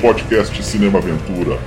podcast 0.00 0.62
Cinema 0.62 0.98
Aventura. 0.98 1.58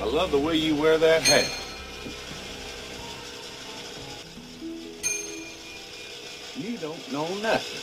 I 0.00 0.04
love 0.04 0.30
the 0.30 0.38
way 0.38 0.56
you 0.56 0.74
wear 0.74 0.98
that 0.98 1.22
hat. 1.22 1.46
You 6.56 6.76
don't 6.78 7.12
know 7.12 7.28
nothing. 7.40 7.77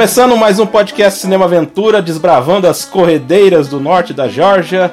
Começando 0.00 0.34
mais 0.34 0.58
um 0.58 0.64
podcast 0.64 1.20
Cinema 1.20 1.44
Aventura, 1.44 2.00
desbravando 2.00 2.66
as 2.66 2.86
corredeiras 2.86 3.68
do 3.68 3.78
norte 3.78 4.14
da 4.14 4.28
Geórgia, 4.28 4.90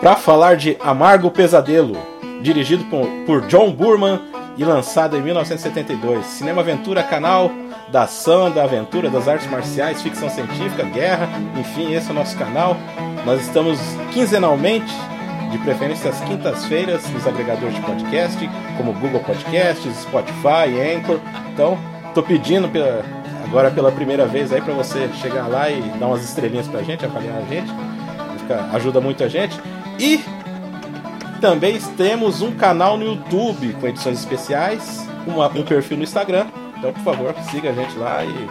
para 0.00 0.16
falar 0.16 0.56
de 0.56 0.74
Amargo 0.80 1.30
Pesadelo, 1.30 1.98
dirigido 2.40 2.82
por, 3.26 3.42
John 3.42 3.70
Burman 3.70 4.18
e 4.56 4.64
lançado 4.64 5.18
em 5.18 5.20
1972. 5.20 6.24
Cinema 6.24 6.62
Aventura, 6.62 7.02
canal 7.02 7.52
da 7.90 8.04
ação, 8.04 8.50
da 8.50 8.64
aventura, 8.64 9.10
das 9.10 9.28
artes 9.28 9.50
marciais, 9.50 10.00
ficção 10.00 10.30
científica, 10.30 10.82
guerra, 10.82 11.28
enfim, 11.60 11.92
esse 11.92 12.08
é 12.08 12.12
o 12.12 12.14
nosso 12.14 12.34
canal. 12.38 12.74
Nós 13.26 13.42
estamos 13.42 13.78
quinzenalmente, 14.14 14.94
de 15.50 15.58
preferência 15.58 16.08
às 16.08 16.18
quintas-feiras, 16.22 17.06
nos 17.10 17.26
agregadores 17.26 17.74
de 17.74 17.82
podcast, 17.82 18.50
como 18.78 18.94
Google 18.94 19.20
Podcasts, 19.20 19.94
Spotify, 20.00 20.96
Anchor. 20.96 21.20
Então, 21.52 21.76
tô 22.14 22.22
pedindo 22.22 22.66
pela 22.70 23.21
agora 23.44 23.70
pela 23.70 23.92
primeira 23.92 24.26
vez 24.26 24.52
aí 24.52 24.60
para 24.60 24.74
você 24.74 25.08
chegar 25.20 25.46
lá 25.46 25.70
e 25.70 25.80
dar 25.98 26.06
umas 26.06 26.24
estrelinhas 26.24 26.68
pra 26.68 26.82
gente, 26.82 27.04
avaliar 27.04 27.38
a 27.38 27.42
gente. 27.42 27.70
Fica, 28.38 28.68
ajuda 28.72 29.00
muito 29.00 29.22
a 29.22 29.28
gente. 29.28 29.58
E 29.98 30.20
também 31.40 31.78
temos 31.96 32.40
um 32.40 32.52
canal 32.52 32.96
no 32.96 33.04
YouTube 33.04 33.76
com 33.80 33.86
edições 33.86 34.18
especiais, 34.18 35.08
uma, 35.26 35.48
um 35.48 35.62
perfil 35.62 35.96
no 35.96 36.04
Instagram. 36.04 36.46
Então, 36.78 36.92
por 36.92 37.02
favor, 37.02 37.34
siga 37.50 37.70
a 37.70 37.72
gente 37.72 37.96
lá 37.96 38.24
e 38.24 38.48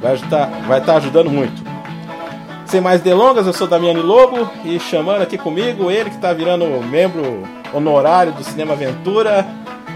vai 0.00 0.14
estar 0.14 0.46
vai 0.66 0.80
tá 0.80 0.96
ajudando 0.96 1.30
muito. 1.30 1.62
Sem 2.66 2.80
mais 2.80 3.00
delongas, 3.00 3.46
eu 3.46 3.52
sou 3.52 3.66
Damiani 3.66 4.00
Lobo 4.00 4.50
e 4.64 4.80
chamando 4.80 5.22
aqui 5.22 5.38
comigo 5.38 5.90
ele 5.90 6.10
que 6.10 6.16
está 6.16 6.32
virando 6.32 6.64
membro 6.82 7.42
honorário 7.72 8.32
do 8.32 8.42
Cinema 8.42 8.72
Aventura, 8.72 9.46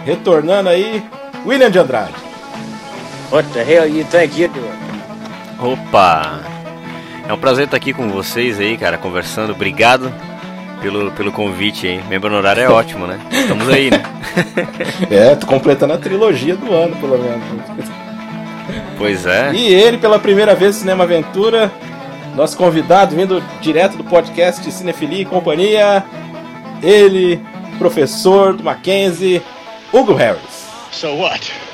retornando 0.05 0.69
aí, 0.69 1.03
William 1.45 1.71
de 1.71 1.79
Andrade. 1.79 2.28
What 3.31 3.47
the 3.53 3.62
hell 3.62 3.87
you 3.87 4.05
think 4.05 4.41
you're 4.41 4.53
doing? 4.53 4.79
Opa! 5.61 6.41
É 7.29 7.33
um 7.33 7.39
prazer 7.39 7.67
estar 7.67 7.77
aqui 7.77 7.93
com 7.93 8.09
vocês 8.09 8.59
aí, 8.59 8.78
cara, 8.78 8.97
conversando. 8.97 9.53
Obrigado 9.53 10.11
pelo, 10.81 11.11
pelo 11.12 11.31
convite 11.31 11.87
aí. 11.87 12.03
Membro 12.09 12.31
honorário 12.31 12.62
é 12.62 12.69
ótimo, 12.72 13.06
né? 13.06 13.21
Estamos 13.31 13.69
aí, 13.69 13.91
né? 13.91 14.03
é, 15.11 15.34
tô 15.34 15.47
completando 15.47 15.93
a 15.93 15.99
trilogia 15.99 16.56
do 16.56 16.72
ano, 16.72 16.97
pelo 16.97 17.19
menos. 17.19 17.43
Pois 18.97 19.27
é. 19.27 19.53
E 19.53 19.75
ele, 19.75 19.99
pela 19.99 20.19
primeira 20.19 20.55
vez 20.55 20.77
no 20.77 20.81
Cinema 20.81 21.05
Aventura, 21.05 21.71
nosso 22.34 22.56
convidado, 22.56 23.15
vindo 23.15 23.43
direto 23.60 23.99
do 23.99 24.05
podcast 24.05 24.71
Cinefilia 24.72 25.21
e 25.21 25.25
Companhia, 25.27 26.03
ele, 26.83 27.39
professor 27.78 28.55
do 28.55 28.65
Mackenzie, 28.65 29.43
Hugo 29.93 30.15
Harris. 30.15 30.66
So 30.91 31.15
what? 31.15 31.68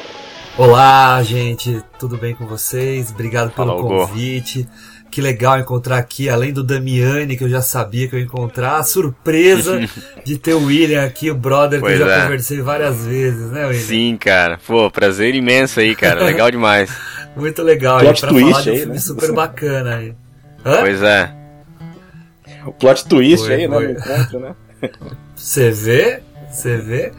Olá, 0.56 1.20
gente, 1.25 1.82
tudo 1.98 2.16
bem 2.16 2.32
com 2.34 2.47
vocês? 2.47 3.10
Obrigado 3.10 3.50
pelo 3.50 3.76
convite. 3.82 4.69
Que 5.10 5.20
legal 5.20 5.59
encontrar 5.59 5.98
aqui, 5.98 6.28
além 6.28 6.53
do 6.53 6.62
Damiani, 6.62 7.37
que 7.37 7.42
eu 7.44 7.48
já 7.48 7.60
sabia 7.62 8.09
que 8.09 8.15
eu 8.15 8.19
ia 8.20 8.25
encontrar, 8.25 8.78
a 8.78 8.84
surpresa 8.84 9.81
de 10.25 10.38
ter 10.38 10.54
o 10.54 10.65
William 10.66 11.04
aqui, 11.04 11.31
o 11.31 11.34
brother 11.34 11.81
Pois 11.81 11.97
que 11.97 12.03
eu 12.03 12.06
já 12.06 12.15
é. 12.16 12.22
conversei 12.22 12.60
várias 12.60 13.04
vezes, 13.04 13.50
né, 13.50 13.66
William? 13.66 13.81
Sim, 13.81 14.16
cara. 14.16 14.59
Pô, 14.65 14.91
prazer 14.91 15.34
imenso 15.34 15.81
aí, 15.81 15.94
cara. 15.94 16.22
Legal 16.25 16.50
demais. 16.50 16.91
Muito 17.36 17.62
legal, 17.62 17.98
Plot 17.98 18.21
pra 18.21 18.31
twist 18.31 18.50
falar 18.50 18.62
de 18.62 18.71
um 18.71 18.72
aí, 18.72 18.78
filme 18.78 18.94
né? 18.94 19.00
super 19.00 19.32
bacana 19.34 19.97
aí. 19.97 20.15
Hã? 20.65 20.81
Pois 20.81 21.03
é. 21.03 21.34
O 22.65 22.72
plot 22.72 23.06
twist 23.06 23.44
Foi, 23.44 23.54
aí, 23.54 23.69
né, 23.69 23.76
foi. 23.76 24.41
né? 24.41 24.54
Você 25.34 25.71
vê? 25.71 26.22
Você 26.54 26.76
vê? 26.78 27.12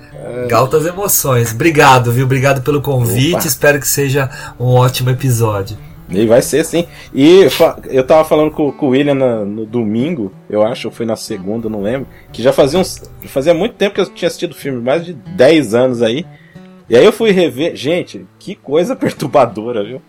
Galtas 0.47 0.85
emoções. 0.85 1.51
Obrigado, 1.53 2.11
viu? 2.11 2.25
Obrigado 2.25 2.61
pelo 2.61 2.81
convite. 2.81 3.35
Opa. 3.35 3.47
Espero 3.47 3.79
que 3.79 3.87
seja 3.87 4.29
um 4.59 4.67
ótimo 4.67 5.09
episódio. 5.09 5.77
E 6.09 6.25
vai 6.27 6.41
ser 6.41 6.63
sim. 6.63 6.85
E 7.13 7.47
eu 7.89 8.03
tava 8.05 8.23
falando 8.23 8.51
com, 8.51 8.71
com 8.71 8.85
o 8.85 8.89
William 8.89 9.15
na- 9.15 9.43
no 9.43 9.65
domingo, 9.65 10.31
eu 10.49 10.61
acho, 10.65 10.87
ou 10.87 10.93
foi 10.93 11.05
na 11.05 11.15
segunda, 11.15 11.67
não 11.67 11.81
lembro, 11.81 12.07
que 12.31 12.41
já 12.43 12.53
fazia 12.53 12.79
uns. 12.79 13.01
Fazia 13.25 13.53
muito 13.55 13.73
tempo 13.75 13.95
que 13.95 14.01
eu 14.01 14.05
tinha 14.05 14.27
assistido 14.27 14.51
o 14.51 14.55
filme, 14.55 14.79
mais 14.81 15.03
de 15.03 15.13
10 15.13 15.73
anos 15.73 16.01
aí. 16.03 16.25
E 16.87 16.95
aí 16.95 17.03
eu 17.03 17.11
fui 17.11 17.31
rever. 17.31 17.75
Gente, 17.75 18.25
que 18.39 18.53
coisa 18.55 18.95
perturbadora, 18.95 19.83
viu? 19.83 20.01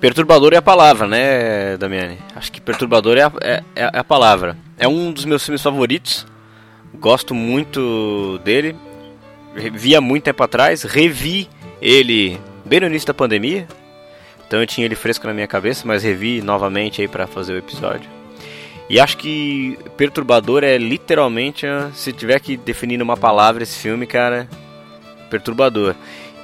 Perturbador 0.00 0.52
é 0.52 0.56
a 0.56 0.62
palavra, 0.62 1.06
né, 1.06 1.76
Damiani? 1.76 2.18
Acho 2.34 2.50
que 2.50 2.60
perturbador 2.60 3.16
é 3.18 3.22
a, 3.22 3.32
é- 3.40 3.62
é 3.76 3.90
a 3.98 4.02
palavra. 4.04 4.56
É 4.78 4.88
um 4.88 5.12
dos 5.12 5.24
meus 5.24 5.44
filmes 5.44 5.62
favoritos. 5.62 6.26
Gosto 6.94 7.34
muito 7.34 8.38
dele. 8.44 8.76
Re- 9.54 9.70
Vi 9.70 9.94
há 9.96 10.00
muito 10.00 10.24
tempo 10.24 10.42
atrás. 10.42 10.82
Revi 10.82 11.48
ele 11.80 12.38
bem 12.64 12.80
no 12.80 12.86
início 12.86 13.06
da 13.06 13.14
pandemia. 13.14 13.66
Então 14.46 14.60
eu 14.60 14.66
tinha 14.66 14.84
ele 14.84 14.94
fresco 14.94 15.26
na 15.26 15.32
minha 15.32 15.46
cabeça, 15.46 15.82
mas 15.86 16.02
revi 16.04 16.42
novamente 16.42 17.00
aí 17.00 17.08
pra 17.08 17.26
fazer 17.26 17.54
o 17.54 17.58
episódio. 17.58 18.08
E 18.88 19.00
acho 19.00 19.16
que 19.16 19.78
perturbador 19.96 20.62
é 20.62 20.76
literalmente, 20.76 21.66
ah, 21.66 21.90
se 21.94 22.12
tiver 22.12 22.38
que 22.40 22.58
definir 22.58 22.98
numa 22.98 23.16
palavra 23.16 23.62
esse 23.62 23.78
filme, 23.78 24.06
cara, 24.06 24.46
perturbador. 25.30 25.94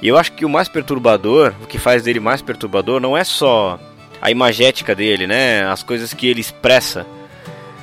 E 0.01 0.07
eu 0.07 0.17
acho 0.17 0.31
que 0.31 0.43
o 0.45 0.49
mais 0.49 0.67
perturbador, 0.67 1.53
o 1.61 1.67
que 1.67 1.77
faz 1.77 2.01
dele 2.01 2.19
mais 2.19 2.41
perturbador, 2.41 2.99
não 2.99 3.15
é 3.15 3.23
só 3.23 3.77
a 4.19 4.31
imagética 4.31 4.95
dele, 4.95 5.27
né? 5.27 5.63
As 5.67 5.83
coisas 5.83 6.11
que 6.13 6.27
ele 6.27 6.41
expressa 6.41 7.05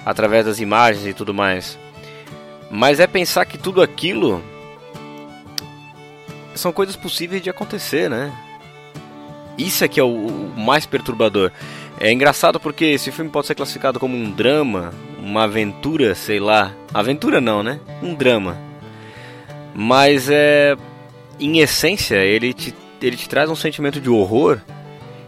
através 0.04 0.46
das 0.46 0.58
imagens 0.58 1.06
e 1.06 1.12
tudo 1.12 1.32
mais. 1.32 1.78
Mas 2.70 3.00
é 3.00 3.06
pensar 3.06 3.44
que 3.44 3.58
tudo 3.58 3.80
aquilo 3.80 4.42
são 6.54 6.72
coisas 6.72 6.96
possíveis 6.96 7.42
de 7.42 7.50
acontecer, 7.50 8.10
né? 8.10 8.32
Isso 9.56 9.84
é 9.84 9.88
que 9.88 10.00
é 10.00 10.02
o, 10.02 10.08
o 10.08 10.54
mais 10.56 10.84
perturbador. 10.86 11.50
É 11.98 12.12
engraçado 12.12 12.60
porque 12.60 12.84
esse 12.84 13.10
filme 13.10 13.30
pode 13.30 13.46
ser 13.46 13.54
classificado 13.54 13.98
como 13.98 14.16
um 14.16 14.30
drama, 14.30 14.92
uma 15.18 15.44
aventura, 15.44 16.14
sei 16.14 16.38
lá. 16.38 16.72
Aventura 16.92 17.40
não, 17.40 17.62
né? 17.62 17.80
Um 18.02 18.14
drama. 18.14 18.56
Mas 19.74 20.28
é 20.30 20.76
em 21.38 21.58
essência, 21.58 22.16
ele 22.16 22.52
te, 22.52 22.74
ele 23.00 23.16
te 23.16 23.28
traz 23.28 23.50
um 23.50 23.56
sentimento 23.56 24.00
de 24.00 24.08
horror 24.08 24.60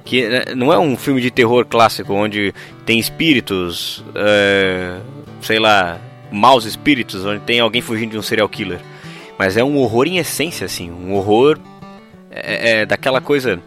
que 0.04 0.26
né, 0.26 0.44
não 0.56 0.72
é 0.72 0.78
um 0.78 0.96
filme 0.96 1.20
de 1.20 1.30
terror 1.30 1.66
clássico 1.66 2.14
onde 2.14 2.54
tem 2.86 2.98
espíritos, 2.98 4.02
é, 4.14 5.00
sei 5.42 5.58
lá, 5.58 6.00
maus 6.30 6.64
espíritos, 6.64 7.24
onde 7.24 7.40
tem 7.40 7.60
alguém 7.60 7.80
fugindo 7.80 8.12
de 8.12 8.18
um 8.18 8.22
serial 8.22 8.48
killer. 8.48 8.80
Mas 9.38 9.56
é 9.56 9.62
um 9.62 9.76
horror 9.76 10.06
em 10.06 10.18
essência, 10.18 10.64
assim, 10.64 10.90
um 10.90 11.14
horror 11.14 11.58
é, 12.30 12.80
é 12.80 12.86
daquela 12.86 13.20
coisa. 13.20 13.60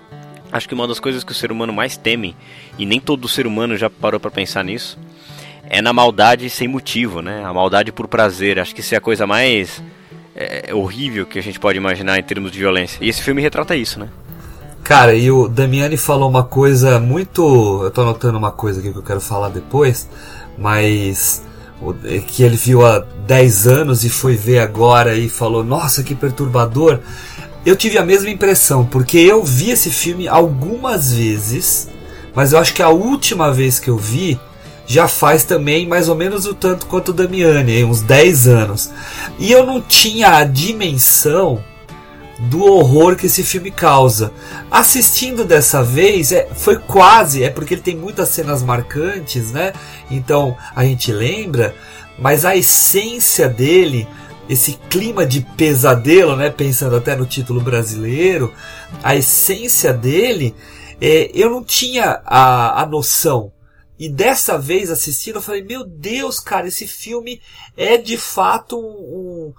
Acho 0.51 0.67
que 0.67 0.73
uma 0.73 0.87
das 0.87 0.99
coisas 0.99 1.23
que 1.23 1.31
o 1.31 1.35
ser 1.35 1.51
humano 1.51 1.71
mais 1.71 1.95
teme, 1.95 2.35
e 2.77 2.85
nem 2.85 2.99
todo 2.99 3.27
ser 3.27 3.47
humano 3.47 3.77
já 3.77 3.89
parou 3.89 4.19
pra 4.19 4.29
pensar 4.29 4.63
nisso, 4.63 4.99
é 5.63 5.81
na 5.81 5.93
maldade 5.93 6.49
sem 6.49 6.67
motivo, 6.67 7.21
né? 7.21 7.43
A 7.45 7.53
maldade 7.53 7.91
por 7.91 8.07
prazer. 8.07 8.59
Acho 8.59 8.75
que 8.75 8.81
isso 8.81 8.93
é 8.93 8.97
a 8.97 9.01
coisa 9.01 9.25
mais 9.25 9.81
é, 10.35 10.73
horrível 10.73 11.25
que 11.25 11.39
a 11.39 11.41
gente 11.43 11.59
pode 11.59 11.77
imaginar 11.77 12.19
em 12.19 12.23
termos 12.23 12.51
de 12.51 12.59
violência. 12.59 12.97
E 13.01 13.07
esse 13.07 13.21
filme 13.21 13.41
retrata 13.41 13.73
isso, 13.75 13.97
né? 13.97 14.09
Cara, 14.83 15.13
e 15.15 15.31
o 15.31 15.47
Damiani 15.47 15.95
falou 15.95 16.29
uma 16.29 16.43
coisa 16.43 16.99
muito. 16.99 17.83
Eu 17.83 17.91
tô 17.91 18.01
anotando 18.01 18.37
uma 18.37 18.51
coisa 18.51 18.79
aqui 18.79 18.91
que 18.91 18.97
eu 18.97 19.03
quero 19.03 19.21
falar 19.21 19.49
depois, 19.49 20.09
mas. 20.57 21.43
Que 22.27 22.43
ele 22.43 22.55
viu 22.55 22.85
há 22.85 22.99
10 23.25 23.67
anos 23.67 24.03
e 24.03 24.09
foi 24.09 24.35
ver 24.35 24.59
agora 24.59 25.15
e 25.15 25.29
falou: 25.29 25.63
Nossa, 25.63 26.03
que 26.03 26.15
perturbador. 26.15 26.99
Eu 27.65 27.75
tive 27.75 27.97
a 27.97 28.05
mesma 28.05 28.29
impressão, 28.29 28.85
porque 28.85 29.17
eu 29.17 29.43
vi 29.43 29.69
esse 29.69 29.91
filme 29.91 30.27
algumas 30.27 31.13
vezes 31.13 31.89
mas 32.33 32.53
eu 32.53 32.59
acho 32.59 32.73
que 32.73 32.81
a 32.81 32.89
última 32.89 33.51
vez 33.51 33.79
que 33.79 33.89
eu 33.89 33.97
vi 33.97 34.39
já 34.85 35.07
faz 35.07 35.43
também 35.43 35.87
mais 35.87 36.09
ou 36.09 36.15
menos 36.15 36.45
o 36.45 36.53
tanto 36.53 36.85
quanto 36.85 37.09
o 37.09 37.13
Damiani, 37.13 37.83
uns 37.83 38.01
10 38.01 38.47
anos. 38.47 38.89
E 39.39 39.51
eu 39.51 39.65
não 39.65 39.81
tinha 39.81 40.35
a 40.35 40.43
dimensão 40.43 41.63
do 42.49 42.63
horror 42.63 43.15
que 43.15 43.27
esse 43.27 43.43
filme 43.43 43.69
causa. 43.69 44.33
Assistindo 44.69 45.45
dessa 45.45 45.83
vez, 45.83 46.31
é, 46.31 46.47
foi 46.55 46.77
quase, 46.77 47.43
é 47.43 47.49
porque 47.49 47.75
ele 47.75 47.81
tem 47.81 47.95
muitas 47.95 48.29
cenas 48.29 48.63
marcantes, 48.63 49.51
né? 49.51 49.73
Então 50.09 50.57
a 50.75 50.83
gente 50.83 51.11
lembra, 51.11 51.75
mas 52.17 52.43
a 52.43 52.55
essência 52.55 53.47
dele, 53.47 54.07
esse 54.49 54.73
clima 54.89 55.25
de 55.25 55.41
pesadelo, 55.41 56.35
né? 56.35 56.49
Pensando 56.49 56.95
até 56.95 57.15
no 57.15 57.25
título 57.25 57.61
brasileiro, 57.61 58.51
a 59.03 59.15
essência 59.15 59.93
dele, 59.93 60.55
é, 60.99 61.29
eu 61.33 61.49
não 61.49 61.63
tinha 61.63 62.21
a, 62.25 62.81
a 62.81 62.85
noção. 62.85 63.51
E 63.99 64.09
dessa 64.09 64.57
vez 64.57 64.89
assistindo, 64.89 65.35
eu 65.35 65.41
falei: 65.43 65.61
Meu 65.61 65.85
Deus, 65.85 66.39
cara, 66.39 66.67
esse 66.67 66.87
filme 66.87 67.39
é 67.77 67.97
de 67.97 68.17
fato 68.17 68.75
um, 68.79 68.81
um, 68.81 69.53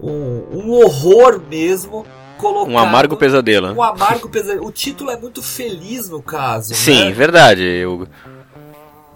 um 0.00 0.70
horror 0.72 1.40
mesmo. 1.48 2.06
Colocado, 2.36 2.72
Um 2.72 2.78
amargo 2.78 3.16
pesadelo. 3.16 3.66
né? 3.68 3.72
Um 3.74 3.82
amargo 3.82 4.28
pesadelo. 4.28 4.64
O 4.64 4.70
título 4.70 5.10
é 5.10 5.16
muito 5.18 5.42
feliz 5.42 6.08
no 6.08 6.22
caso. 6.22 6.72
Sim, 6.72 7.06
né? 7.06 7.10
verdade. 7.10 7.62
Eu, 7.64 8.06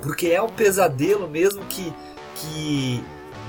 Porque 0.01 0.27
é 0.29 0.43
um 0.43 0.49
pesadelo 0.49 1.29
mesmo 1.29 1.63
que, 1.67 1.93
que 2.35 3.01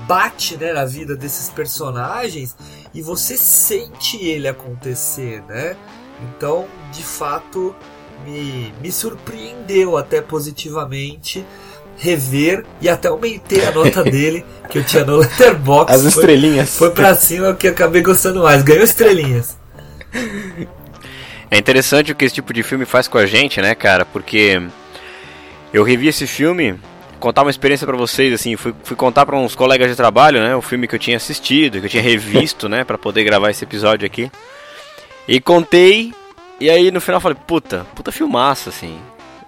bate 0.06 0.56
né, 0.56 0.72
na 0.72 0.84
vida 0.84 1.16
desses 1.16 1.48
personagens 1.50 2.54
e 2.94 3.02
você 3.02 3.36
sente 3.36 4.16
ele 4.24 4.46
acontecer, 4.46 5.42
né? 5.48 5.76
Então, 6.22 6.66
de 6.92 7.02
fato, 7.02 7.74
me, 8.24 8.72
me 8.80 8.92
surpreendeu 8.92 9.96
até 9.96 10.20
positivamente 10.20 11.44
rever 11.98 12.64
e 12.80 12.88
até 12.88 13.08
aumentei 13.08 13.64
a 13.66 13.70
nota 13.70 14.02
dele 14.04 14.44
que 14.70 14.78
eu 14.78 14.84
tinha 14.84 15.04
no 15.04 15.16
Letterboxd. 15.16 15.92
As 15.94 16.00
Foi- 16.02 16.08
estrelinhas. 16.10 16.76
Foi 16.76 16.90
pra 16.90 17.14
cima 17.14 17.54
que 17.54 17.66
eu 17.68 17.72
acabei 17.72 18.02
gostando 18.02 18.42
mais. 18.42 18.62
Ganhou 18.62 18.84
estrelinhas. 18.84 19.56
É 21.50 21.58
interessante 21.58 22.12
o 22.12 22.14
que 22.14 22.24
esse 22.24 22.34
tipo 22.34 22.52
de 22.52 22.62
filme 22.62 22.84
faz 22.84 23.06
com 23.06 23.18
a 23.18 23.26
gente, 23.26 23.60
né, 23.60 23.74
cara? 23.74 24.04
Porque 24.04 24.60
eu 25.72 25.82
revi 25.84 26.08
esse 26.08 26.26
filme, 26.26 26.78
contar 27.20 27.42
uma 27.42 27.50
experiência 27.50 27.86
pra 27.86 27.96
vocês, 27.96 28.32
assim, 28.32 28.56
fui, 28.56 28.74
fui 28.82 28.96
contar 28.96 29.24
pra 29.26 29.36
uns 29.36 29.54
colegas 29.54 29.88
de 29.88 29.96
trabalho, 29.96 30.40
né, 30.40 30.54
o 30.56 30.62
filme 30.62 30.86
que 30.88 30.94
eu 30.94 30.98
tinha 30.98 31.16
assistido, 31.16 31.78
que 31.80 31.86
eu 31.86 31.90
tinha 31.90 32.02
revisto, 32.02 32.68
né, 32.68 32.84
pra 32.84 32.98
poder 32.98 33.24
gravar 33.24 33.50
esse 33.50 33.64
episódio 33.64 34.04
aqui. 34.06 34.30
E 35.28 35.40
contei, 35.40 36.12
e 36.60 36.68
aí 36.68 36.90
no 36.90 37.00
final 37.00 37.16
eu 37.18 37.22
falei, 37.22 37.38
puta, 37.46 37.86
puta 37.94 38.10
filmaço, 38.12 38.68
assim. 38.68 38.98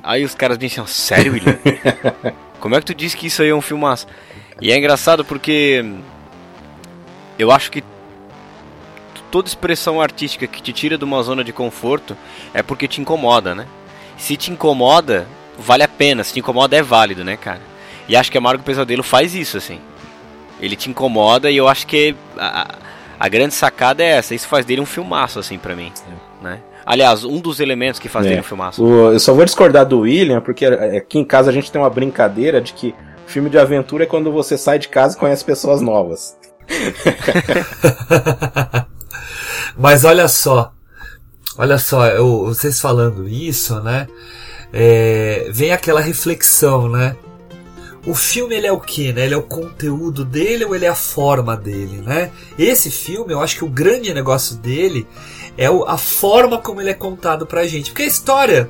Aí 0.03 0.25
os 0.25 0.35
caras 0.35 0.57
me 0.59 0.67
disseram, 0.69 0.87
sério, 0.87 1.33
William? 1.33 1.59
Como 2.61 2.75
é 2.75 2.79
que 2.81 2.87
tu 2.87 2.95
disse 2.95 3.17
que 3.17 3.27
isso 3.27 3.43
aí 3.43 3.49
é 3.49 3.55
um 3.55 3.61
filmaço? 3.61 4.07
E 4.61 4.73
é 4.73 4.77
engraçado 4.79 5.25
porque 5.25 5.85
eu 7.39 7.51
acho 7.51 7.71
que 7.71 7.83
toda 9.31 9.49
expressão 9.49 10.01
artística 10.01 10.47
que 10.47 10.63
te 10.63 10.73
tira 10.73 10.97
de 10.97 11.05
uma 11.05 11.23
zona 11.23 11.43
de 11.45 11.53
conforto 11.53 12.17
é 12.55 12.63
porque 12.63 12.89
te 12.89 13.01
incomoda, 13.01 13.55
né? 13.55 13.67
Se 14.17 14.37
te 14.37 14.51
incomoda, 14.51 15.27
vale 15.59 15.83
a 15.83 15.89
pena. 15.89 16.25
Se 16.25 16.33
te 16.35 16.39
incomoda, 16.41 16.77
é 16.77 16.83
válido, 16.83 17.23
né, 17.25 17.37
cara? 17.37 17.61
E 18.09 18.17
acho 18.17 18.31
que 18.31 18.39
Amargo 18.39 18.63
Pesadelo 18.63 19.03
faz 19.03 19.35
isso, 19.35 19.57
assim. 19.59 19.81
Ele 20.61 20.77
te 20.77 20.89
incomoda 20.89 21.51
e 21.51 21.57
eu 21.57 21.69
acho 21.69 21.87
que 21.87 22.15
a, 22.39 22.77
a- 23.21 23.29
grande 23.29 23.53
sacada 23.53 24.03
é 24.03 24.07
essa. 24.13 24.35
Isso 24.35 24.49
faz 24.49 24.65
dele 24.65 24.81
um 24.81 24.87
filmaço, 24.87 25.39
assim, 25.39 25.59
pra 25.59 25.77
mim. 25.77 25.93
Né? 26.41 26.61
Aliás, 26.87 27.25
um 27.25 27.41
dos 27.41 27.59
elementos 27.59 27.99
que 27.99 28.09
faz 28.09 28.27
É. 28.27 28.39
um 28.39 28.43
filmaço. 28.45 28.85
O- 28.85 29.13
eu 29.13 29.19
só 29.21 29.35
vou 29.35 29.45
discordar 29.45 29.85
do 29.85 30.01
William, 30.01 30.41
porque 30.41 30.65
aqui 30.65 31.19
em 31.19 31.25
casa 31.25 31.51
a 31.51 31.53
gente 31.53 31.71
tem 31.73 31.81
uma 31.81 31.91
brincadeira 31.91 32.61
de 32.61 32.73
que 32.73 32.95
filme 33.27 33.51
de 33.51 33.59
aventura 33.59 34.05
é 34.05 34.07
quando 34.07 34.31
você 34.31 34.57
sai 34.57 34.79
de 34.79 34.89
casa 34.89 35.17
e 35.17 35.19
conhece 35.19 35.45
pessoas 35.45 35.81
novas. 35.81 36.37
Mas 39.77 40.05
olha 40.05 40.29
só, 40.29 40.73
olha 41.59 41.79
só, 41.79 42.07
eu- 42.07 42.45
vocês 42.47 42.81
falando 42.81 43.29
isso, 43.29 43.81
né? 43.81 44.07
é, 44.73 45.49
vem 45.53 45.73
aquela 45.73 46.01
reflexão, 46.01 46.89
né? 46.89 47.17
O 48.05 48.15
filme 48.15 48.55
ele 48.55 48.67
é 48.67 48.73
o 48.73 48.81
que, 48.81 49.13
né? 49.13 49.25
Ele 49.25 49.35
é 49.35 49.37
o 49.37 49.43
conteúdo 49.43 50.25
dele 50.25 50.65
ou 50.65 50.75
ele 50.75 50.85
é 50.85 50.89
a 50.89 50.95
forma 50.95 51.57
dele, 51.57 52.03
né? 52.05 52.31
Esse 52.59 52.91
filme, 52.91 53.33
eu 53.33 53.41
acho 53.41 53.57
que 53.57 53.65
o 53.65 53.69
grande 53.69 54.13
negócio 54.13 54.57
dele 54.57 55.07
é 55.57 55.67
a 55.87 55.97
forma 55.97 56.59
como 56.59 56.81
ele 56.81 56.91
é 56.91 56.95
contado 56.95 57.47
pra 57.47 57.67
gente, 57.67 57.91
porque 57.91 58.03
a 58.03 58.07
história 58.07 58.69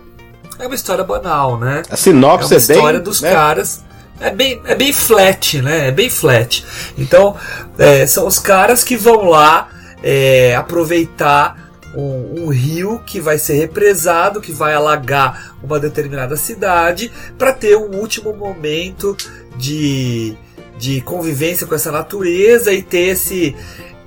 é 0.58 0.66
uma 0.66 0.74
história 0.74 1.04
banal, 1.04 1.58
né? 1.58 1.82
A 1.90 1.94
É 1.94 1.96
sinopse 1.96 2.54
uma 2.54 2.60
é, 2.60 2.66
bem. 2.66 2.76
história 2.76 3.00
dos 3.00 3.20
né? 3.20 3.30
caras. 3.30 3.84
É 4.18 4.30
bem, 4.30 4.62
é 4.64 4.74
bem 4.74 4.92
flat, 4.92 5.60
né? 5.60 5.88
É 5.88 5.90
bem 5.92 6.08
flat. 6.08 6.64
Então, 6.96 7.36
é, 7.76 8.06
são 8.06 8.26
os 8.26 8.38
caras 8.38 8.82
que 8.82 8.96
vão 8.96 9.28
lá 9.28 9.68
é, 10.02 10.54
aproveitar 10.56 11.70
um, 11.94 12.44
um 12.44 12.48
rio 12.48 13.02
que 13.04 13.20
vai 13.20 13.38
ser 13.38 13.54
represado, 13.54 14.40
que 14.40 14.52
vai 14.52 14.72
alagar 14.72 15.56
uma 15.62 15.78
determinada 15.78 16.36
cidade, 16.36 17.12
para 17.36 17.52
ter 17.52 17.76
um 17.76 17.96
último 17.96 18.34
momento 18.34 19.14
de, 19.56 20.34
de 20.78 21.02
convivência 21.02 21.66
com 21.66 21.74
essa 21.74 21.92
natureza 21.92 22.72
e 22.72 22.82
ter 22.82 23.08
esse, 23.08 23.54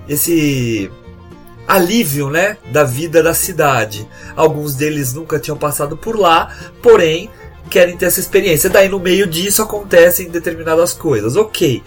esse 0.07 0.89
alívio, 1.69 2.31
né, 2.31 2.57
da 2.71 2.83
vida 2.83 3.21
da 3.21 3.35
cidade. 3.35 4.09
Alguns 4.35 4.73
deles 4.73 5.13
nunca 5.13 5.37
tinham 5.37 5.55
passado 5.55 5.95
por 5.95 6.17
lá, 6.17 6.51
porém 6.81 7.29
querem 7.69 7.95
ter 7.95 8.07
essa 8.07 8.19
experiência. 8.19 8.71
Daí 8.71 8.89
no 8.89 8.99
meio 8.99 9.27
disso 9.27 9.61
acontecem 9.61 10.29
determinadas 10.29 10.93
coisas. 10.93 11.35
Ok. 11.35 11.83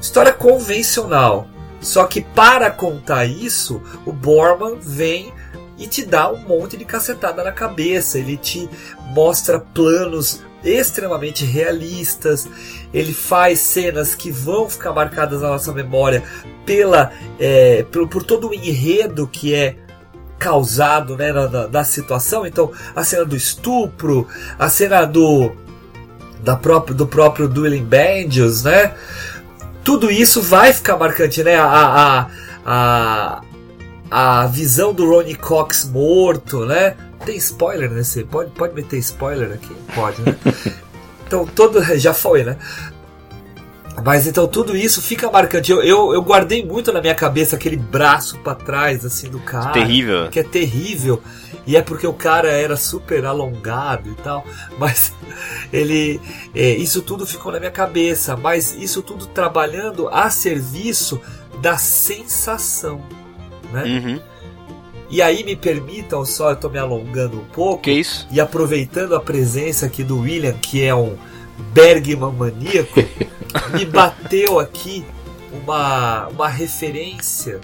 História 0.00 0.32
convencional. 0.32 1.48
Só 1.80 2.06
que 2.06 2.20
para 2.20 2.72
contar 2.72 3.24
isso, 3.24 3.80
o 4.04 4.12
Borman 4.12 4.78
vem 4.80 5.32
e 5.78 5.86
te 5.86 6.04
dá 6.04 6.32
um 6.32 6.38
monte 6.38 6.76
de 6.76 6.84
cacetada 6.84 7.44
na 7.44 7.52
cabeça. 7.52 8.18
Ele 8.18 8.36
te 8.36 8.68
mostra 9.14 9.60
planos 9.60 10.42
extremamente 10.64 11.44
realistas. 11.44 12.48
Ele 12.92 13.12
faz 13.12 13.60
cenas 13.60 14.14
que 14.14 14.30
vão 14.30 14.68
ficar 14.68 14.92
marcadas 14.92 15.42
na 15.42 15.48
nossa 15.48 15.72
memória 15.72 16.22
pela, 16.64 17.12
é, 17.38 17.84
por, 17.90 18.08
por 18.08 18.22
todo 18.22 18.48
o 18.48 18.54
enredo 18.54 19.26
que 19.26 19.54
é 19.54 19.76
causado 20.38 21.16
né, 21.16 21.32
na, 21.32 21.48
na- 21.48 21.68
na 21.68 21.84
situação. 21.84 22.46
Então, 22.46 22.70
a 22.94 23.02
cena 23.04 23.24
do 23.24 23.36
estupro, 23.36 24.26
a 24.58 24.68
cena 24.68 25.04
do 25.04 25.52
da 26.42 26.54
próprio, 26.56 26.94
do 26.94 27.06
próprio 27.06 27.48
Dueling 27.48 27.84
Banjos, 27.84 28.62
né? 28.62 28.94
Tudo 29.82 30.08
isso 30.10 30.40
vai 30.40 30.72
ficar 30.72 30.96
marcante, 30.96 31.42
né? 31.42 31.56
A, 31.56 31.66
a, 32.64 33.40
a, 34.10 34.42
a 34.42 34.46
visão 34.46 34.92
do 34.94 35.08
Ronnie 35.08 35.34
Cox 35.34 35.84
morto, 35.84 36.64
né? 36.64 36.94
Tem 37.26 37.36
spoiler 37.36 37.90
nesse? 37.90 38.22
Pode, 38.22 38.50
pode 38.52 38.72
meter 38.74 38.98
spoiler 38.98 39.50
aqui? 39.52 39.74
Pode, 39.94 40.22
né? 40.22 40.36
Então, 41.26 41.44
todo. 41.44 41.82
Já 41.98 42.14
foi, 42.14 42.42
né? 42.42 42.56
Mas 44.04 44.26
então 44.26 44.46
tudo 44.46 44.76
isso 44.76 45.00
fica 45.02 45.30
marcante. 45.30 45.70
Eu, 45.70 45.82
eu, 45.82 46.14
eu 46.14 46.22
guardei 46.22 46.64
muito 46.64 46.92
na 46.92 47.00
minha 47.00 47.14
cabeça 47.14 47.56
aquele 47.56 47.76
braço 47.76 48.38
pra 48.38 48.54
trás, 48.54 49.04
assim, 49.04 49.28
do 49.28 49.40
cara. 49.40 49.70
Terrível. 49.70 50.28
Que 50.28 50.40
é 50.40 50.42
terrível. 50.42 51.22
E 51.66 51.76
é 51.76 51.82
porque 51.82 52.06
o 52.06 52.12
cara 52.12 52.50
era 52.50 52.76
super 52.76 53.24
alongado 53.24 54.10
e 54.10 54.14
tal. 54.14 54.44
Mas 54.78 55.12
ele. 55.72 56.20
é, 56.54 56.70
isso 56.70 57.02
tudo 57.02 57.26
ficou 57.26 57.52
na 57.52 57.58
minha 57.58 57.70
cabeça. 57.70 58.36
Mas 58.36 58.74
isso 58.74 59.02
tudo 59.02 59.26
trabalhando 59.26 60.08
a 60.08 60.30
serviço 60.30 61.20
da 61.60 61.76
sensação. 61.76 63.02
Né? 63.72 63.84
Uhum. 63.84 64.20
E 65.10 65.22
aí 65.22 65.42
me 65.42 65.56
permitam 65.56 66.24
só, 66.24 66.50
eu 66.50 66.56
tô 66.56 66.68
me 66.68 66.78
alongando 66.78 67.38
um 67.38 67.44
pouco. 67.44 67.84
Que 67.84 67.92
isso? 67.92 68.26
E 68.30 68.40
aproveitando 68.40 69.14
a 69.14 69.20
presença 69.20 69.86
aqui 69.86 70.04
do 70.04 70.20
William, 70.20 70.52
que 70.52 70.84
é 70.84 70.94
um 70.94 71.16
Bergman 71.72 72.32
maníaco, 72.32 73.00
me 73.72 73.84
bateu 73.84 74.58
aqui 74.58 75.04
uma, 75.52 76.28
uma 76.28 76.48
referência 76.48 77.60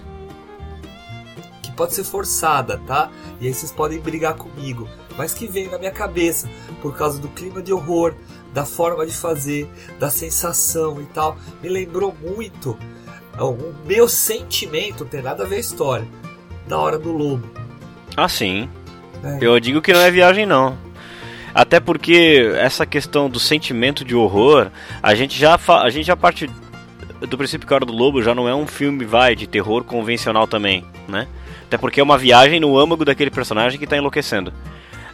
que 1.61 1.71
pode 1.71 1.93
ser 1.93 2.03
forçada, 2.03 2.79
tá? 2.85 3.09
E 3.39 3.47
aí 3.47 3.53
vocês 3.53 3.71
podem 3.71 3.99
brigar 3.99 4.35
comigo, 4.35 4.87
mas 5.17 5.33
que 5.33 5.47
veio 5.47 5.71
na 5.71 5.77
minha 5.77 5.91
cabeça 5.91 6.49
por 6.81 6.95
causa 6.95 7.19
do 7.19 7.27
clima 7.29 7.61
de 7.61 7.73
horror, 7.73 8.13
da 8.53 8.65
forma 8.65 9.05
de 9.05 9.13
fazer, 9.13 9.69
da 9.99 10.09
sensação 10.09 11.01
e 11.01 11.05
tal. 11.05 11.37
Me 11.61 11.69
lembrou 11.69 12.15
muito 12.21 12.77
o 13.37 13.73
meu 13.85 14.07
sentimento, 14.07 15.03
não 15.03 15.09
tem 15.09 15.21
nada 15.21 15.43
a 15.43 15.47
ver 15.47 15.57
a 15.57 15.59
história, 15.59 16.07
da 16.67 16.77
hora 16.77 16.97
do 16.97 17.11
lobo. 17.11 17.49
Ah, 18.15 18.29
sim. 18.29 18.69
né? 19.21 19.39
Eu 19.41 19.59
digo 19.59 19.81
que 19.81 19.93
não 19.93 19.99
é 19.99 20.09
viagem, 20.09 20.45
não. 20.45 20.84
Até 21.55 21.79
porque 21.79 22.51
essa 22.57 22.85
questão 22.85 23.29
do 23.29 23.39
sentimento 23.39 24.03
de 24.03 24.13
horror, 24.13 24.69
a 25.01 25.15
gente 25.15 25.39
já, 25.39 25.57
a 25.81 25.89
gente 25.89 26.05
já 26.05 26.17
parte 26.17 26.49
do 27.21 27.37
princípio 27.37 27.65
que 27.65 27.73
a 27.73 27.77
Hora 27.77 27.85
do 27.85 27.93
Lobo 27.93 28.21
já 28.21 28.35
não 28.35 28.45
é 28.45 28.53
um 28.53 28.67
filme, 28.67 29.05
vai, 29.05 29.37
de 29.37 29.47
terror 29.47 29.85
convencional 29.85 30.47
também, 30.47 30.83
né? 31.07 31.29
Até 31.63 31.77
porque 31.77 32.01
é 32.01 32.03
uma 32.03 32.17
viagem 32.17 32.59
no 32.59 32.77
âmago 32.77 33.05
daquele 33.05 33.31
personagem 33.31 33.79
que 33.79 33.87
tá 33.87 33.95
enlouquecendo. 33.95 34.51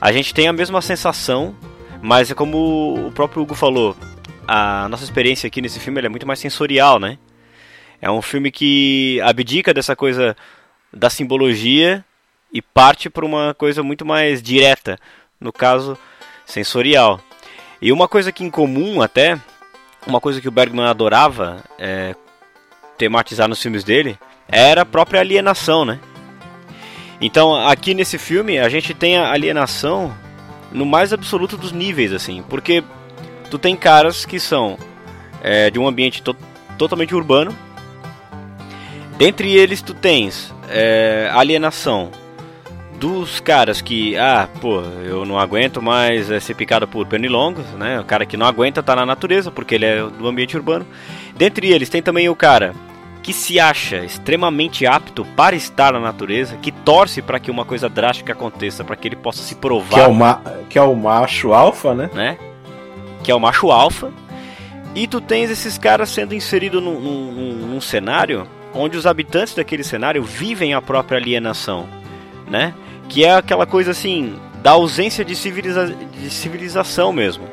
a 0.02 0.12
gente 0.12 0.34
tem 0.34 0.48
a 0.48 0.54
mesma 0.54 0.82
sensação, 0.82 1.56
mas 2.02 2.32
é 2.32 2.34
como 2.34 3.08
o 3.08 3.12
próprio 3.12 3.44
Hugo 3.44 3.54
falou, 3.54 3.96
a 4.48 4.90
nossa 4.90 5.04
experiência 5.04 5.46
aqui 5.46 5.62
nesse 5.62 5.80
filme 5.80 6.02
é 6.02 6.10
muito 6.10 6.26
mais 6.26 6.40
sensorial, 6.40 7.00
né? 7.00 7.20
É 8.02 8.10
um 8.10 8.22
filme 8.22 8.50
que 8.50 9.22
abdica 9.22 9.76
dessa 9.76 9.96
coisa 9.96 10.36
da 10.92 11.08
simbologia 11.08 12.04
e 12.52 12.64
parte 12.64 13.12
para 13.12 13.24
uma 13.24 13.54
coisa 13.54 13.84
muito 13.84 14.04
mais 14.04 14.42
direta, 14.42 14.98
no 15.40 15.54
caso 15.54 15.96
sensorial. 16.52 17.20
E 17.82 17.92
uma 17.92 18.08
coisa 18.08 18.32
que 18.32 18.44
em 18.44 18.50
comum 18.50 19.02
até, 19.02 19.40
uma 20.06 20.20
coisa 20.20 20.40
que 20.40 20.48
o 20.48 20.52
Bergman 20.52 20.86
adorava 20.86 21.64
é, 21.80 22.16
tematizar 22.98 23.48
nos 23.48 23.62
filmes 23.62 23.84
dele, 23.84 24.20
era 24.48 24.82
a 24.82 24.86
própria 24.86 25.22
alienação, 25.22 25.86
né? 25.86 26.00
Então 27.20 27.56
aqui 27.68 27.94
nesse 27.94 28.18
filme 28.18 28.60
a 28.60 28.68
gente 28.70 28.94
tem 28.94 29.18
a 29.18 29.32
alienação 29.32 30.16
no 30.72 30.86
mais 30.86 31.14
absoluto 31.14 31.58
dos 31.58 31.72
níveis, 31.72 32.14
assim, 32.14 32.44
porque 32.48 32.84
tu 33.50 33.58
tem 33.58 33.76
caras 33.76 34.26
que 34.26 34.40
são 34.40 34.78
é, 35.42 35.70
de 35.70 35.80
um 35.80 35.88
ambiente 35.88 36.22
to 36.22 36.36
totalmente 36.78 37.14
urbano. 37.14 37.56
Dentre 39.18 39.56
eles 39.56 39.82
tu 39.82 39.94
tens 39.94 40.54
é, 40.68 41.30
alienação 41.32 42.12
dos 43.02 43.40
caras 43.40 43.82
que, 43.82 44.16
ah, 44.16 44.48
pô, 44.62 44.80
eu 45.04 45.26
não 45.26 45.40
aguento 45.40 45.82
mais 45.82 46.28
ser 46.44 46.54
picado 46.54 46.88
por 46.88 47.08
pernilongos, 47.08 47.66
né? 47.72 48.00
O 48.00 48.04
cara 48.04 48.28
que 48.28 48.38
não 48.38 48.46
aguenta 48.46 48.84
tá 48.84 48.96
na 48.96 49.08
natureza 49.08 49.50
porque 49.50 49.74
ele 49.74 49.86
é 49.86 50.04
do 50.04 50.28
ambiente 50.28 50.56
urbano. 50.56 50.86
Dentre 51.36 51.72
eles 51.72 51.90
tem 51.90 52.00
também 52.00 52.30
o 52.30 52.36
cara 52.36 52.76
que 53.24 53.34
se 53.34 53.60
acha 53.60 54.06
extremamente 54.06 54.86
apto 54.86 55.26
para 55.26 55.56
estar 55.56 55.94
na 55.94 56.00
natureza, 56.00 56.58
que 56.58 56.72
torce 56.72 57.24
para 57.24 57.40
que 57.40 57.50
uma 57.50 57.66
coisa 57.66 57.90
drástica 57.90 58.34
aconteça, 58.34 58.84
para 58.84 58.96
que 58.96 59.08
ele 59.08 59.16
possa 59.16 59.42
se 59.42 59.56
provar. 59.56 59.96
Que 59.96 60.00
é 60.00 60.08
o, 60.08 60.14
ma 60.14 60.42
que 60.70 60.78
é 60.78 60.82
o 60.84 60.96
macho 60.96 61.54
alfa, 61.54 61.96
né? 61.96 62.08
né? 62.14 62.38
Que 63.24 63.32
é 63.32 63.36
o 63.36 63.40
macho 63.40 63.72
alfa. 63.72 64.12
E 64.94 65.08
tu 65.08 65.20
tens 65.20 65.50
esses 65.50 65.76
caras 65.76 66.10
sendo 66.10 66.36
inseridos 66.36 66.84
num, 66.84 67.00
num, 67.00 67.54
num 67.68 67.82
cenário 67.82 68.48
onde 68.76 68.96
os 68.96 69.08
habitantes 69.08 69.56
daquele 69.56 69.84
cenário 69.84 70.22
vivem 70.22 70.76
a 70.76 70.82
própria 70.82 71.18
alienação, 71.18 71.88
né? 72.48 72.76
Que 73.12 73.26
é 73.26 73.36
aquela 73.36 73.66
coisa 73.66 73.92
assim 73.92 74.36
da 74.64 74.72
ausência 74.72 75.26
de, 75.26 75.36
civiliza 75.36 75.86
de 75.88 76.30
civilização 76.30 77.12
mesmo, 77.12 77.44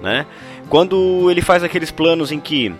né? 0.00 0.24
Quando 0.70 1.30
ele 1.30 1.42
faz 1.42 1.62
aqueles 1.62 1.90
planos 1.90 2.32
em 2.32 2.40
que 2.40 2.74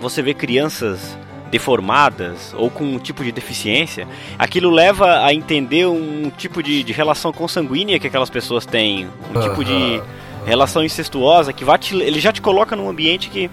você 0.00 0.22
vê 0.22 0.32
crianças 0.32 1.18
deformadas 1.50 2.54
ou 2.56 2.70
com 2.70 2.84
um 2.84 2.98
tipo 2.98 3.22
de 3.22 3.30
deficiência, 3.30 4.08
aquilo 4.38 4.70
leva 4.70 5.26
a 5.26 5.34
entender 5.34 5.86
um 5.86 6.30
tipo 6.30 6.62
de, 6.62 6.82
de 6.82 6.92
relação 6.94 7.34
consanguínea 7.34 7.98
que 7.98 8.06
aquelas 8.06 8.30
pessoas 8.30 8.64
têm, 8.64 9.06
um 9.34 9.38
tipo 9.38 9.62
de 9.62 10.00
relação 10.46 10.82
incestuosa 10.82 11.52
que 11.52 11.66
vai 11.66 11.76
te, 11.76 11.94
ele 11.96 12.18
já 12.18 12.32
te 12.32 12.40
coloca 12.40 12.74
num 12.74 12.88
ambiente 12.88 13.28
que 13.28 13.50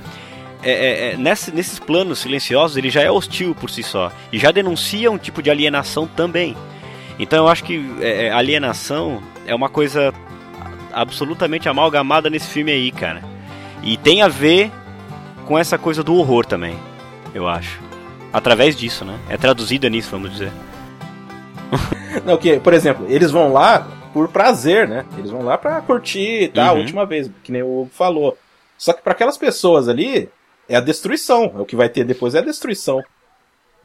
é, 0.63 0.71
é, 0.71 1.11
é, 1.11 1.17
nesse, 1.17 1.53
nesses 1.53 1.79
planos 1.79 2.19
silenciosos 2.19 2.77
ele 2.77 2.89
já 2.89 3.01
é 3.01 3.11
hostil 3.11 3.53
por 3.53 3.69
si 3.69 3.83
só 3.83 4.09
e 4.31 4.39
já 4.39 4.51
denuncia 4.51 5.11
um 5.11 5.17
tipo 5.17 5.41
de 5.43 5.49
alienação 5.49 6.07
também. 6.07 6.55
Então 7.17 7.45
eu 7.45 7.47
acho 7.47 7.63
que 7.63 7.83
é, 8.01 8.25
é, 8.25 8.31
alienação 8.31 9.21
é 9.45 9.55
uma 9.55 9.69
coisa 9.69 10.13
absolutamente 10.93 11.69
amalgamada 11.69 12.29
nesse 12.29 12.47
filme 12.47 12.71
aí, 12.71 12.91
cara. 12.91 13.21
E 13.83 13.97
tem 13.97 14.21
a 14.21 14.27
ver 14.27 14.71
com 15.45 15.57
essa 15.57 15.77
coisa 15.77 16.03
do 16.03 16.15
horror 16.15 16.45
também, 16.45 16.77
eu 17.33 17.47
acho. 17.47 17.79
Através 18.33 18.75
disso, 18.75 19.05
né? 19.05 19.17
É 19.29 19.37
traduzida 19.37 19.89
nisso, 19.89 20.11
vamos 20.11 20.31
dizer. 20.31 20.51
Não, 22.25 22.37
que, 22.37 22.59
por 22.59 22.73
exemplo, 22.73 23.05
eles 23.09 23.31
vão 23.31 23.53
lá 23.53 23.87
por 24.13 24.27
prazer, 24.29 24.87
né? 24.87 25.05
Eles 25.17 25.31
vão 25.31 25.41
lá 25.41 25.57
pra 25.57 25.81
curtir, 25.81 26.51
tá? 26.53 26.71
Uhum. 26.71 26.77
A 26.77 26.81
última 26.81 27.05
vez, 27.05 27.29
que 27.43 27.51
nem 27.51 27.63
o 27.63 27.81
Hugo 27.81 27.91
falou. 27.93 28.37
Só 28.77 28.93
que 28.93 29.01
para 29.01 29.13
aquelas 29.13 29.37
pessoas 29.37 29.87
ali, 29.87 30.29
é 30.67 30.75
a 30.75 30.81
destruição. 30.81 31.53
É 31.55 31.59
o 31.59 31.65
que 31.65 31.75
vai 31.75 31.89
ter 31.89 32.03
depois 32.03 32.35
é 32.35 32.39
a 32.39 32.43
destruição. 32.43 33.03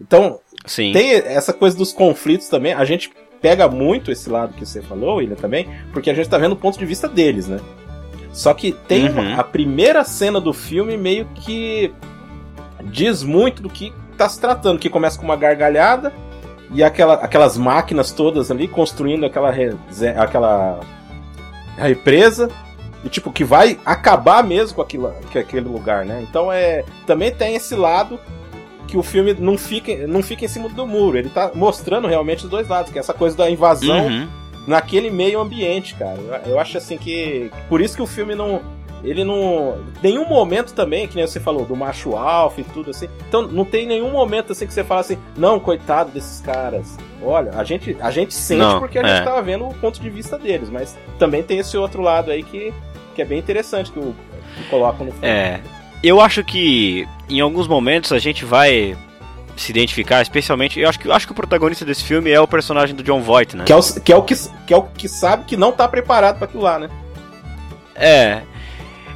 Então, 0.01 0.41
Sim. 0.65 0.93
tem 0.93 1.13
essa 1.13 1.53
coisa 1.53 1.77
dos 1.77 1.93
conflitos 1.93 2.49
também. 2.49 2.73
A 2.73 2.85
gente 2.85 3.11
pega 3.41 3.69
muito 3.69 4.11
esse 4.11 4.29
lado 4.29 4.55
que 4.55 4.67
você 4.67 4.83
falou, 4.83 5.17
William, 5.17 5.37
também, 5.37 5.69
porque 5.93 6.11
a 6.11 6.15
gente 6.15 6.29
tá 6.29 6.39
vendo 6.39 6.53
o 6.53 6.57
ponto 6.57 6.79
de 6.79 6.85
vista 6.85 7.09
deles, 7.09 7.49
né? 7.49 7.59
Só 8.33 8.55
que 8.55 8.73
tem 8.73 9.09
uhum. 9.09 9.13
uma, 9.13 9.41
a 9.41 9.45
primeira 9.45 10.05
cena 10.05 10.41
do 10.41 10.53
filme 10.53 10.97
meio 10.97 11.27
que 11.35 11.93
diz 12.85 13.23
muito 13.23 13.63
do 13.63 13.69
que 13.69 13.93
tá 14.17 14.29
se 14.29 14.41
tratando, 14.41 14.79
que 14.79 14.89
começa 14.89 15.19
com 15.19 15.25
uma 15.25 15.37
gargalhada 15.37 16.13
e 16.73 16.85
aquela, 16.85 17.15
aquelas 17.15 17.57
máquinas 17.57 18.13
todas 18.13 18.51
ali 18.51 18.69
construindo 18.69 19.27
aquela, 19.27 19.51
aquela 20.17 20.81
represa 21.77 22.49
e 23.05 23.09
tipo 23.09 23.33
que 23.33 23.43
vai 23.43 23.79
acabar 23.85 24.45
mesmo 24.45 24.77
com 24.77 24.83
aquilo, 24.83 25.13
com 25.33 25.39
aquele 25.39 25.69
lugar, 25.69 26.05
né? 26.05 26.25
Então 26.29 26.53
é 26.53 26.85
também 27.07 27.33
tem 27.33 27.57
esse 27.57 27.75
lado 27.75 28.21
que 28.91 28.97
o 28.97 29.03
filme 29.03 29.35
não 29.35 29.57
fica, 29.57 30.07
não 30.07 30.23
fica 30.23 30.45
em 30.45 30.49
cima 30.49 30.69
do 30.69 30.87
muro. 30.87 31.17
Ele 31.17 31.31
tá 31.31 31.53
mostrando 31.55 32.09
realmente 32.09 32.45
os 32.45 32.51
dois 32.51 32.69
lados, 32.69 32.91
que 32.91 32.99
é 32.99 33.01
essa 33.01 33.15
coisa 33.15 33.37
da 33.37 33.49
invasão 33.49 34.07
uhum. 34.07 34.29
naquele 34.67 35.11
meio 35.11 35.41
ambiente, 35.41 35.95
cara. 35.95 36.19
Eu, 36.19 36.53
eu 36.53 36.61
acho 36.61 36.77
assim 36.77 36.99
que. 36.99 37.51
Por 37.69 37.81
isso 37.81 37.95
que 37.95 38.03
o 38.03 38.07
filme 38.07 38.35
não. 38.35 38.61
Ele 39.05 39.25
não. 39.25 39.79
Nenhum 40.03 40.29
momento 40.29 40.75
também, 40.75 41.07
que 41.07 41.17
nem 41.17 41.27
você 41.27 41.41
falou, 41.41 41.65
do 41.65 41.75
macho 41.75 42.17
alfa 42.17 42.61
e 42.61 42.65
tudo 42.65 42.91
assim. 42.91 43.09
Então 43.29 43.43
não 43.43 43.65
tem 43.65 43.87
nenhum 43.87 44.11
momento 44.11 44.53
assim 44.53 44.67
que 44.67 44.75
você 44.75 44.85
fala 44.85 45.01
assim, 45.01 45.17
não, 45.37 45.61
coitado 45.61 46.11
desses 46.11 46.41
caras. 46.41 46.99
Olha, 47.23 47.53
a 47.53 47.65
gente, 47.65 47.97
a 48.01 48.11
gente 48.11 48.35
sente 48.35 48.61
não, 48.61 48.81
porque 48.81 48.99
a 48.99 49.03
é. 49.03 49.17
gente 49.17 49.25
tava 49.25 49.41
vendo 49.41 49.67
o 49.67 49.75
ponto 49.75 50.01
de 50.01 50.11
vista 50.11 50.37
deles, 50.37 50.69
mas 50.69 50.99
também 51.19 51.43
tem 51.43 51.59
esse 51.59 51.77
outro 51.77 52.03
lado 52.03 52.31
aí 52.31 52.43
que, 52.43 52.75
que 53.15 53.23
é 53.23 53.25
bem 53.25 53.39
interessante 53.39 53.93
que, 53.93 53.99
o, 53.99 54.15
que 54.57 54.65
colocam 54.69 55.07
no 55.07 55.13
filme. 55.13 55.27
É. 55.27 55.61
Eu 56.03 56.19
acho 56.21 56.43
que 56.43 57.07
em 57.37 57.41
alguns 57.41 57.69
momentos 57.69 58.13
a 58.13 58.19
gente 58.19 58.45
vai 58.45 58.97
se 59.57 59.71
identificar, 59.71 60.23
especialmente. 60.23 60.81
Eu 60.81 60.89
acho 60.89 60.99
que, 60.99 61.09
eu 61.09 61.13
acho 61.13 61.27
que 61.27 61.33
o 61.33 61.35
protagonista 61.35 61.85
desse 61.85 62.03
filme 62.05 62.31
é 62.31 62.41
o 62.41 62.49
personagem 62.49 62.95
do 62.95 63.03
John 63.03 63.21
Voight, 63.21 63.57
né? 63.57 63.65
Que 63.65 63.73
é 63.73 63.77
o 63.77 63.83
que, 63.83 64.13
é 64.13 64.17
o 64.17 64.23
que, 64.23 64.35
que, 64.67 64.75
é 64.75 64.77
o 64.77 64.83
que 64.83 65.09
sabe 65.09 65.45
que 65.45 65.57
não 65.57 65.73
tá 65.73 65.87
preparado 65.87 66.37
para 66.39 66.47
aquilo 66.47 66.63
lá, 66.63 66.79
né? 66.79 66.89
É. 67.95 68.43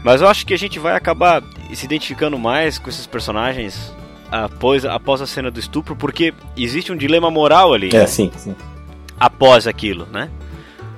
Mas 0.02 0.20
eu 0.20 0.28
acho 0.28 0.44
que 0.44 0.52
a 0.52 0.58
gente 0.58 0.78
vai 0.78 0.94
acabar 0.94 1.42
se 1.72 1.86
identificando 1.86 2.38
mais 2.38 2.78
com 2.78 2.90
esses 2.90 3.06
personagens 3.06 3.92
após, 4.30 4.84
após 4.84 5.22
a 5.22 5.26
cena 5.26 5.50
do 5.50 5.58
estupro, 5.58 5.96
porque 5.96 6.34
existe 6.56 6.92
um 6.92 6.96
dilema 6.96 7.30
moral 7.30 7.72
ali. 7.72 7.94
É, 7.94 8.06
sim, 8.06 8.30
sim. 8.36 8.54
Após 9.18 9.66
aquilo, 9.66 10.06
né? 10.12 10.28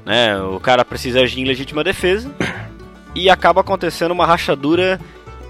né? 0.05 0.41
O 0.41 0.59
cara 0.59 0.85
precisa 0.85 1.21
agir 1.21 1.41
em 1.41 1.45
legítima 1.45 1.85
defesa 1.85 2.31
e 3.15 3.31
acaba 3.31 3.61
acontecendo 3.61 4.11
uma 4.11 4.27
rachadura 4.27 5.01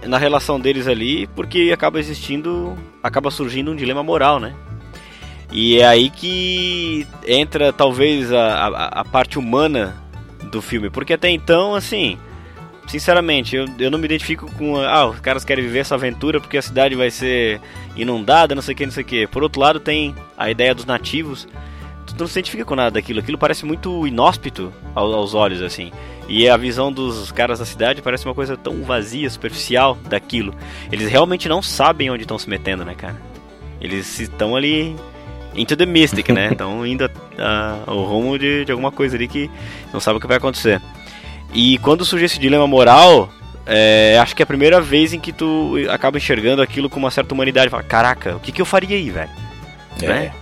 na 0.06 0.18
relação 0.18 0.58
deles 0.60 0.86
ali, 0.86 1.26
porque 1.28 1.70
acaba 1.72 1.98
existindo, 1.98 2.76
acaba 3.02 3.30
surgindo 3.30 3.70
um 3.70 3.76
dilema 3.76 4.02
moral, 4.02 4.38
né? 4.40 4.54
E 5.52 5.78
é 5.78 5.86
aí 5.86 6.10
que 6.10 7.06
entra 7.26 7.72
talvez 7.72 8.32
a, 8.32 8.66
a, 8.66 8.86
a 9.00 9.04
parte 9.04 9.38
humana 9.38 9.96
do 10.50 10.60
filme, 10.60 10.90
porque 10.90 11.12
até 11.12 11.30
então, 11.30 11.74
assim, 11.74 12.18
sinceramente, 12.86 13.56
eu, 13.56 13.66
eu 13.78 13.90
não 13.90 13.98
me 13.98 14.04
identifico 14.06 14.50
com. 14.52 14.76
Ah, 14.78 15.06
os 15.06 15.20
caras 15.20 15.44
querem 15.44 15.64
viver 15.64 15.80
essa 15.80 15.94
aventura 15.94 16.40
porque 16.40 16.56
a 16.56 16.62
cidade 16.62 16.94
vai 16.94 17.10
ser 17.10 17.60
inundada, 17.96 18.54
não 18.54 18.62
sei 18.62 18.74
o 18.74 18.76
que, 18.76 18.86
não 18.86 18.92
sei 18.92 19.02
o 19.02 19.06
que. 19.06 19.26
Por 19.26 19.42
outro 19.42 19.60
lado, 19.60 19.80
tem 19.80 20.14
a 20.36 20.50
ideia 20.50 20.74
dos 20.74 20.84
nativos. 20.84 21.46
Não 22.18 22.26
se 22.26 22.38
identifica 22.38 22.64
com 22.64 22.74
nada 22.74 22.92
daquilo. 22.92 23.20
Aquilo 23.20 23.38
parece 23.38 23.66
muito 23.66 24.06
inóspito 24.06 24.72
aos, 24.94 25.14
aos 25.14 25.34
olhos, 25.34 25.60
assim. 25.62 25.92
E 26.28 26.48
a 26.48 26.56
visão 26.56 26.92
dos 26.92 27.30
caras 27.30 27.58
da 27.58 27.64
cidade 27.64 28.02
parece 28.02 28.24
uma 28.24 28.34
coisa 28.34 28.56
tão 28.56 28.82
vazia, 28.82 29.28
superficial 29.28 29.96
daquilo. 30.08 30.54
Eles 30.90 31.08
realmente 31.08 31.48
não 31.48 31.62
sabem 31.62 32.10
onde 32.10 32.22
estão 32.22 32.38
se 32.38 32.48
metendo, 32.48 32.84
né, 32.84 32.94
cara? 32.94 33.16
Eles 33.80 34.18
estão 34.18 34.56
ali 34.56 34.96
into 35.54 35.76
the 35.76 35.86
mystic, 35.86 36.28
né? 36.30 36.48
Estão 36.52 36.86
indo 36.86 37.10
ao 37.86 38.04
rumo 38.04 38.38
de, 38.38 38.64
de 38.64 38.72
alguma 38.72 38.90
coisa 38.90 39.16
ali 39.16 39.28
que 39.28 39.50
não 39.92 40.00
sabe 40.00 40.18
o 40.18 40.20
que 40.20 40.26
vai 40.26 40.38
acontecer. 40.38 40.80
E 41.52 41.78
quando 41.78 42.04
surge 42.04 42.24
esse 42.24 42.38
dilema 42.38 42.66
moral, 42.66 43.30
é, 43.64 44.18
acho 44.20 44.34
que 44.34 44.42
é 44.42 44.44
a 44.44 44.46
primeira 44.46 44.80
vez 44.80 45.12
em 45.12 45.20
que 45.20 45.32
tu 45.32 45.74
acaba 45.90 46.18
enxergando 46.18 46.62
aquilo 46.62 46.90
com 46.90 46.98
uma 46.98 47.10
certa 47.10 47.34
humanidade. 47.34 47.70
Fala, 47.70 47.82
caraca, 47.82 48.36
o 48.36 48.40
que, 48.40 48.52
que 48.52 48.60
eu 48.60 48.66
faria 48.66 48.96
aí, 48.96 49.10
velho? 49.10 49.30
É. 50.02 50.06
Né? 50.06 50.32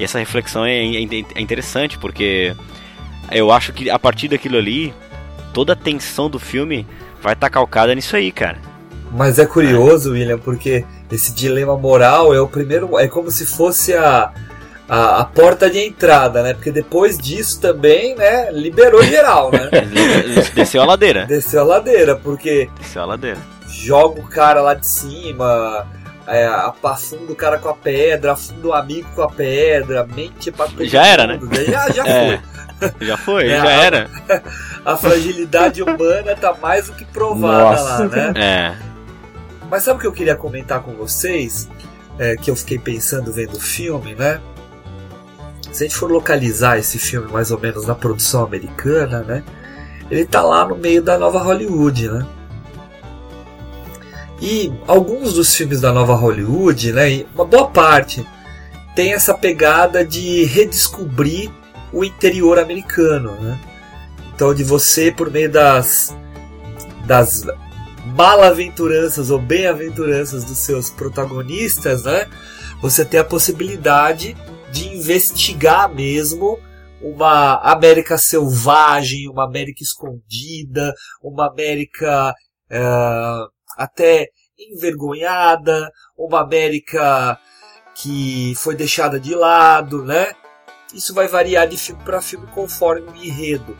E 0.00 0.04
essa 0.04 0.18
reflexão 0.18 0.64
é, 0.64 0.78
é, 0.78 1.02
é 1.34 1.40
interessante, 1.42 1.98
porque 1.98 2.56
eu 3.30 3.52
acho 3.52 3.70
que 3.70 3.90
a 3.90 3.98
partir 3.98 4.28
daquilo 4.28 4.56
ali, 4.56 4.94
toda 5.52 5.74
a 5.74 5.76
tensão 5.76 6.30
do 6.30 6.38
filme 6.38 6.86
vai 7.20 7.34
estar 7.34 7.48
tá 7.48 7.50
calcada 7.50 7.94
nisso 7.94 8.16
aí, 8.16 8.32
cara. 8.32 8.56
Mas 9.12 9.38
é 9.38 9.44
curioso, 9.44 10.08
é. 10.08 10.12
William, 10.12 10.38
porque 10.38 10.86
esse 11.12 11.34
dilema 11.34 11.76
moral 11.76 12.32
é 12.32 12.40
o 12.40 12.48
primeiro. 12.48 12.98
É 12.98 13.08
como 13.08 13.30
se 13.30 13.44
fosse 13.44 13.92
a, 13.92 14.32
a, 14.88 15.20
a, 15.20 15.24
porta 15.26 15.68
de 15.68 15.80
entrada, 15.80 16.42
né? 16.42 16.54
Porque 16.54 16.70
depois 16.70 17.18
disso 17.18 17.60
também, 17.60 18.14
né? 18.14 18.50
Liberou 18.52 19.02
geral, 19.02 19.50
né? 19.52 19.68
Desceu 20.54 20.80
a 20.80 20.86
ladeira. 20.86 21.26
Desceu 21.26 21.60
a 21.60 21.64
ladeira, 21.64 22.16
porque. 22.16 22.70
Desceu 22.78 23.02
a 23.02 23.04
ladeira. 23.04 23.38
Joga 23.68 24.18
o 24.18 24.26
cara 24.26 24.62
lá 24.62 24.72
de 24.72 24.86
cima. 24.86 25.86
É, 26.26 26.46
afunda 26.82 27.32
o 27.32 27.34
cara 27.36 27.58
com 27.58 27.68
a 27.68 27.74
pedra, 27.74 28.32
afunda 28.32 28.68
o 28.68 28.72
amigo 28.72 29.08
com 29.14 29.22
a 29.22 29.28
pedra, 29.30 30.04
mente 30.06 30.52
pra 30.52 30.68
Já 30.80 31.04
era, 31.06 31.26
né? 31.26 31.40
Já, 31.68 31.90
já 31.90 32.06
é. 32.08 32.40
foi. 32.80 33.06
Já 33.06 33.16
foi, 33.16 33.46
É, 33.48 33.56
já 33.56 33.64
a- 33.68 33.70
era. 33.84 34.10
A 34.84 34.96
fragilidade 34.96 35.82
humana 35.82 36.34
tá 36.34 36.54
mais 36.54 36.86
do 36.86 36.94
que 36.94 37.04
provada 37.04 37.70
Nossa. 37.72 37.82
lá, 37.82 38.06
né? 38.06 38.32
É. 38.34 38.74
Mas 39.70 39.82
sabe 39.82 39.98
o 39.98 40.00
que 40.00 40.06
eu 40.06 40.12
queria 40.12 40.34
comentar 40.34 40.80
com 40.80 40.92
vocês? 40.94 41.68
É, 42.18 42.34
que 42.36 42.50
eu 42.50 42.56
fiquei 42.56 42.78
pensando 42.78 43.30
vendo 43.30 43.56
o 43.56 43.60
filme, 43.60 44.14
né? 44.14 44.40
Se 45.70 45.84
a 45.84 45.86
gente 45.86 45.96
for 45.96 46.10
localizar 46.10 46.78
esse 46.78 46.98
filme 46.98 47.30
mais 47.30 47.50
ou 47.50 47.60
menos 47.60 47.86
na 47.86 47.94
produção 47.94 48.42
americana, 48.42 49.20
né? 49.20 49.44
Ele 50.10 50.24
tá 50.24 50.40
lá 50.42 50.66
no 50.66 50.76
meio 50.76 51.02
da 51.02 51.18
nova 51.18 51.38
Hollywood, 51.40 52.08
né? 52.10 52.26
E 54.40 54.72
alguns 54.86 55.34
dos 55.34 55.54
filmes 55.54 55.80
da 55.80 55.92
nova 55.92 56.14
Hollywood, 56.14 56.92
né? 56.92 57.26
Uma 57.34 57.44
boa 57.44 57.68
parte 57.68 58.26
tem 58.94 59.12
essa 59.12 59.34
pegada 59.34 60.04
de 60.04 60.44
redescobrir 60.44 61.50
o 61.92 62.04
interior 62.04 62.58
americano, 62.58 63.32
né? 63.40 63.60
Então 64.34 64.54
de 64.54 64.64
você 64.64 65.12
por 65.12 65.30
meio 65.30 65.50
das 65.50 66.16
das 67.06 67.44
malaventuranças 68.16 69.30
ou 69.30 69.38
bem-aventuranças 69.38 70.44
dos 70.44 70.58
seus 70.58 70.88
protagonistas, 70.88 72.04
né? 72.04 72.26
Você 72.80 73.04
tem 73.04 73.20
a 73.20 73.24
possibilidade 73.24 74.36
de 74.72 74.88
investigar 74.88 75.92
mesmo 75.92 76.58
uma 77.02 77.56
América 77.56 78.16
selvagem, 78.16 79.28
uma 79.28 79.44
América 79.44 79.82
escondida, 79.82 80.94
uma 81.22 81.48
América 81.48 82.34
eh, 82.70 83.44
até 83.76 84.28
envergonhada, 84.58 85.90
uma 86.16 86.40
América 86.40 87.38
que 87.94 88.54
foi 88.56 88.74
deixada 88.74 89.18
de 89.18 89.34
lado, 89.34 90.04
né? 90.04 90.32
Isso 90.94 91.14
vai 91.14 91.28
variar 91.28 91.68
de 91.68 91.76
filme 91.76 92.02
para 92.02 92.20
filme 92.20 92.46
conforme 92.48 93.08
o 93.08 93.16
enredo. 93.16 93.76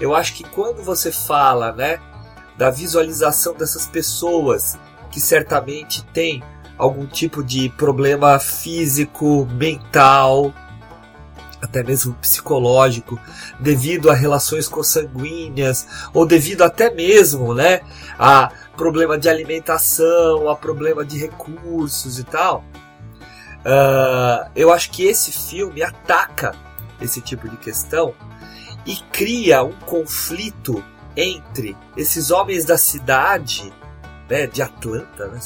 Eu 0.00 0.14
acho 0.14 0.34
que 0.34 0.44
quando 0.44 0.82
você 0.82 1.10
fala, 1.10 1.72
né, 1.72 1.98
da 2.56 2.70
visualização 2.70 3.54
dessas 3.54 3.86
pessoas 3.86 4.78
que 5.10 5.20
certamente 5.20 6.04
têm 6.06 6.42
algum 6.76 7.06
tipo 7.06 7.42
de 7.42 7.70
problema 7.70 8.38
físico, 8.38 9.46
mental, 9.52 10.52
até 11.60 11.82
mesmo 11.82 12.14
psicológico, 12.14 13.18
devido 13.58 14.10
a 14.10 14.14
relações 14.14 14.68
consanguíneas 14.68 15.86
ou 16.12 16.26
devido 16.26 16.62
até 16.62 16.90
mesmo, 16.90 17.54
né, 17.54 17.80
a 18.18 18.50
problema 18.76 19.18
de 19.18 19.28
alimentação, 19.28 20.48
a 20.48 20.56
problema 20.56 21.04
de 21.04 21.18
recursos 21.18 22.18
e 22.18 22.24
tal. 22.24 22.64
ah, 23.64 24.50
eu 24.54 24.72
acho 24.72 24.90
que 24.90 25.04
esse 25.04 25.32
filme 25.32 25.82
ataca 25.82 26.54
esse 27.00 27.20
tipo 27.20 27.48
de 27.48 27.56
questão 27.56 28.14
e 28.84 28.96
cria 29.12 29.62
um 29.62 29.72
conflito 29.72 30.82
entre 31.16 31.76
esses 31.96 32.30
homens 32.30 32.64
da 32.64 32.78
cidade, 32.78 33.72
né, 34.28 34.46
de 34.46 34.62
Atlanta, 34.62 35.26
né, 35.28 35.40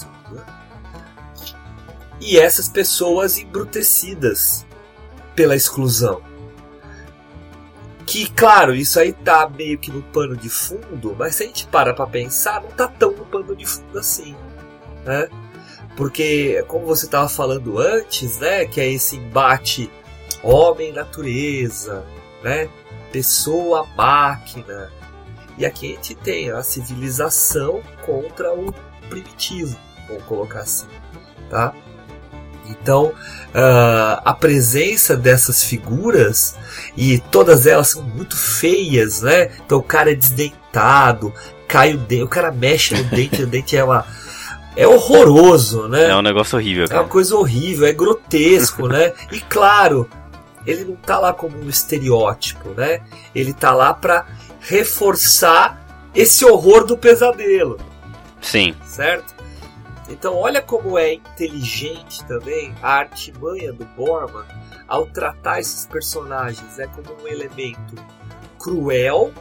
e 2.21 2.39
essas 2.39 2.69
pessoas 2.69 3.39
embrutecidas 3.39 4.67
pela 5.41 5.57
exclusão. 5.57 6.21
Que, 8.05 8.31
claro, 8.31 8.75
isso 8.75 9.01
aí 9.01 9.11
tá 9.11 9.49
meio 9.49 9.79
que 9.79 9.91
no 9.91 10.03
pano 10.03 10.37
de 10.37 10.51
fundo, 10.51 11.17
mas 11.19 11.37
se 11.37 11.45
a 11.45 11.47
gente 11.47 11.67
para 11.67 11.95
pra 11.95 12.07
pensar, 12.07 12.61
não 12.61 12.69
tá 12.69 12.87
tão 12.87 13.13
no 13.13 13.25
pano 13.25 13.57
de 13.57 13.65
fundo 13.65 13.99
assim, 13.99 14.37
né? 15.03 15.31
Porque, 15.97 16.63
como 16.69 16.85
você 16.85 17.07
estava 17.07 17.27
falando 17.27 17.79
antes, 17.79 18.39
né, 18.39 18.67
que 18.67 18.83
é 18.83 18.93
esse 18.93 19.17
embate 19.17 19.91
homem-natureza, 20.43 22.05
né, 22.45 22.69
pessoa-máquina, 23.11 24.93
e 25.57 25.65
aqui 25.65 25.93
a 25.93 25.97
gente 25.97 26.15
tem 26.17 26.51
a 26.51 26.63
civilização 26.63 27.83
contra 28.05 28.53
o 28.53 28.75
primitivo, 29.09 29.75
vamos 30.07 30.25
colocar 30.25 30.61
assim, 30.61 30.87
tá? 31.49 31.75
Então, 32.71 33.13
ah, 33.55 34.21
a 34.25 34.33
presença 34.33 35.17
dessas 35.17 35.63
figuras, 35.65 36.57
e 36.97 37.19
todas 37.31 37.67
elas 37.67 37.89
são 37.89 38.03
muito 38.03 38.37
feias, 38.37 39.23
né? 39.23 39.51
Então 39.65 39.79
o 39.79 39.83
cara 39.83 40.13
é 40.13 40.15
desdentado, 40.15 41.33
cai 41.67 41.95
o 41.95 41.99
dente, 41.99 42.23
o 42.23 42.29
cara 42.29 42.51
mexe 42.53 42.95
no 42.95 43.05
dente, 43.05 43.43
o 43.43 43.47
dente 43.47 43.77
é 43.77 43.85
uma. 43.85 44.05
É 44.77 44.87
horroroso, 44.87 45.89
né? 45.89 46.09
É 46.11 46.17
um 46.17 46.23
negócio 46.23 46.57
horrível, 46.57 46.85
É 46.85 46.89
cara. 46.89 47.03
uma 47.03 47.09
coisa 47.09 47.35
horrível, 47.37 47.87
é 47.87 47.93
grotesco, 47.93 48.87
né? 48.87 49.13
E 49.33 49.41
claro, 49.41 50.09
ele 50.65 50.85
não 50.85 50.95
tá 50.95 51.19
lá 51.19 51.33
como 51.33 51.59
um 51.59 51.69
estereótipo, 51.69 52.71
né? 52.71 53.01
Ele 53.35 53.53
tá 53.53 53.73
lá 53.73 53.93
pra 53.93 54.27
reforçar 54.61 55.81
esse 56.15 56.45
horror 56.45 56.85
do 56.85 56.97
pesadelo, 56.97 57.79
Sim. 58.41 58.75
certo? 58.87 59.35
Então 60.11 60.35
olha 60.37 60.61
como 60.61 60.99
é 60.99 61.15
inteligente 61.15 62.25
também 62.25 62.75
a 62.83 62.95
artimanha 62.95 63.73
do 63.73 63.85
Borman 63.97 64.45
ao 64.89 65.07
tratar 65.07 65.61
esses 65.61 65.87
personagens, 65.87 66.79
é 66.79 66.87
como 66.89 67.09
um 67.23 67.29
elemento 67.29 67.95
cruel 68.59 69.33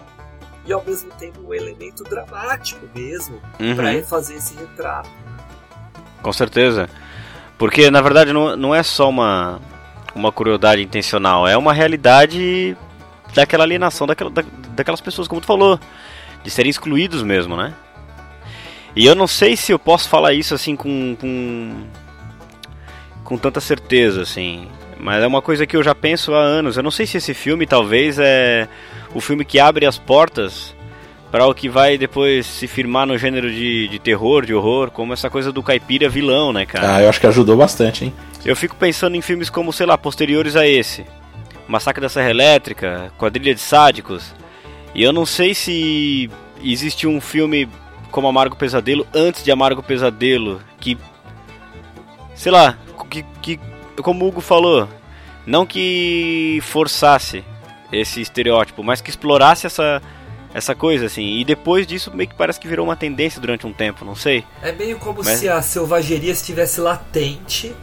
e 0.65 0.71
ao 0.71 0.84
mesmo 0.86 1.10
tempo 1.13 1.41
um 1.47 1.53
elemento 1.53 2.03
dramático 2.03 2.86
mesmo, 2.93 3.41
Uhum. 3.60 3.75
pra 3.75 4.03
fazer 4.03 4.36
esse 4.36 4.55
retrato. 4.55 5.10
Com 6.21 6.32
certeza. 6.32 6.88
Porque, 7.58 7.89
na 7.89 8.01
verdade, 8.01 8.32
não, 8.32 8.55
não 8.55 8.75
é 8.75 8.84
só 8.84 9.10
uma, 9.10 9.60
uma 10.13 10.32
crueldade 10.32 10.82
intencional, 10.84 11.47
é 11.47 11.58
uma 11.58 11.73
realidade 11.73 12.77
daquela 13.34 13.63
alienação 13.63 14.05
daquela, 14.05 14.29
da- 14.29 14.43
daquelas 14.75 15.01
pessoas, 15.01 15.27
como 15.27 15.41
tu 15.41 15.47
falou, 15.47 15.79
de 16.43 16.49
serem 16.51 16.69
excluídos 16.69 17.23
mesmo, 17.23 17.58
né? 17.58 17.73
E 18.95 19.06
eu 19.06 19.15
não 19.15 19.28
sei 19.28 19.56
se 19.56 19.71
eu 19.71 19.80
posso 19.80 20.10
falar 20.10 20.34
isso 20.34 20.54
assim 20.54 20.75
com, 20.75 21.15
com, 21.19 21.84
com 23.23 23.38
tanta 23.38 23.60
certeza, 23.60 24.21
assim. 24.21 24.67
Mas 24.99 25.23
é 25.23 25.28
uma 25.28 25.41
coisa 25.41 25.65
que 25.65 25.78
eu 25.78 25.84
já 25.84 25.95
penso 25.95 26.34
há 26.34 26.39
anos. 26.39 26.75
Eu 26.75 26.84
não 26.84 26.91
sei 26.91 27.06
se 27.06 27.17
esse 27.17 27.34
filme 27.34 27.65
talvez 27.65 28.17
é 28.19 28.67
o 29.13 29.21
filme 29.21 29.45
que 29.45 29.60
abre 29.60 29.86
as 29.86 29.97
portas 29.97 30.75
para 31.32 31.45
o 31.45 31.54
que 31.54 31.69
vai 31.69 31.97
depois 31.97 32.45
se 32.45 32.67
firmar 32.67 33.06
no 33.06 33.17
gênero 33.17 33.49
de, 33.52 33.88
de 33.88 33.99
terror, 33.99 34.45
de 34.45 34.54
horror, 34.54 34.89
como 34.89 35.13
essa 35.13 35.30
coisa 35.30 35.52
do 35.52 35.62
caipira 35.62 36.10
vilão, 36.10 36.52
né, 36.52 36.65
cara? 36.65 36.95
Ah, 36.95 37.02
eu 37.04 37.10
acho 37.10 37.19
que 37.19 37.28
ajudou 37.28 37.56
bastante, 37.56 38.06
hein? 38.06 38.13
Eu 38.43 38.56
fico 38.56 38.75
pensando 38.75 39.15
em 39.15 39.21
filmes 39.21 39.49
como, 39.49 39.71
sei 39.71 39.86
lá, 39.86 39.97
posteriores 39.97 40.56
a 40.56 40.67
esse. 40.67 41.06
Massacre 41.67 42.02
da 42.02 42.10
Serra 42.10 42.32
Elétrica, 42.32 43.12
Quadrilha 43.17 43.54
de 43.54 43.62
Sádicos. 43.62 44.34
E 44.95 45.04
eu 45.04 45.13
não 45.13 45.25
sei 45.25 45.54
se 45.54 46.30
existe 46.63 47.06
um 47.06 47.21
filme 47.21 47.69
como 48.12 48.28
Amargo 48.28 48.56
Pesadelo 48.56 49.08
antes 49.13 49.43
de 49.43 49.52
Amargo 49.52 49.84
Pesadelo 49.84 50.62
que 50.80 50.98
sei 52.36 52.52
lá, 52.52 52.78
que, 53.10 53.24
que 53.41 53.60
como 54.02 54.24
o 54.24 54.28
Hugo 54.30 54.41
falou, 54.41 54.88
não 55.45 55.65
que 55.65 56.60
forçasse 56.63 57.43
esse 57.91 58.22
estereótipo, 58.22 58.84
mas 58.84 59.02
que 59.02 59.10
explorasse 59.10 59.65
essa 59.65 60.02
essa 60.54 60.74
coisa 60.74 61.06
assim. 61.06 61.38
E 61.39 61.45
depois 61.45 61.86
disso 61.86 62.12
meio 62.13 62.30
que 62.30 62.36
parece 62.36 62.60
que 62.60 62.67
virou 62.67 62.86
uma 62.86 62.95
tendência 62.95 63.39
durante 63.39 63.67
um 63.67 63.74
tempo, 63.74 64.04
não 64.04 64.15
sei. 64.15 64.43
É 64.63 64.72
meio 64.72 64.98
como 64.98 65.22
Mas- 65.24 65.39
se 65.39 65.48
a 65.48 65.62
selvageria 65.62 66.32
estivesse 66.32 66.82
latente, 66.82 67.76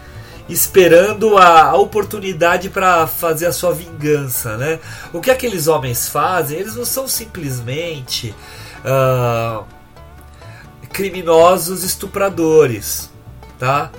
esperando 0.48 1.36
a, 1.38 1.62
a 1.70 1.76
oportunidade 1.76 2.68
para 2.68 3.06
fazer 3.06 3.46
a 3.46 3.52
sua 3.52 3.72
vingança, 3.72 4.56
né? 4.56 4.80
O 5.12 5.20
que 5.20 5.30
aqueles 5.30 5.68
homens 5.68 6.08
fazem, 6.08 6.58
eles 6.58 6.74
não 6.74 6.84
são 6.84 7.06
simplesmente 7.06 8.34
ah, 8.84 9.62
criminosos 10.92 11.84
estupradores, 11.84 13.10
tá? 13.58 13.90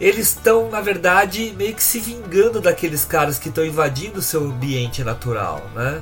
Eles 0.00 0.28
estão, 0.28 0.68
na 0.68 0.80
verdade, 0.80 1.54
meio 1.56 1.74
que 1.74 1.82
se 1.82 2.00
vingando 2.00 2.60
daqueles 2.60 3.04
caras 3.04 3.38
que 3.38 3.48
estão 3.48 3.64
invadindo 3.64 4.18
o 4.18 4.22
seu 4.22 4.42
ambiente 4.44 5.04
natural, 5.04 5.62
né? 5.74 6.00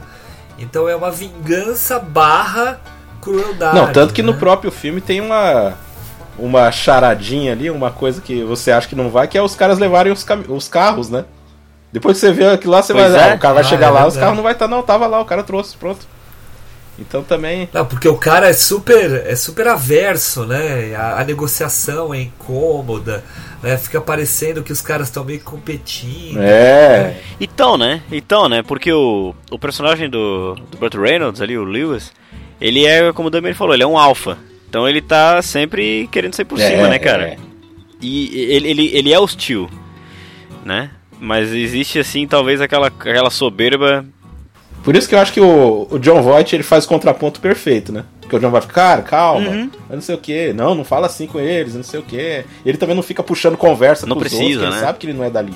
Então 0.58 0.88
é 0.88 0.96
uma 0.96 1.10
vingança 1.10 1.98
barra 1.98 2.80
crueldade. 3.20 3.76
Não, 3.76 3.92
tanto 3.92 4.14
que 4.14 4.22
no 4.22 4.32
né? 4.32 4.38
próprio 4.38 4.70
filme 4.70 5.00
tem 5.00 5.20
uma 5.20 5.74
uma 6.38 6.72
charadinha 6.72 7.52
ali, 7.52 7.70
uma 7.70 7.90
coisa 7.90 8.22
que 8.22 8.42
você 8.44 8.70
acha 8.72 8.88
que 8.88 8.96
não 8.96 9.10
vai, 9.10 9.28
que 9.28 9.36
é 9.36 9.42
os 9.42 9.54
caras 9.54 9.78
levarem 9.78 10.10
os, 10.10 10.24
os 10.48 10.68
carros, 10.68 11.10
né? 11.10 11.26
Depois 11.92 12.16
que 12.16 12.20
você 12.26 12.32
vê 12.32 12.46
aquilo 12.46 12.72
lá, 12.72 12.82
você 12.82 12.94
Pois 12.94 13.12
vai. 13.12 13.20
é. 13.28 13.32
ah, 13.32 13.34
o 13.34 13.38
cara 13.38 13.54
vai 13.54 13.62
Ah, 13.62 13.66
chegar 13.66 13.86
é 13.88 13.90
lá, 13.90 14.06
os 14.06 14.14
verdade. 14.14 14.20
carros 14.20 14.36
não 14.36 14.42
vai 14.44 14.52
estar, 14.54 14.68
não, 14.68 14.82
tava 14.82 15.06
lá, 15.06 15.20
o 15.20 15.24
cara 15.26 15.42
trouxe, 15.42 15.76
pronto. 15.76 16.06
Então 17.00 17.22
também. 17.22 17.68
Não, 17.72 17.84
porque 17.86 18.06
o 18.08 18.16
cara 18.16 18.48
é 18.48 18.52
super, 18.52 19.24
é 19.26 19.34
super 19.34 19.66
averso, 19.68 20.44
né? 20.44 20.94
A, 20.94 21.20
a 21.20 21.24
negociação 21.24 22.12
é 22.12 22.20
incômoda, 22.20 23.24
né? 23.62 23.76
Fica 23.78 24.00
parecendo 24.00 24.62
que 24.62 24.70
os 24.72 24.82
caras 24.82 25.08
estão 25.08 25.24
meio 25.24 25.40
competindo. 25.40 26.38
É. 26.40 27.16
Então, 27.40 27.78
né? 27.78 28.02
Então, 28.12 28.48
né? 28.48 28.62
Porque 28.62 28.92
o, 28.92 29.34
o 29.50 29.58
personagem 29.58 30.10
do, 30.10 30.54
do 30.70 30.76
Burt 30.78 30.94
Reynolds 30.94 31.40
ali, 31.40 31.56
o 31.56 31.64
Lewis, 31.64 32.12
ele 32.60 32.84
é, 32.84 33.12
como 33.12 33.28
o 33.28 33.30
Damian 33.30 33.54
falou, 33.54 33.72
ele 33.74 33.82
é 33.82 33.86
um 33.86 33.98
alfa. 33.98 34.36
Então 34.68 34.88
ele 34.88 35.00
tá 35.00 35.40
sempre 35.42 36.06
querendo 36.12 36.34
sair 36.34 36.44
por 36.44 36.60
É, 36.60 36.70
cima, 36.70 36.86
né, 36.88 36.98
cara? 36.98 37.28
é. 37.28 37.36
E 38.02 38.28
ele, 38.52 38.68
ele, 38.68 38.90
ele 38.94 39.12
é 39.12 39.18
hostil, 39.18 39.68
né? 40.64 40.90
Mas 41.18 41.52
existe, 41.52 41.98
assim, 41.98 42.26
talvez 42.26 42.60
aquela, 42.62 42.86
aquela 42.86 43.28
soberba 43.30 44.06
Por 44.82 44.96
isso 44.96 45.08
que 45.08 45.14
eu 45.14 45.18
acho 45.18 45.32
que 45.32 45.40
o, 45.40 45.86
o 45.90 45.98
John 45.98 46.22
Voight 46.22 46.54
ele 46.56 46.62
faz 46.62 46.84
o 46.84 46.88
contraponto 46.88 47.40
perfeito, 47.40 47.92
né? 47.92 48.04
Porque 48.20 48.34
o 48.36 48.38
John 48.38 48.50
vai 48.50 48.60
ficar, 48.60 48.74
cara, 48.74 49.02
calma, 49.02 49.48
Uhum. 49.50 49.70
não 49.90 50.00
sei 50.00 50.14
o 50.14 50.18
que, 50.18 50.52
não, 50.52 50.74
não 50.74 50.84
fala 50.84 51.06
assim 51.06 51.26
com 51.26 51.38
eles, 51.38 51.74
não 51.74 51.82
sei 51.82 52.00
o 52.00 52.02
que. 52.02 52.44
Ele 52.64 52.78
também 52.78 52.94
não 52.96 53.02
fica 53.02 53.22
puxando 53.22 53.56
conversa 53.56 54.06
Não 54.06 54.16
com 54.16 54.22
os 54.22 54.28
precisa, 54.28 54.42
outros, 54.44 54.56
porque 54.60 54.70
né? 54.70 54.76
ele 54.76 54.86
sabe 54.86 54.98
que 54.98 55.06
ele 55.06 55.18
não 55.18 55.24
é 55.24 55.30
dali. 55.30 55.54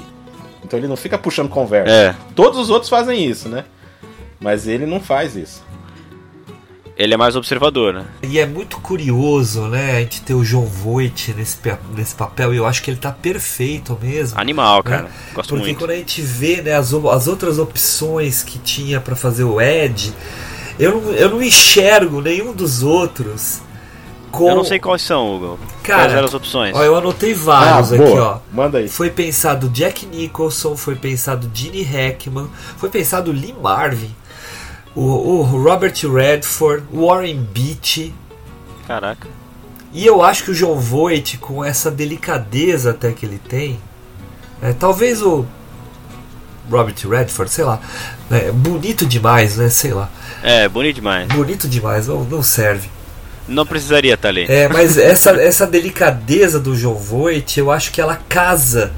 Então 0.65 0.79
ele 0.79 0.89
não 0.89 0.97
fica 0.97 1.17
puxando 1.17 1.49
conversa. 1.49 1.93
É. 1.93 2.15
Todos 2.35 2.59
os 2.59 2.71
outros 2.71 2.89
fazem 2.91 3.25
isso, 3.25 3.49
né? 3.49 3.65
Mas 4.41 4.67
ele 4.67 4.85
não 4.87 5.01
faz 5.01 5.37
isso. 5.37 5.63
Ele 6.97 7.13
é 7.13 7.17
mais 7.17 7.35
observador, 7.35 7.93
né? 7.93 8.07
E 8.23 8.39
é 8.39 8.47
muito 8.47 8.79
curioso, 8.79 9.63
né, 9.63 9.97
a 9.97 10.01
gente 10.01 10.23
ter 10.23 10.35
o 10.35 10.45
John 10.45 10.65
Voight 10.65 11.35
nesse, 11.35 11.59
nesse 11.97 12.15
papel 12.15 12.55
e 12.55 12.57
eu 12.57 12.67
acho 12.67 12.83
que 12.83 12.91
ele 12.91 12.99
tá 12.99 13.11
perfeito 13.11 13.99
mesmo. 14.01 14.39
Animal, 14.39 14.83
cara. 14.83 15.03
né? 15.03 15.11
Gosto 15.35 15.51
Porque 15.51 15.65
muito. 15.65 15.79
quando 15.79 15.91
a 15.91 15.97
gente 15.97 16.23
vê 16.23 16.63
né, 16.63 16.75
as, 16.75 16.95
as 16.95 17.27
outras 17.27 17.59
opções 17.59 18.45
que 18.45 18.59
tinha 18.59 19.01
pra 19.01 19.17
fazer 19.17 19.43
o 19.43 19.61
Ed, 19.61 20.13
eu 20.79 21.01
não, 21.01 21.11
eu 21.13 21.31
não 21.31 21.43
enxergo 21.43 22.21
nenhum 22.21 22.53
dos 22.53 22.83
outros 22.83 23.61
com. 24.35 24.49
Eu 24.49 24.57
não 24.57 24.65
sei 24.65 24.79
quais 24.79 25.03
são, 25.03 25.35
Hugo. 25.35 25.59
Cara, 25.83 26.03
quais 26.03 26.13
eram 26.13 26.25
as 26.25 26.35
opções? 26.35 26.77
Ó, 26.77 26.83
eu 26.83 26.97
anotei 26.97 27.33
vários 27.35 27.93
ah, 27.93 27.97
aqui, 27.97 28.19
ó. 28.19 28.39
Manda 28.53 28.79
aí. 28.79 28.89
Foi 28.89 29.11
pensado 29.11 29.69
Jack 29.69 30.07
Nicholson, 30.07 30.77
foi 30.77 30.97
pensado 30.97 31.51
Gene 31.55 31.83
Hackman, 31.83 32.49
foi 32.77 32.89
pensado 32.89 33.31
Lee 33.31 33.55
Marvin, 33.61 34.15
o, 34.95 35.03
o 35.03 35.43
Robert 35.43 35.95
Redford, 36.13 36.85
Warren 36.93 37.41
Beatty. 37.53 38.15
Caraca. 38.87 39.29
E 39.93 40.05
eu 40.05 40.23
acho 40.23 40.45
que 40.45 40.51
o 40.51 40.55
John 40.55 40.77
Voight, 40.79 41.39
com 41.39 41.65
essa 41.65 41.91
delicadeza 41.91 42.91
até 42.91 43.13
que 43.13 43.25
ele 43.25 43.39
tem, 43.39 43.79
é, 44.61 44.73
talvez 44.73 45.23
o 45.23 45.47
Robert 46.71 46.95
Redford, 47.09 47.51
sei 47.53 47.65
lá, 47.65 47.81
né, 48.29 48.51
bonito 48.51 49.07
demais, 49.07 49.57
né? 49.57 49.69
Sei 49.69 49.93
lá, 49.93 50.11
É, 50.43 50.69
bonito 50.69 50.97
demais. 50.97 51.29
bonito 51.29 51.69
demais, 51.69 52.09
não, 52.09 52.25
não 52.25 52.43
serve. 52.43 52.89
Não 53.47 53.67
precisaria 53.67 54.15
estar 54.15 54.29
ali. 54.31 54.47
É, 54.49 54.67
mas 54.69 54.97
essa, 54.97 55.31
essa 55.33 55.67
delicadeza 55.67 56.59
do 56.59 56.75
John 56.77 56.95
Voight, 56.95 57.61
eu 57.61 57.71
acho 57.71 57.93
que 57.93 58.01
ela 58.01 58.17
casa 58.29 58.91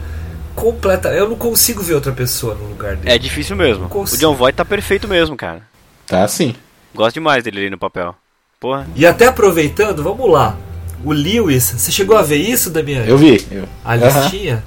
completa. 0.54 1.08
Eu 1.08 1.28
não 1.28 1.36
consigo 1.36 1.82
ver 1.82 1.94
outra 1.94 2.12
pessoa 2.12 2.54
no 2.54 2.68
lugar 2.68 2.94
dele. 2.96 3.12
É 3.14 3.18
difícil 3.18 3.56
mesmo. 3.56 3.90
O. 3.92 4.04
John 4.16 4.34
Voight 4.34 4.56
tá 4.56 4.64
perfeito 4.64 5.08
mesmo, 5.08 5.36
cara. 5.36 5.62
Tá 6.06 6.24
assim. 6.24 6.54
Gosto 6.94 7.14
demais 7.14 7.42
dele 7.44 7.60
ali 7.60 7.70
no 7.70 7.78
papel. 7.78 8.14
Porra. 8.60 8.86
E 8.96 9.04
até 9.04 9.26
aproveitando, 9.26 10.02
vamos 10.02 10.30
lá. 10.30 10.56
O 11.04 11.12
Lewis, 11.12 11.64
você 11.76 11.92
chegou 11.92 12.16
a 12.16 12.22
ver 12.22 12.36
isso, 12.38 12.70
Damian? 12.70 13.04
Eu 13.04 13.18
vi. 13.18 13.44
Eu... 13.50 13.64
A 13.84 13.94
listinha? 13.96 14.64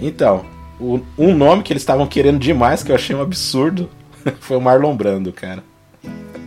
Então, 0.00 0.44
o- 0.80 1.00
um 1.18 1.34
nome 1.34 1.62
que 1.62 1.72
eles 1.72 1.82
estavam 1.82 2.06
querendo 2.06 2.38
demais, 2.38 2.82
que 2.82 2.90
eu 2.92 2.96
achei 2.96 3.14
um 3.16 3.20
absurdo, 3.22 3.90
foi 4.40 4.56
o 4.56 4.60
Marlon 4.60 4.94
Brando, 4.96 5.32
cara. 5.32 5.62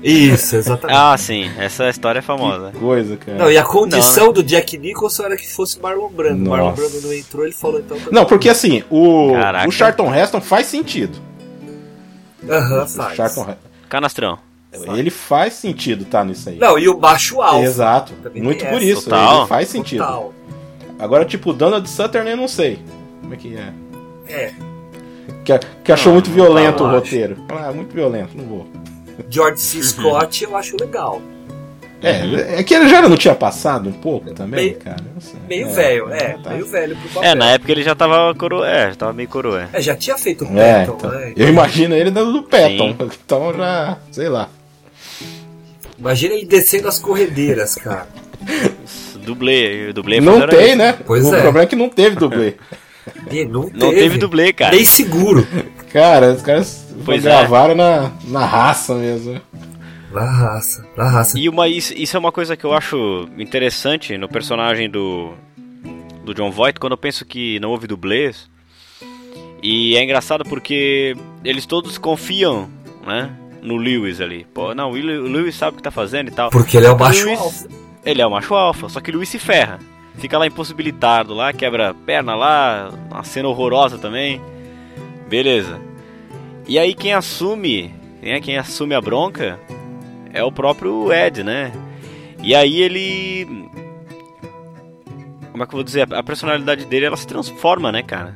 Isso, 0.04 0.56
exatamente. 0.56 0.96
Ah, 0.98 1.18
sim. 1.18 1.50
Essa 1.58 1.90
história 1.90 2.20
é 2.20 2.22
famosa. 2.22 2.72
Coisa, 2.80 3.18
cara. 3.18 3.38
Não, 3.40 3.52
e 3.52 3.58
a 3.58 3.64
condição 3.64 4.32
do 4.32 4.44
Jack 4.44 4.78
Nicholson 4.78 5.24
era 5.24 5.36
que 5.36 5.52
fosse 5.52 5.80
Marlon 5.82 6.08
Brando. 6.10 6.44
Nossa. 6.44 6.56
Marlon 6.58 6.76
Brando 6.76 7.02
não 7.02 7.14
entrou, 7.14 7.44
ele 7.44 7.54
falou 7.56 7.80
então. 7.80 7.98
Não, 8.12 8.24
porque 8.26 8.48
assim, 8.48 8.84
o, 8.92 9.32
Caraca. 9.34 9.68
o 9.68 9.72
Charlton 9.72 10.14
Heston 10.16 10.40
faz 10.40 10.68
sentido. 10.68 11.18
Aham, 12.48 12.84
O 12.84 12.88
faz. 12.88 13.16
Charlton 13.18 13.56
Canastrão. 13.88 14.38
ele 14.72 15.10
faz 15.10 15.54
sentido 15.54 16.06
tá 16.06 16.24
nisso 16.24 16.50
aí. 16.50 16.58
Não, 16.58 16.78
e 16.78 16.88
o 16.88 16.98
baixo 16.98 17.42
alto. 17.42 17.64
Exato. 17.64 18.14
Muito 18.36 18.66
por 18.66 18.76
essa. 18.76 18.84
isso. 18.84 19.04
Total. 19.04 19.40
Ele 19.40 19.48
faz 19.48 19.70
sentido. 19.70 20.04
Total. 20.04 20.34
Agora, 21.00 21.26
tipo, 21.26 21.52
o 21.52 21.54
Donald 21.54 21.88
Sutherland 21.90 22.32
eu 22.32 22.38
não 22.38 22.48
sei. 22.48 22.80
Como 23.22 23.34
é 23.34 23.38
que 23.38 23.56
é? 23.56 23.74
É. 24.28 24.54
Que, 25.44 25.60
que 25.84 25.92
achou 25.92 26.14
muito 26.14 26.30
violento 26.30 26.84
o 26.84 26.90
roteiro. 26.90 27.38
Ah, 27.50 27.72
muito 27.72 27.94
violento, 27.94 28.36
não 28.36 28.46
vou. 28.46 28.68
George 29.30 29.62
C. 29.62 29.82
Scott 29.84 30.44
eu 30.44 30.56
acho 30.56 30.76
legal. 30.80 31.22
É, 32.02 32.60
é 32.60 32.64
que 32.64 32.74
ele 32.76 32.88
já 32.88 33.02
não 33.02 33.18
tinha 33.18 33.34
passado 33.34 33.90
um 33.90 33.94
pouco 33.94 34.32
também, 34.34 34.66
Meio- 34.68 34.78
cara. 34.80 34.98
Não 35.16 35.20
sei. 35.22 35.40
Meio 35.50 35.68
É, 35.68 35.72
velho, 35.72 36.10
é. 36.14 36.38
tá. 36.44 36.50
Meio 36.52 36.66
velho 36.68 36.96
pro 36.96 37.10
papel. 37.10 37.32
É, 37.32 37.36
na 37.36 37.50
época 37.52 37.72
ele 37.72 37.84
já 37.84 37.96
tava 37.96 38.36
coroa. 38.36 38.70
É, 38.70 38.90
já 38.90 38.96
tava 38.96 39.14
meio 39.14 39.28
coroa. 39.30 39.68
É, 39.74 39.82
já 39.82 39.96
tinha 39.96 40.18
feito 40.18 40.46
o 40.46 40.60
É, 40.60 40.80
Patton, 40.86 40.96
então, 40.98 41.10
né? 41.12 41.34
eu 41.36 41.50
imagino 41.50 41.96
ele 41.96 42.12
dando 42.12 42.34
do 42.34 42.44
Patton. 42.44 42.96
Sim. 43.00 43.10
Então 43.26 43.54
já, 43.58 43.98
sei 44.12 44.30
lá. 44.30 44.48
Imagina 45.98 46.36
ele 46.36 46.46
descendo 46.46 46.88
as 46.88 47.00
corredeiras, 47.00 47.74
cara. 47.76 48.08
Dublê. 49.26 49.92
Dublê 49.94 50.22
Não 50.22 50.48
tem, 50.48 50.68
isso. 50.70 50.78
né? 50.78 50.98
Pois 51.06 51.26
o 51.26 51.36
é. 51.36 51.42
problema 51.42 51.64
é 51.64 51.66
que 51.68 51.76
não 51.76 51.90
teve 51.90 52.16
dublê. 52.16 52.56
E 53.32 53.46
não, 53.46 53.70
Não 53.74 53.90
teve 53.90 54.18
dublê, 54.18 54.54
cara. 54.54 54.76
Nem 54.76 54.86
seguro. 54.86 55.46
Cara, 55.92 56.34
os 56.34 56.42
caras 56.42 56.86
Pois 57.04 57.26
é. 57.26 57.30
gravaram 57.30 57.74
na, 57.74 58.12
na 58.26 58.46
raça 58.46 58.94
mesmo. 58.94 59.42
Na 60.12 60.26
raça, 60.26 60.86
na 60.96 61.10
raça. 61.10 61.38
E 61.38 61.50
uma, 61.50 61.68
isso, 61.68 61.94
isso 61.94 62.16
é 62.16 62.20
uma 62.20 62.32
coisa 62.32 62.56
que 62.56 62.66
eu 62.66 62.74
acho 62.74 63.28
interessante 63.38 64.18
no 64.18 64.30
personagem 64.30 64.90
do, 64.90 65.34
do 66.24 66.34
John 66.34 66.50
Voight, 66.52 66.80
quando 66.80 66.94
eu 66.94 66.98
penso 66.98 67.26
que 67.26 67.60
não 67.60 67.72
houve 67.72 67.88
dublês. 67.88 68.50
E 69.62 69.98
é 69.98 70.04
engraçado 70.04 70.44
porque 70.46 71.16
eles 71.44 71.66
todos 71.66 71.98
confiam, 71.98 72.70
né? 73.06 73.32
No 73.62 73.76
Lewis 73.76 74.22
ali. 74.22 74.46
Pô, 74.54 74.74
não, 74.74 74.92
o 74.92 74.94
Lewis 74.94 75.56
sabe 75.56 75.74
o 75.74 75.78
que 75.78 75.84
tá 75.84 75.92
fazendo 75.92 76.30
e 76.30 76.32
tal. 76.32 76.50
Porque 76.52 76.78
ele 76.78 76.86
é 76.86 76.92
o 76.92 76.98
macho 76.98 77.26
Lewis- 77.26 77.40
alfa. 77.40 77.68
Ele 78.06 78.22
é 78.22 78.26
o 78.28 78.32
macho 78.32 78.54
alfa, 78.56 78.88
só 78.88 79.02
que 79.02 79.10
o 79.10 79.14
Lewis 79.14 79.28
se 79.30 79.40
ferra. 79.40 79.80
Fica 80.18 80.38
lá 80.38 80.48
impossibilitado 80.48 81.34
lá, 81.34 81.52
quebra 81.52 81.90
a 81.90 81.94
perna 81.94 82.34
lá, 82.36 82.92
uma 83.12 83.24
cena 83.24 83.50
horrorosa 83.50 83.98
também. 83.98 84.40
Beleza. 85.28 85.80
E 86.68 86.80
aí 86.80 86.94
quem 86.94 87.14
assume, 87.14 87.94
né, 88.22 88.40
quem 88.40 88.58
assume 88.58 88.96
a 88.96 89.02
bronca 89.02 89.60
é 90.38 90.44
o 90.44 90.52
próprio 90.52 91.12
Ed, 91.12 91.44
né? 91.44 91.72
E 92.44 92.54
aí 92.56 92.82
ele 92.82 93.48
como 95.52 95.64
é 95.64 95.66
que 95.68 95.74
eu 95.74 95.78
vou 95.78 95.84
dizer, 95.84 96.08
a 96.14 96.22
personalidade 96.22 96.86
dele 96.86 97.08
ela 97.08 97.18
se 97.18 97.26
transforma, 97.26 97.92
né, 97.92 98.04
cara? 98.04 98.36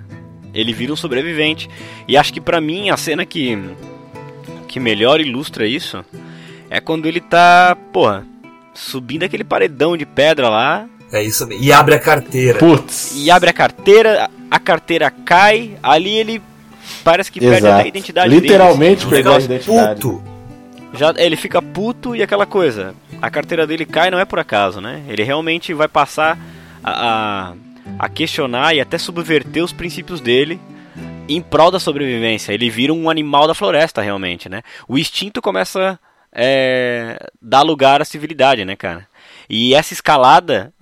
Ele 0.54 0.74
vira 0.74 0.92
um 0.92 0.96
sobrevivente. 0.96 1.70
E 2.08 2.18
acho 2.18 2.34
que 2.34 2.42
pra 2.42 2.60
mim 2.60 2.90
a 2.90 2.98
cena 2.98 3.26
que 3.26 3.58
que 4.68 4.80
melhor 4.80 5.22
ilustra 5.22 5.68
isso 5.68 6.04
é 6.70 6.80
quando 6.80 7.06
ele 7.06 7.20
tá, 7.20 7.78
porra, 7.94 8.26
subindo 8.74 9.24
aquele 9.24 9.44
paredão 9.44 9.96
de 9.98 10.06
pedra 10.06 10.50
lá 10.50 10.88
É 11.12 11.22
isso 11.22 11.46
mesmo. 11.46 11.64
E 11.64 11.72
abre 11.72 11.94
a 11.96 12.00
carteira. 12.00 12.58
Putz. 12.58 13.14
e 13.16 13.30
abre 13.30 13.50
a 13.50 13.54
carteira, 13.54 14.30
a 14.50 14.60
carteira 14.60 15.12
cai, 15.12 15.78
ali 15.84 16.18
ele 16.18 16.42
parece 17.04 17.32
que 17.32 17.40
perde 17.40 17.58
até 17.58 17.68
a 17.68 17.72
Exato. 17.76 17.88
identidade 17.88 18.30
Literalmente 18.34 19.06
dele. 19.06 19.06
assim, 19.06 19.06
um 19.06 19.10
perdeu 19.10 19.34
a 19.34 19.40
identidade. 19.40 20.02
Puto. 20.02 20.31
Já, 20.94 21.14
ele 21.18 21.36
fica 21.36 21.62
puto 21.62 22.16
e 22.16 22.22
aquela 22.22 22.46
coisa. 22.46 22.94
A 23.22 23.30
carteira 23.30 23.66
dele 23.66 23.86
cai 23.86 24.12
não 24.12 24.20
é 24.20 24.26
por 24.26 24.40
acaso, 24.40 24.82
né? 24.82 25.04
Ele 25.08 25.24
realmente 25.24 25.74
vai 25.74 25.88
passar 25.88 26.38
a, 26.84 27.52
a, 27.52 27.54
a 27.98 28.10
questionar 28.10 28.76
e 28.76 28.82
até 28.82 28.98
subverter 28.98 29.64
os 29.64 29.72
princípios 29.72 30.20
dele 30.20 30.60
em 31.30 31.42
prol 31.42 31.72
da 31.72 31.80
sobrevivência. 31.80 32.52
Ele 32.52 32.70
vira 32.70 32.94
um 32.94 33.10
animal 33.10 33.48
da 33.48 33.54
floresta, 33.54 34.02
realmente, 34.02 34.50
né? 34.50 34.62
O 34.88 34.98
instinto 34.98 35.42
começa 35.42 36.00
a 36.34 37.30
dar 37.42 37.62
lugar 37.62 38.02
à 38.02 38.06
civilidade, 38.06 38.66
né, 38.66 38.76
cara? 38.76 39.08
E 39.50 39.74
essa 39.74 39.94
escalada. 39.94 40.74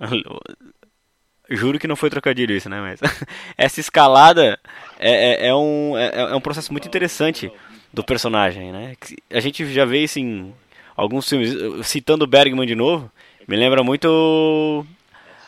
Juro 1.52 1.80
que 1.80 1.88
não 1.88 1.96
foi 1.96 2.08
trocadilho 2.08 2.54
isso, 2.54 2.68
né? 2.68 2.80
Mas 2.80 3.00
essa 3.58 3.80
escalada 3.80 4.58
é, 5.00 5.46
é, 5.46 5.48
é 5.48 5.54
um, 5.54 5.98
é, 5.98 6.32
é 6.32 6.34
um 6.34 6.40
processo 6.40 6.70
muito 6.70 6.86
interessante 6.86 7.50
do 7.92 8.04
personagem, 8.04 8.72
né? 8.72 8.96
A 9.30 9.40
gente 9.40 9.70
já 9.72 9.84
vê 9.84 10.04
isso 10.04 10.18
em 10.18 10.54
alguns 10.96 11.28
filmes. 11.28 11.54
Citando 11.86 12.26
Bergman 12.26 12.66
de 12.66 12.74
novo, 12.74 13.10
me 13.46 13.56
lembra 13.56 13.82
muito 13.82 14.86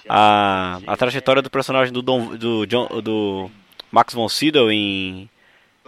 a, 0.09 0.81
a 0.87 0.97
trajetória 0.97 1.43
do 1.43 1.51
personagem 1.51 1.93
do, 1.93 2.03
Dom, 2.03 2.37
do, 2.37 2.67
John, 2.67 2.89
do 3.01 3.51
Max 3.91 4.15
von 4.15 4.29
Sydow 4.29 4.71
em 4.71 5.29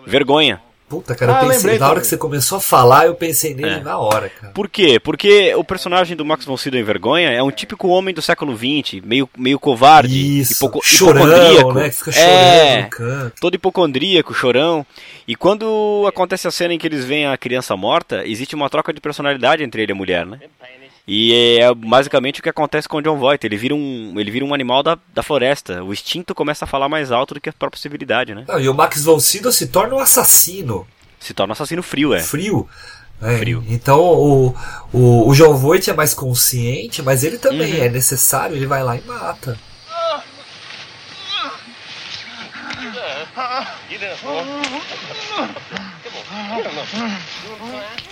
Vergonha. 0.06 0.60
Puta, 0.94 1.14
cara, 1.14 1.32
Ah, 1.32 1.42
eu 1.42 1.48
pensei, 1.48 1.56
lembrei 1.58 1.78
na 1.78 1.84
hora 1.86 1.94
também. 1.94 2.00
que 2.02 2.06
você 2.08 2.16
começou 2.16 2.58
a 2.58 2.60
falar, 2.60 3.06
eu 3.06 3.14
pensei 3.14 3.54
nele 3.54 3.76
É. 3.76 3.80
na 3.80 3.98
hora, 3.98 4.28
cara. 4.28 4.52
Por 4.52 4.68
quê? 4.68 4.98
Porque 5.00 5.54
o 5.54 5.64
personagem 5.64 6.16
do 6.16 6.24
Max 6.24 6.44
von 6.44 6.56
Sydow 6.56 6.78
em 6.80 6.84
Vergonha 6.84 7.30
é 7.30 7.42
um 7.42 7.50
típico 7.50 7.88
homem 7.88 8.14
do 8.14 8.22
século 8.22 8.56
XX, 8.56 9.00
meio, 9.04 9.28
meio 9.36 9.58
covarde, 9.58 10.40
Isso, 10.40 10.54
hipoco- 10.54 10.80
chorão, 10.82 11.22
hipocondríaco. 11.26 11.72
né? 11.74 11.90
Fica 11.90 12.12
chorando 12.12 12.30
é, 12.30 12.82
no 12.82 12.88
canto. 12.90 13.40
todo 13.40 13.54
hipocondríaco, 13.54 14.34
chorão. 14.34 14.86
E 15.26 15.34
quando 15.34 16.04
acontece 16.06 16.46
a 16.46 16.50
cena 16.50 16.74
em 16.74 16.78
que 16.78 16.86
eles 16.86 17.04
veem 17.04 17.26
a 17.26 17.36
criança 17.36 17.76
morta, 17.76 18.22
existe 18.26 18.54
uma 18.54 18.68
troca 18.70 18.92
de 18.92 19.00
personalidade 19.00 19.62
entre 19.62 19.82
ele 19.82 19.92
e 19.92 19.94
a 19.94 19.96
mulher, 19.96 20.26
né? 20.26 20.38
E 21.06 21.58
é 21.60 21.74
basicamente 21.74 22.40
o 22.40 22.42
que 22.42 22.48
acontece 22.48 22.88
com 22.88 22.96
o 22.96 23.02
John 23.02 23.18
Voight. 23.18 23.46
Ele 23.46 23.56
vira 23.58 23.74
um, 23.74 24.14
ele 24.18 24.30
vira 24.30 24.44
um 24.44 24.54
animal 24.54 24.82
da, 24.82 24.98
da 25.12 25.22
floresta. 25.22 25.84
O 25.84 25.92
instinto 25.92 26.34
começa 26.34 26.64
a 26.64 26.68
falar 26.68 26.88
mais 26.88 27.12
alto 27.12 27.34
do 27.34 27.40
que 27.40 27.50
a 27.50 27.52
própria 27.52 27.80
civilidade, 27.80 28.34
né? 28.34 28.44
Não, 28.48 28.58
e 28.58 28.68
o 28.68 28.74
Max 28.74 29.04
von 29.04 29.20
Sydow 29.20 29.52
se 29.52 29.66
torna 29.66 29.94
um 29.94 29.98
assassino 29.98 30.86
Se 31.20 31.34
torna 31.34 31.50
um 31.50 31.54
assassino 31.54 31.82
frio, 31.82 32.14
é. 32.14 32.20
frio. 32.20 32.66
né? 33.20 33.36
Frio. 33.38 33.62
Então 33.68 34.00
o, 34.00 34.54
o, 34.92 35.28
o 35.28 35.34
John 35.34 35.54
Voight 35.54 35.90
é 35.90 35.94
mais 35.94 36.14
consciente, 36.14 37.02
mas 37.02 37.22
ele 37.22 37.36
também 37.36 37.74
Uhum. 37.74 37.82
é 37.84 37.88
necessário, 37.90 38.56
ele 38.56 38.66
vai 38.66 38.82
lá 38.82 38.96
e 38.96 39.02
mata. 39.02 39.58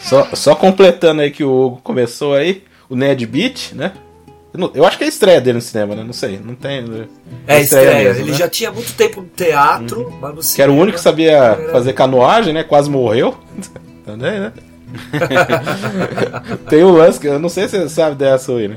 Só, 0.01 0.29
só 0.35 0.55
completando 0.55 1.23
aí 1.23 1.31
que 1.31 1.45
o 1.45 1.67
Hugo 1.67 1.81
começou 1.83 2.35
aí, 2.35 2.65
o 2.93 2.97
Ned 2.97 3.25
Beat, 3.27 3.73
né? 3.75 3.93
Eu, 4.75 4.85
acho 4.85 4.99
que 4.99 5.05
é 5.05 5.07
a 5.07 5.09
estreia 5.09 5.41
dele 5.41 5.57
no 5.57 5.63
cinema, 5.63 5.95
né? 5.95 6.05
Não 6.05 6.13
sei, 6.13 6.39
não 6.39 6.55
tem. 6.55 6.83
né? 6.83 7.07
É 7.47 7.61
estreia. 7.63 8.05
mesmo, 8.11 8.25
Ele 8.25 8.33
né? 8.33 8.37
já 8.37 8.49
tinha 8.51 8.71
muito 8.71 8.93
tempo 8.93 9.23
no 9.23 9.29
teatro, 9.29 10.13
mas 10.21 10.35
no 10.35 10.43
Que 10.55 10.61
era 10.61 10.71
o 10.71 10.77
único 10.77 10.99
que 10.99 11.03
sabia 11.03 11.31
Era- 11.33 11.73
fazer 11.73 11.95
canoagem, 11.95 12.53
né? 12.53 12.63
Quase 12.63 12.91
morreu. 12.91 13.35
Também, 14.05 14.39
né? 14.41 14.53
Tem 16.69 16.83
o 16.85 16.91
lance, 16.93 17.19
que 17.19 17.27
eu 17.29 17.39
não 17.39 17.49
sei 17.49 17.67
se 17.67 17.79
você 17.79 17.89
sabe 17.89 18.17
dessa, 18.17 18.53
William. 18.53 18.77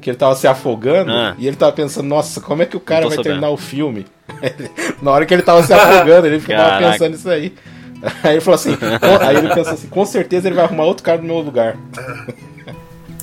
Que 0.00 0.10
ele 0.10 0.16
tava 0.16 0.34
se 0.34 0.46
afogando 0.48 1.12
Ah. 1.12 1.34
e 1.38 1.46
ele 1.46 1.56
tava 1.56 1.70
pensando, 1.72 2.06
nossa, 2.08 2.40
como 2.40 2.62
é 2.62 2.66
que 2.66 2.76
o 2.76 2.80
cara 2.80 3.02
vai 3.02 3.10
sabendo. 3.12 3.22
terminar 3.24 3.50
o 3.50 3.56
filme? 3.56 4.06
Na 5.00 5.12
hora 5.12 5.24
que 5.24 5.32
ele 5.32 5.42
tava 5.42 5.62
se 5.62 5.72
afogando, 5.72 6.26
ele 6.26 6.40
ficava 6.40 6.70
Caraca. 6.70 6.90
pensando 6.92 7.10
nisso 7.12 7.30
aí. 7.30 7.54
Aí 8.22 8.32
ele 8.34 8.40
falou 8.40 8.56
assim, 8.56 8.76
com- 8.76 8.86
aí 9.24 9.36
ele 9.36 9.48
pensou 9.54 9.72
assim, 9.72 9.86
com 9.86 10.04
certeza 10.04 10.48
ele 10.48 10.56
vai 10.56 10.64
arrumar 10.64 10.84
outro 10.84 11.02
cara 11.04 11.18
no 11.18 11.24
meu 11.24 11.38
lugar. 11.38 11.76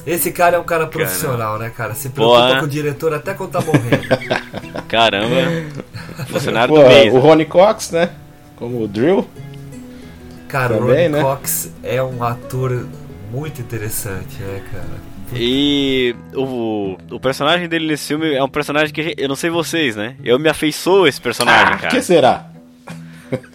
Esse 0.06 0.32
cara 0.32 0.58
é 0.58 0.60
um 0.60 0.64
cara 0.64 0.88
profissional, 0.88 1.60
né, 1.60 1.70
cara? 1.76 1.94
Se 1.94 2.10
preocupa 2.10 2.40
Porra. 2.48 2.60
com 2.60 2.66
o 2.66 2.70
diretor 2.70 3.14
até 3.14 3.34
quando 3.34 3.52
tá 3.52 3.62
morrendo. 3.62 4.08
Caramba. 4.88 5.36
Funcionário 6.28 6.74
Pô, 6.74 6.82
do 6.82 6.88
mês. 6.88 7.14
o 7.14 7.20
Ronnie 7.20 7.46
Cox, 7.46 7.92
né? 7.92 8.10
Como 8.56 8.82
o 8.84 8.88
Drill. 8.88 9.28
Cara, 10.48 10.74
o 10.74 10.80
Também, 10.80 10.94
Ronnie 11.08 11.10
né? 11.10 11.22
Cox 11.22 11.72
é 11.84 12.02
um 12.02 12.24
ator 12.24 12.86
muito 13.32 13.62
interessante, 13.62 14.38
né, 14.42 14.62
cara? 14.72 15.12
E 15.34 16.14
o, 16.36 16.98
o 17.10 17.20
personagem 17.20 17.70
dele 17.70 17.88
nesse 17.88 18.08
filme 18.08 18.34
é 18.34 18.44
um 18.44 18.50
personagem 18.50 18.94
que 18.94 19.14
eu 19.18 19.30
não 19.30 19.36
sei 19.36 19.50
vocês, 19.50 19.96
né? 19.96 20.16
Eu 20.24 20.38
me 20.38 20.50
afeiçoo 20.50 21.06
a 21.06 21.10
esse 21.10 21.22
personagem, 21.22 21.74
Ah, 21.74 21.78
cara. 21.78 21.88
que 21.96 22.02
será? 22.02 22.46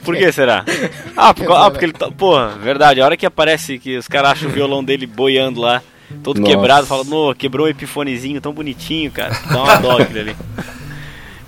Por 0.02 0.16
que 0.16 0.32
será? 0.32 0.64
Ah, 1.14 1.34
por- 1.34 1.52
ah, 1.52 1.70
porque 1.70 1.84
ele 1.84 1.92
tá. 1.92 2.10
Porra, 2.10 2.48
verdade. 2.56 3.00
A 3.00 3.04
hora 3.04 3.16
que 3.16 3.26
aparece 3.26 3.78
que 3.78 3.96
os 3.98 4.08
caras 4.08 4.30
acham 4.32 4.48
o 4.48 4.52
violão 4.52 4.82
dele 4.82 5.06
boiando 5.06 5.60
lá, 5.60 5.82
todo 6.22 6.40
Nossa. 6.40 6.52
quebrado, 6.52 6.86
fala, 6.86 7.04
no, 7.04 7.34
quebrou 7.34 7.66
um 7.66 7.70
epifonezinho 7.70 8.40
tão 8.40 8.52
bonitinho, 8.52 9.10
cara. 9.10 9.38
Dá 9.50 9.62
uma 9.62 9.76
dó 9.76 9.98
aquele 9.98 10.20
ali. 10.20 10.36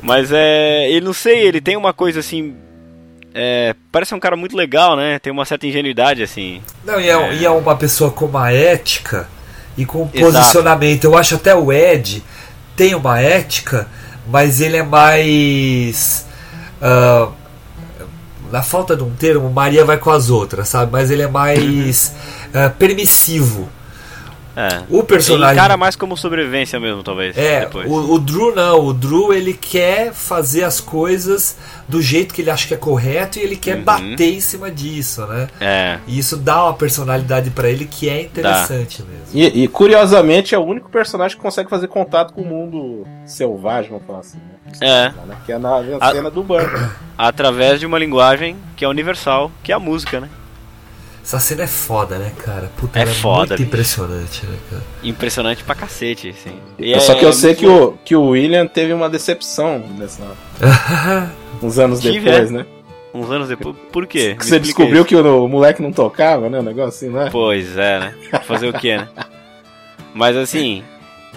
Mas 0.03 0.33
é. 0.33 0.91
Ele 0.91 1.05
não 1.05 1.13
sei, 1.13 1.47
ele 1.47 1.61
tem 1.61 1.77
uma 1.77 1.93
coisa 1.93 2.21
assim. 2.21 2.55
É, 3.35 3.75
parece 3.93 4.15
um 4.15 4.21
cara 4.21 4.37
muito 4.37 4.57
legal, 4.57 4.97
né? 4.97 5.19
Tem 5.19 5.33
uma 5.33 5.45
certa 5.45 5.67
ingenuidade, 5.67 6.23
assim. 6.23 6.63
Não, 6.85 7.01
e 7.01 7.09
é, 7.09 7.35
e 7.35 7.45
é 7.45 7.51
uma 7.51 7.77
pessoa 7.77 8.11
com 8.11 8.27
uma 8.27 8.51
ética 8.51 9.29
e 9.77 9.85
com 9.85 10.03
um 10.03 10.11
Exato. 10.13 10.33
posicionamento. 10.39 11.05
Eu 11.05 11.17
acho 11.17 11.37
até 11.37 11.55
o 11.55 11.73
Ed 11.73 12.23
tem 12.79 12.95
uma 12.95 13.21
ética, 13.21 13.89
mas 14.27 14.61
ele 14.61 14.77
é 14.77 14.83
mais. 14.83 16.27
ah, 16.81 17.29
na 18.51 18.63
falta 18.63 18.97
de 18.97 19.03
um 19.03 19.11
termo, 19.11 19.51
Maria 19.51 19.85
vai 19.85 19.99
com 19.99 20.11
as 20.11 20.31
outras, 20.31 20.69
sabe? 20.69 20.91
Mas 20.91 21.11
ele 21.11 21.23
é 21.23 21.29
mais 21.29 22.15
ah, 22.55 22.71
permissivo. 22.71 23.69
É. 24.61 24.83
O 24.91 24.97
Ele 24.97 25.03
personagem. 25.05 25.55
encara 25.55 25.77
mais 25.77 25.95
como 25.95 26.17
sobrevivência 26.17 26.81
mesmo, 26.81 27.05
talvez. 27.05 27.39
É, 27.39 27.69
o, 27.87 28.15
o 28.15 28.19
Drew 28.19 28.53
não, 28.57 28.87
o 28.87 28.93
Drew 28.93 29.33
ele 29.33 29.53
quer 29.55 30.13
fazer 30.13 30.65
as 30.65 30.81
coisas 30.81 31.57
do 31.87 32.03
jeito 32.03 32.35
que 32.35 32.43
ele 32.43 32.51
acha 32.51 32.67
que 32.67 32.75
é 32.75 32.77
correto 32.77 33.39
e 33.39 33.43
ele 33.43 33.55
quer 33.57 33.77
Uhum. 33.77 33.85
bater 33.85 34.35
em 34.35 34.41
cima 34.41 34.69
disso, 34.69 35.25
né? 35.27 35.47
É. 35.61 35.99
E 36.09 36.19
isso 36.19 36.37
dá 36.37 36.65
uma 36.65 36.75
personalidade 36.75 37.51
pra 37.51 37.69
ele 37.71 37.85
que 37.85 38.09
é 38.09 38.23
interessante 38.23 39.03
mesmo. 39.03 39.27
E, 39.33 39.63
e, 39.65 39.69
curiosamente 39.69 40.55
é 40.55 40.59
o 40.59 40.65
único 40.65 40.91
personagem 40.91 41.37
que 41.37 41.43
consegue 41.43 41.71
fazer 41.71 41.87
contato 41.87 42.33
com 42.35 42.43
o 42.43 42.45
mundo 42.47 43.07
selvagem, 43.27 43.91
vamos 43.91 44.07
falar 44.07 44.19
assim, 44.21 44.39
né? 44.39 44.73
É. 44.81 45.13
Que 45.47 45.53
é 45.53 45.59
na, 45.59 45.81
na 45.83 45.97
A- 46.01 46.11
cena 46.13 46.31
do 46.31 46.43
banco. 46.43 46.71
Através 47.17 47.79
de 47.79 47.87
uma 47.87 47.99
linguagem 47.99 48.57
que 48.77 48.85
é 48.85 48.89
universal, 48.89 49.53
que 49.63 49.71
é 49.71 49.75
a 49.75 49.79
música, 49.79 50.19
né? 50.21 50.29
Essa 51.29 51.39
cena 51.41 51.65
é 51.65 51.67
foda, 51.67 52.17
né, 52.17 52.33
cara? 52.43 52.71
Puta, 52.79 52.99
É 52.99 53.03
ela 53.03 53.11
foda, 53.13 53.39
muito 53.41 53.51
bicho. 53.57 53.63
impressionante, 53.65 54.47
né, 54.47 54.57
cara? 54.71 54.83
Impressionante 55.03 55.63
pra 55.63 55.75
cacete. 55.75 56.35
E 56.79 56.99
Só 57.01 57.13
é- 57.13 57.17
que 57.17 57.25
eu 57.27 57.35
sei 57.35 57.55
que 57.55 57.67
o, 57.67 57.99
que 58.03 58.17
o 58.17 58.29
William 58.29 58.67
teve 58.67 58.95
uma 58.95 59.11
decepção 59.11 59.79
nessa, 59.99 60.23
uns 61.63 61.79
anos 61.79 62.01
Tive, 62.01 62.21
depois, 62.21 62.49
é? 62.51 62.53
né? 62.55 62.67
Uns 63.13 63.31
anos 63.31 63.47
depois. 63.51 63.77
Por 63.93 64.07
quê? 64.07 64.37
Que 64.39 64.45
Me 64.45 64.51
você 64.51 64.59
descobriu 64.59 65.01
isso. 65.01 65.05
que 65.05 65.17
o, 65.17 65.45
o 65.45 65.49
moleque 65.49 65.83
não 65.83 65.93
tocava, 65.93 66.49
né? 66.49 66.61
Um 66.61 66.63
negócio 66.63 66.89
assim, 67.07 67.15
né? 67.15 67.29
Pois 67.31 67.77
é, 67.77 68.01
né? 68.01 68.15
Fazer 68.47 68.69
o 68.69 68.73
quê, 68.73 68.97
né? 68.97 69.09
Mas 70.15 70.35
assim, 70.35 70.83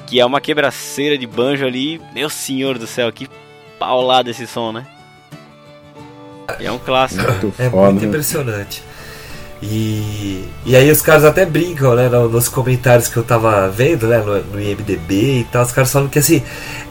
que 0.07 0.21
é 0.21 0.25
uma 0.25 0.39
quebraceira 0.39 1.17
de 1.17 1.27
banjo 1.27 1.65
ali. 1.65 1.99
Meu 2.13 2.29
senhor 2.29 2.77
do 2.77 2.87
céu, 2.87 3.11
que 3.11 3.27
paulada 3.77 4.29
esse 4.29 4.47
som, 4.47 4.71
né? 4.71 4.87
E 6.61 6.65
é 6.65 6.71
um 6.71 6.79
clássico. 6.79 7.23
Muito 7.29 7.53
É 7.61 7.69
foda. 7.69 7.91
muito 7.91 8.05
impressionante. 8.05 8.83
E, 9.61 10.43
e 10.65 10.75
aí 10.75 10.89
os 10.89 11.01
caras 11.01 11.23
até 11.23 11.45
brincam, 11.45 11.93
né, 11.95 12.09
no- 12.09 12.27
nos 12.29 12.49
comentários 12.49 13.07
que 13.07 13.17
eu 13.17 13.23
tava 13.23 13.69
vendo, 13.69 14.07
né, 14.07 14.17
no, 14.17 14.41
no 14.43 14.59
IMDB 14.61 15.39
e 15.41 15.43
tal, 15.51 15.63
os 15.63 15.71
caras 15.71 15.91
falam 15.91 16.07
que 16.09 16.17
assim, 16.17 16.41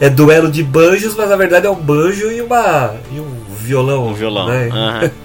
é 0.00 0.08
duelo 0.08 0.50
de 0.50 0.62
banjos, 0.62 1.16
mas 1.16 1.28
na 1.28 1.36
verdade 1.36 1.66
é 1.66 1.70
um 1.70 1.74
banjo 1.74 2.30
e 2.30 2.40
uma 2.40 2.94
e 3.12 3.18
um 3.18 3.34
violão, 3.58 4.06
Um 4.08 4.14
violão. 4.14 4.46
né? 4.48 4.68
Aham. 4.72 5.10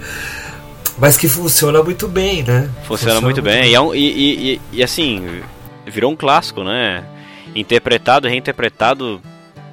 Mas 0.98 1.18
que 1.18 1.28
funciona 1.28 1.82
muito 1.82 2.08
bem, 2.08 2.42
né? 2.42 2.70
Funciona 2.84 3.20
muito 3.20 3.42
bem. 3.42 3.66
E, 3.70 3.74
é 3.74 3.80
um- 3.80 3.94
e- 3.94 3.98
e- 3.98 4.52
e- 4.54 4.60
e, 4.78 4.82
assim, 4.82 5.42
virou 5.86 6.10
um 6.10 6.16
clássico, 6.16 6.64
né? 6.64 7.04
Interpretado, 7.54 8.26
reinterpretado 8.26 9.20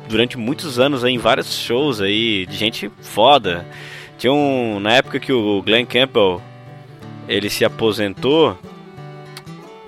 durante 0.09 0.37
muitos 0.37 0.79
anos 0.79 1.01
aí, 1.01 1.13
em 1.13 1.17
vários 1.17 1.55
shows 1.57 2.01
aí, 2.01 2.45
de 2.45 2.57
gente 2.57 2.91
foda. 3.01 3.65
Tinha 4.17 4.33
um. 4.33 4.81
Na 4.81 4.91
época 4.95 5.17
que 5.17 5.31
o 5.31 5.61
Glenn 5.61 5.85
Campbell 5.85 6.41
ele 7.27 7.49
se 7.49 7.63
aposentou. 7.65 8.57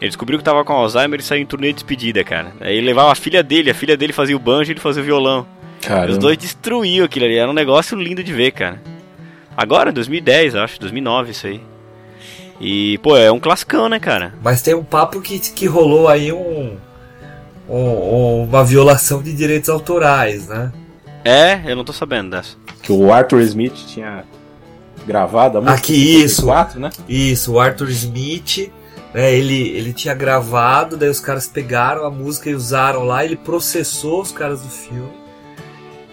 Ele 0.01 0.09
descobriu 0.09 0.37
que 0.37 0.43
tava 0.45 0.63
com 0.63 0.73
Alzheimer 0.73 1.19
e 1.19 1.23
saiu 1.23 1.41
em 1.41 1.45
turnê 1.45 1.67
de 1.69 1.75
despedida, 1.75 2.23
cara. 2.23 2.53
Aí 2.59 2.77
ele 2.77 2.87
levava 2.87 3.11
a 3.11 3.15
filha 3.15 3.41
dele, 3.41 3.69
a 3.71 3.73
filha 3.75 3.95
dele 3.95 4.13
fazia 4.13 4.35
o 4.35 4.39
banjo 4.39 4.69
e 4.69 4.73
ele 4.73 4.79
fazia 4.79 5.01
o 5.01 5.05
violão. 5.05 5.45
Caramba. 5.81 6.11
os 6.13 6.17
dois 6.17 6.37
destruíam 6.37 7.05
aquilo 7.05 7.25
ali, 7.25 7.35
era 7.37 7.49
um 7.49 7.53
negócio 7.53 7.97
lindo 7.99 8.23
de 8.23 8.33
ver, 8.33 8.51
cara. 8.51 8.81
Agora, 9.55 9.91
2010, 9.91 10.55
eu 10.55 10.61
acho, 10.63 10.79
2009 10.79 11.31
isso 11.31 11.47
aí. 11.47 11.61
E, 12.59 12.97
pô, 12.99 13.15
é 13.15 13.31
um 13.31 13.39
classicão, 13.39 13.87
né, 13.87 13.99
cara? 13.99 14.33
Mas 14.43 14.61
tem 14.61 14.73
um 14.73 14.83
papo 14.83 15.21
que, 15.21 15.37
que 15.39 15.65
rolou 15.67 16.07
aí 16.07 16.31
um, 16.33 16.75
um- 17.69 18.43
uma 18.43 18.63
violação 18.63 19.21
de 19.21 19.33
direitos 19.33 19.69
autorais, 19.69 20.47
né? 20.47 20.71
É, 21.23 21.61
eu 21.65 21.75
não 21.75 21.83
tô 21.83 21.93
sabendo 21.93 22.31
dessa. 22.31 22.55
Que 22.81 22.91
o 22.91 23.11
Arthur 23.13 23.41
Smith 23.41 23.73
tinha 23.87 24.23
gravado 25.05 25.57
a 25.57 25.61
música. 25.61 25.77
Ah, 25.77 25.81
que 25.81 25.93
em 25.93 26.23
isso. 26.25 26.41
54, 26.41 26.79
né? 26.79 26.89
Isso, 27.07 27.53
o 27.53 27.59
Arthur 27.59 27.89
Smith, 27.89 28.71
né, 29.13 29.33
ele, 29.33 29.69
ele 29.69 29.93
tinha 29.93 30.13
gravado, 30.13 30.97
daí 30.97 31.09
os 31.09 31.19
caras 31.19 31.47
pegaram 31.47 32.05
a 32.05 32.09
música 32.11 32.49
e 32.49 32.55
usaram 32.55 33.03
lá, 33.03 33.23
ele 33.23 33.35
processou 33.35 34.21
os 34.21 34.31
caras 34.31 34.61
do 34.61 34.69
filme 34.69 35.11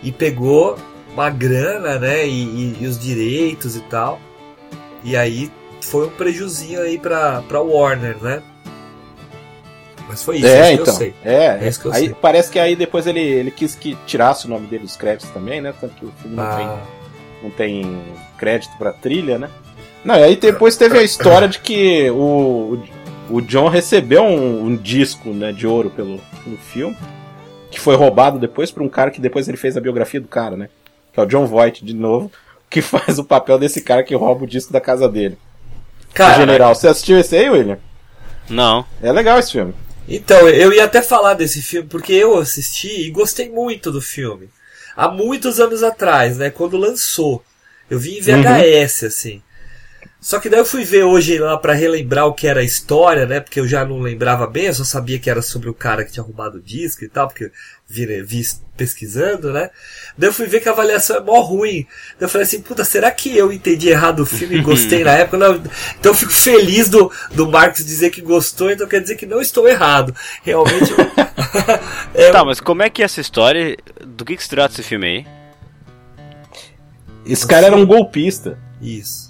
e 0.03 0.11
pegou 0.13 0.77
uma 1.13 1.29
grana, 1.31 1.99
né, 1.99 2.27
e, 2.27 2.31
e- 2.43 2.77
e 2.81 2.87
os 2.87 2.99
direitos 2.99 3.77
e 3.77 3.81
tal. 3.81 4.19
E 5.05 5.17
aí 5.17 5.51
foi 5.81 6.07
um 6.07 6.11
prejuzinho 6.11 6.81
aí 6.81 6.99
pra, 6.99 7.43
pra 7.49 7.61
Warner, 7.61 8.17
né? 8.23 8.43
Mas 10.09 10.23
foi 10.23 10.37
isso, 10.39 10.47
é, 10.47 10.59
isso 10.61 10.67
que 10.69 10.83
então. 10.83 10.95
eu 10.95 10.99
sei. 10.99 11.15
É, 11.25 11.47
É 11.65 11.69
isso 11.69 11.81
que 11.81 11.87
eu 11.87 11.93
aí 11.93 12.05
sei. 12.07 12.17
parece 12.21 12.51
que 12.51 12.59
aí 12.59 12.77
depois 12.77 13.07
ele, 13.07 13.21
ele 13.21 13.51
quis 13.51 13.75
que 13.75 13.97
tirasse 14.07 14.47
o 14.47 14.51
nome 14.51 14.67
dele 14.67 14.85
dos 14.85 14.97
créditos 14.97 15.31
também, 15.31 15.61
né? 15.61 15.73
Tanto 15.81 15.95
que 15.95 16.05
o 16.05 16.13
filme 16.21 16.37
não, 16.37 16.45
tem, 16.57 16.67
Ah, 16.67 16.83
não 17.43 17.51
tem 17.51 18.01
crédito 18.39 18.77
pra 18.79 18.93
trilha, 18.93 19.39
né? 19.39 19.51
Não, 20.05 20.17
e 20.17 20.23
aí 20.23 20.37
depois 20.37 20.77
teve 20.77 20.99
a 20.99 21.03
história 21.03 21.49
de 21.49 21.59
que 21.59 22.11
o, 22.11 22.83
o 23.31 23.41
John 23.41 23.69
recebeu 23.69 24.23
um, 24.23 24.67
um 24.67 24.77
disco 24.77 25.31
né, 25.31 25.53
de 25.53 25.67
ouro 25.67 25.91
pelo, 25.91 26.21
pelo 26.43 26.57
filme, 26.57 26.97
que 27.71 27.79
foi 27.79 27.95
roubado 27.95 28.39
depois 28.39 28.71
por 28.71 28.83
um 28.83 28.89
cara 28.89 29.11
que 29.11 29.21
depois 29.21 29.49
ele 29.49 29.57
fez 29.57 29.77
a 29.77 29.81
biografia 29.81 30.21
do 30.21 30.29
cara, 30.29 30.57
né? 30.57 30.69
Que 31.13 31.21
é 31.21 31.23
o 31.23 31.27
John 31.27 31.47
Voight, 31.47 31.85
de 31.85 31.95
novo, 31.95 32.31
que 32.69 32.83
faz 32.83 33.19
o 33.19 33.25
papel 33.25 33.59
desse 33.59 33.81
cara 33.81 34.03
que 34.03 34.15
rouba 34.15 34.45
o 34.45 34.49
disco 34.49 34.73
da 34.73 34.81
casa 34.81 35.09
dele. 35.09 35.39
o 36.11 36.15
cara, 36.15 36.35
General, 36.35 36.75
você 36.75 36.89
assistiu 36.89 37.19
esse 37.19 37.37
aí, 37.37 37.49
William? 37.49 37.79
Não. 38.49 38.85
É 39.01 39.13
legal 39.13 39.39
esse 39.39 39.53
filme. 39.53 39.75
Então, 40.09 40.49
eu 40.49 40.73
ia 40.73 40.85
até 40.85 41.01
falar 41.01 41.35
desse 41.35 41.63
filme, 41.63 41.89
porque 41.89 42.13
eu 42.13 42.37
assisti 42.39 43.07
e 43.07 43.11
gostei 43.11 43.49
muito 43.49 43.93
do 43.93 44.01
filme. 44.01 44.49
Há 44.97 45.09
muitos 45.09 45.61
anos 45.61 45.83
atrás, 45.83 46.37
né? 46.37 46.51
Quando 46.51 46.77
lançou. 46.77 47.45
Eu 47.91 47.99
vi 47.99 48.19
em 48.19 48.21
VHS, 48.21 49.05
assim. 49.05 49.43
Só 50.23 50.39
que 50.39 50.49
daí 50.49 50.61
eu 50.61 50.65
fui 50.65 50.85
ver 50.85 51.03
hoje 51.03 51.37
lá 51.37 51.59
pra 51.59 51.73
relembrar 51.73 52.29
o 52.29 52.33
que 52.33 52.47
era 52.47 52.61
a 52.61 52.65
história, 52.65 53.27
né? 53.27 53.41
Porque 53.41 53.59
eu 53.59 53.67
já 53.67 53.85
não 53.85 53.99
lembrava 53.99 54.47
bem, 54.47 54.67
eu 54.67 54.75
só 54.75 54.85
sabia 54.85 55.19
que 55.19 55.29
era 55.29 55.43
sobre 55.43 55.69
o 55.69 55.75
cara 55.75 56.05
que 56.05 56.13
tinha 56.13 56.23
roubado 56.23 56.59
o 56.59 56.63
disco 56.63 57.05
e 57.05 57.09
tal, 57.09 57.27
porque 57.27 57.47
eu 57.47 57.51
vi, 57.89 58.23
vi 58.23 58.41
pesquisando, 58.77 59.53
né? 59.53 59.71
Daí 60.17 60.29
eu 60.29 60.33
fui 60.33 60.47
ver 60.47 60.61
que 60.61 60.69
a 60.69 60.73
avaliação 60.73 61.17
é 61.17 61.21
mó 61.21 61.41
ruim. 61.41 61.89
Daí 62.21 62.27
eu 62.27 62.29
falei 62.29 62.47
assim, 62.47 62.63
puta, 62.63 62.85
será 62.85 63.11
que 63.11 63.37
eu 63.37 63.53
entendi 63.53 63.89
errado 63.89 64.21
o 64.21 64.27
filme 64.27 64.59
e 64.59 64.61
gostei 64.63 65.03
na 65.03 65.11
época? 65.11 65.39
Não, 65.39 65.57
então 65.57 66.13
eu 66.13 66.15
fico 66.15 66.33
feliz 66.33 66.89
do, 66.89 67.11
do 67.33 67.51
Marcos 67.51 67.85
dizer 67.85 68.11
que 68.11 68.21
gostou, 68.21 68.71
então 68.71 68.87
quer 68.87 69.01
dizer 69.01 69.17
que 69.17 69.27
não 69.27 69.41
estou 69.41 69.69
errado. 69.69 70.15
Realmente. 70.45 70.95
é, 72.15 72.31
Tá, 72.31 72.45
mas 72.45 72.61
como 72.61 72.85
é 72.85 72.89
que 72.89 73.03
é 73.03 73.07
essa 73.07 73.21
história? 73.21 73.77
Do 74.07 74.25
que, 74.25 74.37
que 74.37 74.43
se 74.45 74.51
trata 74.51 74.73
esse 74.73 74.85
filme 74.85 75.05
aí? 75.05 75.27
Esse 77.27 77.45
cara 77.45 77.67
era 77.67 77.77
um 77.77 77.85
golpista. 77.85 78.57
Isso. 78.81 79.22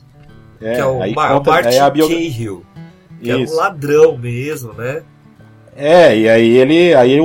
É, 0.62 0.75
que 0.75 0.81
é 0.81 0.87
o, 0.87 1.03
aí 1.03 1.14
Mar 1.14 1.33
conta- 1.33 1.51
o 1.51 1.53
Martin 1.53 1.68
aí 1.68 1.79
a 1.79 1.90
bio- 1.90 2.09
Cahill. 2.09 2.62
Que 3.20 3.31
é 3.31 3.37
um 3.37 3.40
Isso. 3.44 3.55
ladrão 3.57 4.16
mesmo, 4.18 4.72
né? 4.72 5.03
É, 5.75 6.16
e 6.18 6.29
aí 6.29 6.59
ele. 6.59 6.94
Aí 6.94 7.18
o, 7.20 7.25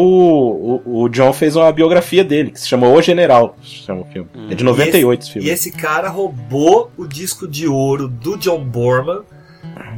o, 0.85 1.01
o 1.03 1.09
John 1.09 1.33
fez 1.33 1.55
uma 1.55 1.69
biografia 1.71 2.23
dele, 2.23 2.51
que 2.51 2.59
se 2.61 2.67
chama 2.67 2.87
O 2.87 3.01
General. 3.01 3.57
se 3.61 3.83
Chama 3.85 4.01
o 4.01 4.05
filme. 4.05 4.29
É 4.49 4.55
de 4.55 4.63
98 4.63 5.21
esse 5.21 5.31
filme. 5.33 5.47
E 5.47 5.51
esse 5.51 5.69
cara 5.71 6.07
roubou 6.07 6.89
o 6.97 7.05
disco 7.05 7.45
de 7.47 7.67
ouro 7.67 8.07
do 8.07 8.37
John 8.37 8.63
Borman 8.63 9.19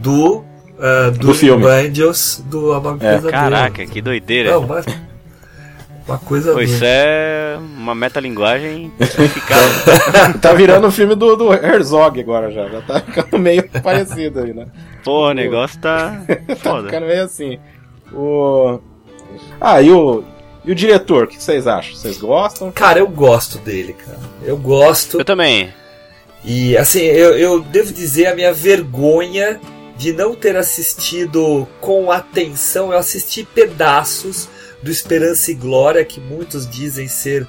do, 0.02 0.44
ah, 0.80 1.12
do, 1.12 1.28
Do 1.28 1.34
filme. 1.36 1.64
Angels 1.68 2.44
do 2.50 2.74
Amor 2.74 2.98
É. 3.02 3.20
Caraca, 3.30 3.86
que 3.86 4.02
doideira. 4.02 4.52
Não, 4.52 4.66
mas 4.66 4.86
uma 6.10 6.20
coisa 6.20 6.54
Pô, 6.54 6.60
isso 6.62 6.80
doida. 6.80 6.86
é 6.88 7.58
uma 7.78 7.94
metalinguagem 7.94 8.92
personificada. 8.98 10.34
tá 10.42 10.54
virando 10.54 10.88
o 10.88 10.92
filme 10.92 11.16
do, 11.16 11.36
do 11.36 11.54
Herzog 11.54 12.20
agora 12.20 12.52
já. 12.52 12.68
Já 12.68 12.82
tá 12.82 13.00
ficando 13.02 13.38
meio 13.40 13.68
parecido 13.84 14.40
aí, 14.40 14.54
né? 14.54 14.68
Pô, 15.04 15.28
o 15.30 15.34
negócio 15.34 15.80
tá 15.80 16.22
Tá 16.48 16.56
foda. 16.56 16.88
ficando 16.90 17.06
meio 17.08 17.24
assim. 17.24 17.60
O. 18.14 18.80
Ah, 19.62 19.82
e 19.82 19.92
o. 19.92 20.24
E 20.66 20.72
o 20.72 20.76
diretor, 20.76 21.24
o 21.24 21.28
que 21.28 21.42
vocês 21.42 21.66
acham? 21.68 21.96
Vocês 21.96 22.18
gostam? 22.18 22.72
Cara, 22.72 23.00
eu 23.00 23.08
gosto 23.08 23.58
dele, 23.60 23.94
cara. 23.94 24.20
Eu 24.44 24.58
gosto. 24.58 25.20
Eu 25.20 25.26
também. 25.26 25.74
E 26.44 26.76
assim, 26.78 27.00
eu, 27.02 27.38
eu 27.38 27.62
devo 27.62 27.94
dizer 27.94 28.28
a 28.28 28.36
minha 28.36 28.54
vergonha 28.54 29.60
de 29.98 30.12
não 30.14 30.36
ter 30.36 30.56
assistido 30.56 31.68
com 31.82 32.12
atenção. 32.12 32.92
Eu 32.92 32.98
assisti 33.00 33.44
pedaços 33.44 34.48
do 34.82 34.90
Esperança 34.92 35.52
e 35.52 35.56
Glória, 35.56 36.04
que 36.06 36.20
muitos 36.20 36.70
dizem 36.70 37.08
ser 37.08 37.46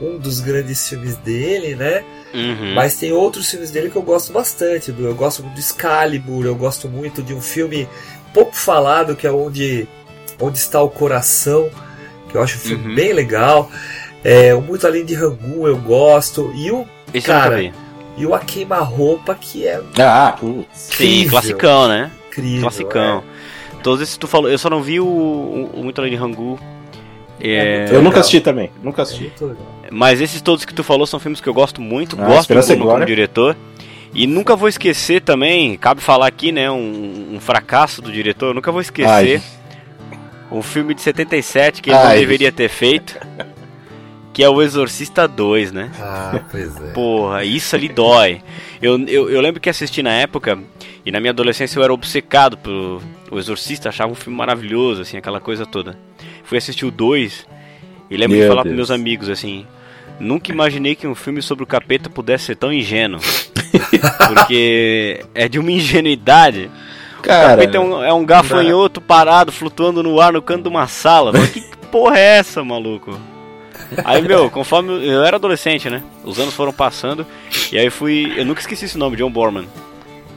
um 0.00 0.18
dos 0.18 0.40
grandes 0.40 0.88
filmes 0.88 1.16
dele, 1.16 1.74
né? 1.74 2.04
Uhum. 2.34 2.74
Mas 2.74 2.96
tem 2.96 3.12
outros 3.12 3.50
filmes 3.50 3.70
dele 3.70 3.88
que 3.90 3.96
eu 3.96 4.02
gosto 4.02 4.32
bastante. 4.32 4.92
do- 4.92 5.06
Eu 5.06 5.14
gosto 5.14 5.42
muito 5.42 5.54
do 5.54 5.60
Excalibur, 5.60 6.44
eu 6.44 6.54
gosto 6.54 6.86
muito 6.88 7.22
de 7.22 7.32
um 7.32 7.40
filme 7.40 7.88
pouco 8.34 8.54
falado, 8.54 9.16
que 9.16 9.26
é 9.26 9.30
Onde, 9.32 9.88
Onde 10.38 10.58
Está 10.58 10.82
o 10.82 10.90
Coração, 10.90 11.70
que 12.28 12.36
eu 12.36 12.42
acho 12.42 12.56
um 12.56 12.60
filme 12.60 12.88
Uhum. 12.90 12.94
bem 12.94 13.12
legal. 13.14 13.70
É, 14.22 14.54
o 14.54 14.60
Muito 14.60 14.86
Além 14.86 15.04
de 15.04 15.14
Rangoon 15.14 15.66
eu 15.66 15.76
gosto. 15.78 16.52
E 16.54 16.70
o, 16.70 16.86
Esse 17.14 17.26
cara, 17.26 17.62
e 18.18 18.26
o 18.26 18.34
A 18.34 18.38
Queima-Roupa, 18.40 19.34
que 19.34 19.66
é 19.66 19.80
Ah, 19.98 20.36
putz. 20.38 20.66
Sim, 20.74 21.04
incrível. 21.20 21.30
classicão, 21.30 21.88
né? 21.88 22.10
incrível. 22.28 22.60
Classicão. 22.62 23.24
Todos 23.86 24.00
esses 24.02 24.14
que 24.14 24.20
tu 24.20 24.26
falou, 24.26 24.50
eu 24.50 24.58
só 24.58 24.68
não 24.68 24.82
vi 24.82 24.98
o, 24.98 25.06
o, 25.06 25.70
o 25.74 25.84
Muito 25.84 26.00
Além 26.00 26.10
de 26.10 26.16
Rangu. 26.16 26.58
É, 27.38 27.78
muito 27.82 27.94
Eu 27.94 28.02
nunca 28.02 28.18
assisti 28.18 28.40
também. 28.40 28.68
Nunca 28.82 29.02
É 29.02 29.04
assisti. 29.04 29.32
legal. 29.40 29.56
Mas 29.92 30.20
esses 30.20 30.40
todos 30.42 30.64
que 30.64 30.74
tu 30.74 30.82
falou 30.82 31.06
são 31.06 31.20
filmes 31.20 31.40
que 31.40 31.48
eu 31.48 31.54
gosto 31.54 31.80
muito, 31.80 32.16
Ah, 32.20 32.24
gosto 32.26 32.40
Esperança 32.40 32.74
e 32.74 32.78
como, 32.80 33.04
diretor. 33.04 33.56
E 34.12 34.26
nunca 34.26 34.56
vou 34.56 34.68
esquecer 34.68 35.20
também, 35.20 35.76
cabe 35.76 36.00
falar 36.00 36.26
aqui, 36.26 36.50
né, 36.50 36.68
um, 36.68 37.34
um 37.34 37.38
fracasso 37.38 38.02
do 38.02 38.10
diretor, 38.10 38.46
eu 38.48 38.54
nunca 38.54 38.72
vou 38.72 38.80
esquecer 38.80 39.08
Ai. 39.08 39.42
um 40.50 40.62
filme 40.62 40.92
de 40.92 41.02
77 41.02 41.80
que 41.80 41.90
ele 41.90 41.96
não 41.98 42.06
Ai. 42.06 42.18
deveria 42.18 42.50
ter 42.50 42.68
feito, 42.68 43.16
que 44.32 44.42
é 44.42 44.48
o 44.48 44.60
Exorcista 44.60 45.28
2, 45.28 45.70
né? 45.70 45.92
Ah, 46.00 46.40
pois 46.50 46.74
é. 46.76 46.90
Porra, 46.92 47.44
isso 47.44 47.76
ali 47.76 47.88
dói. 47.88 48.42
Eu, 48.80 48.98
eu, 49.06 49.30
eu 49.30 49.40
lembro 49.40 49.60
que 49.60 49.70
assisti 49.70 50.02
na 50.02 50.12
época, 50.12 50.58
e 51.04 51.10
na 51.10 51.20
minha 51.20 51.30
adolescência 51.30 51.78
eu 51.78 51.82
era 51.82 51.92
obcecado 51.92 52.58
pelo 52.58 53.00
o 53.30 53.38
Exorcista, 53.38 53.88
achava 53.88 54.12
um 54.12 54.14
filme 54.14 54.36
maravilhoso, 54.36 55.02
assim, 55.02 55.16
aquela 55.16 55.40
coisa 55.40 55.66
toda. 55.66 55.98
Fui 56.44 56.58
assistir 56.58 56.86
o 56.86 56.90
2 56.90 57.46
e 58.10 58.16
lembro 58.16 58.36
de 58.36 58.42
Meu 58.42 58.48
falar 58.48 58.62
pros 58.62 58.76
Deus. 58.76 58.88
meus 58.88 58.90
amigos, 58.90 59.28
assim, 59.28 59.66
nunca 60.20 60.52
imaginei 60.52 60.94
que 60.94 61.06
um 61.06 61.14
filme 61.14 61.42
sobre 61.42 61.64
o 61.64 61.66
capeta 61.66 62.08
pudesse 62.08 62.44
ser 62.46 62.56
tão 62.56 62.72
ingênuo. 62.72 63.20
Porque 64.28 65.24
é 65.34 65.48
de 65.48 65.58
uma 65.58 65.70
ingenuidade. 65.70 66.70
O 67.18 67.22
Cara, 67.22 67.50
capeta 67.50 67.76
é 67.76 67.80
um, 67.80 68.04
é 68.04 68.12
um 68.12 68.24
gafanhoto 68.24 69.00
parado, 69.00 69.50
flutuando 69.50 70.02
no 70.02 70.20
ar 70.20 70.32
no 70.32 70.42
canto 70.42 70.62
de 70.62 70.68
uma 70.68 70.86
sala. 70.86 71.32
Mas 71.32 71.50
que 71.50 71.60
porra 71.90 72.18
é 72.18 72.38
essa, 72.38 72.62
maluco? 72.62 73.18
Aí, 74.04 74.22
meu, 74.22 74.50
conforme 74.50 74.90
eu- 74.92 75.02
eu 75.02 75.24
era 75.24 75.36
adolescente, 75.36 75.88
né? 75.90 76.02
Os 76.24 76.38
anos 76.38 76.54
foram 76.54 76.72
passando 76.72 77.26
e 77.72 77.78
aí 77.78 77.90
fui. 77.90 78.32
Eu 78.36 78.44
nunca 78.44 78.60
esqueci 78.60 78.84
esse 78.86 78.98
nome, 78.98 79.16
John 79.16 79.30
Borman. 79.30 79.66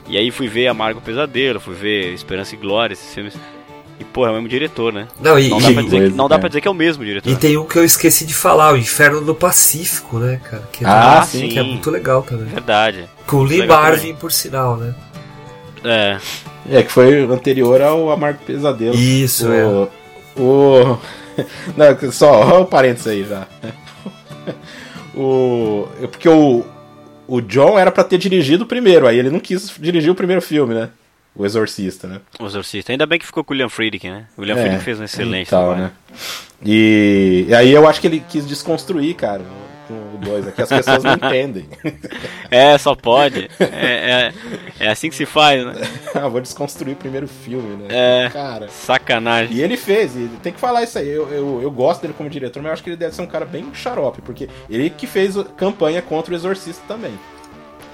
E 0.08 0.16
aí 0.16 0.30
fui 0.30 0.48
ver 0.48 0.66
Amargo 0.68 1.00
Pesadelo, 1.00 1.60
fui 1.60 1.74
ver 1.74 2.12
Esperança 2.12 2.54
e 2.54 2.58
Glória, 2.58 2.92
esses 2.94 3.14
filmes. 3.14 3.34
E, 3.98 4.04
pô, 4.04 4.26
é 4.26 4.30
o 4.30 4.32
mesmo 4.34 4.48
diretor, 4.48 4.92
né? 4.92 5.06
Não, 5.20 5.38
e, 5.38 5.48
Não 5.50 5.58
dá, 5.60 5.70
e- 5.70 5.74
pra 5.74 5.82
dizer, 5.82 6.10
que, 6.10 6.16
não 6.16 6.28
dá 6.28 6.38
pra 6.38 6.48
dizer 6.48 6.60
que 6.62 6.68
é 6.68 6.70
o 6.70 6.74
mesmo 6.74 7.04
diretor. 7.04 7.30
e 7.30 7.36
tem 7.36 7.56
um 7.58 7.64
que 7.64 7.78
eu 7.78 7.84
esqueci 7.84 8.24
de 8.24 8.32
falar, 8.34 8.72
o 8.72 8.76
Inferno 8.78 9.20
do 9.20 9.34
Pacífico, 9.34 10.18
né, 10.18 10.40
cara? 10.42 10.62
Que 10.72 10.84
é, 10.84 10.88
Ah, 10.88 11.22
sim. 11.22 11.48
que 11.48 11.58
é 11.58 11.62
muito 11.62 11.90
legal 11.90 12.22
também. 12.22 12.46
Verdade. 12.46 13.04
Com 13.26 13.36
o 13.36 13.42
Lee 13.44 13.66
Marvin, 13.66 14.14
por 14.14 14.32
sinal, 14.32 14.76
né? 14.78 14.94
É. 15.84 16.18
É, 16.70 16.82
que 16.82 16.90
foi 16.90 17.22
anterior 17.24 17.80
ao 17.82 18.10
Amargo 18.10 18.38
Pesadelo. 18.46 18.94
Isso, 18.94 19.50
é. 19.52 19.64
o, 19.64 19.88
o... 20.36 20.98
Não, 21.76 22.12
só 22.12 22.60
um 22.62 22.64
parênteses 22.66 23.06
aí 23.06 23.24
já. 23.24 23.46
o... 25.14 25.88
Porque 26.10 26.28
o, 26.28 26.64
o 27.26 27.40
John 27.40 27.78
era 27.78 27.90
pra 27.90 28.04
ter 28.04 28.18
dirigido 28.18 28.64
o 28.64 28.66
primeiro, 28.66 29.06
aí 29.06 29.18
ele 29.18 29.30
não 29.30 29.40
quis 29.40 29.72
dirigir 29.78 30.10
o 30.10 30.14
primeiro 30.14 30.42
filme, 30.42 30.74
né? 30.74 30.88
O 31.34 31.46
Exorcista, 31.46 32.08
né? 32.08 32.20
O 32.40 32.46
Exorcista. 32.46 32.90
Ainda 32.92 33.06
bem 33.06 33.18
que 33.18 33.24
ficou 33.26 33.44
com 33.44 33.52
o 33.52 33.54
William 33.54 33.68
Friedkin, 33.68 34.10
né? 34.10 34.26
O 34.36 34.40
William 34.40 34.56
É, 34.56 34.62
Friedkin 34.62 34.80
fez 34.84 35.00
um 35.00 35.04
excelente 35.04 35.46
Então, 35.46 35.60
trabalho. 35.60 35.82
né? 35.84 35.92
E, 36.64 37.46
e 37.48 37.54
aí 37.54 37.70
eu 37.72 37.88
acho 37.88 38.00
que 38.00 38.06
ele 38.08 38.22
quis 38.28 38.46
desconstruir, 38.46 39.14
cara, 39.14 39.42
com 39.90 40.16
o 40.16 40.18
2 40.18 40.46
aqui. 40.48 40.62
As 40.62 40.68
pessoas 40.68 41.02
não 41.02 41.14
entendem. 41.14 41.68
É, 42.52 42.76
só 42.78 42.96
pode. 42.96 43.48
É, 43.60 44.32
é, 44.80 44.84
é 44.86 44.90
assim 44.90 45.08
que 45.08 45.14
se 45.14 45.24
faz, 45.24 45.64
né? 45.64 45.74
ah, 46.12 46.26
vou 46.26 46.40
desconstruir 46.40 46.94
o 46.94 46.96
primeiro 46.96 47.28
filme, 47.28 47.76
né? 47.76 47.86
É. 48.26 48.28
Cara. 48.28 48.68
Sacanagem. 48.68 49.56
E 49.56 49.62
ele 49.62 49.76
fez, 49.76 50.16
e 50.16 50.28
tem 50.42 50.52
que 50.52 50.58
falar 50.58 50.82
isso 50.82 50.98
aí. 50.98 51.08
Eu, 51.08 51.28
eu, 51.28 51.62
eu 51.62 51.70
gosto 51.70 52.02
dele 52.02 52.14
como 52.16 52.28
diretor, 52.28 52.60
mas 52.60 52.70
eu 52.70 52.72
acho 52.72 52.82
que 52.82 52.90
ele 52.90 52.96
deve 52.96 53.14
ser 53.14 53.22
um 53.22 53.26
cara 53.28 53.44
bem 53.44 53.72
xarope, 53.72 54.20
porque 54.20 54.48
ele 54.68 54.90
que 54.90 55.06
fez 55.06 55.38
a 55.38 55.44
campanha 55.44 56.02
contra 56.02 56.34
o 56.34 56.36
Exorcista 56.36 56.82
também. 56.88 57.16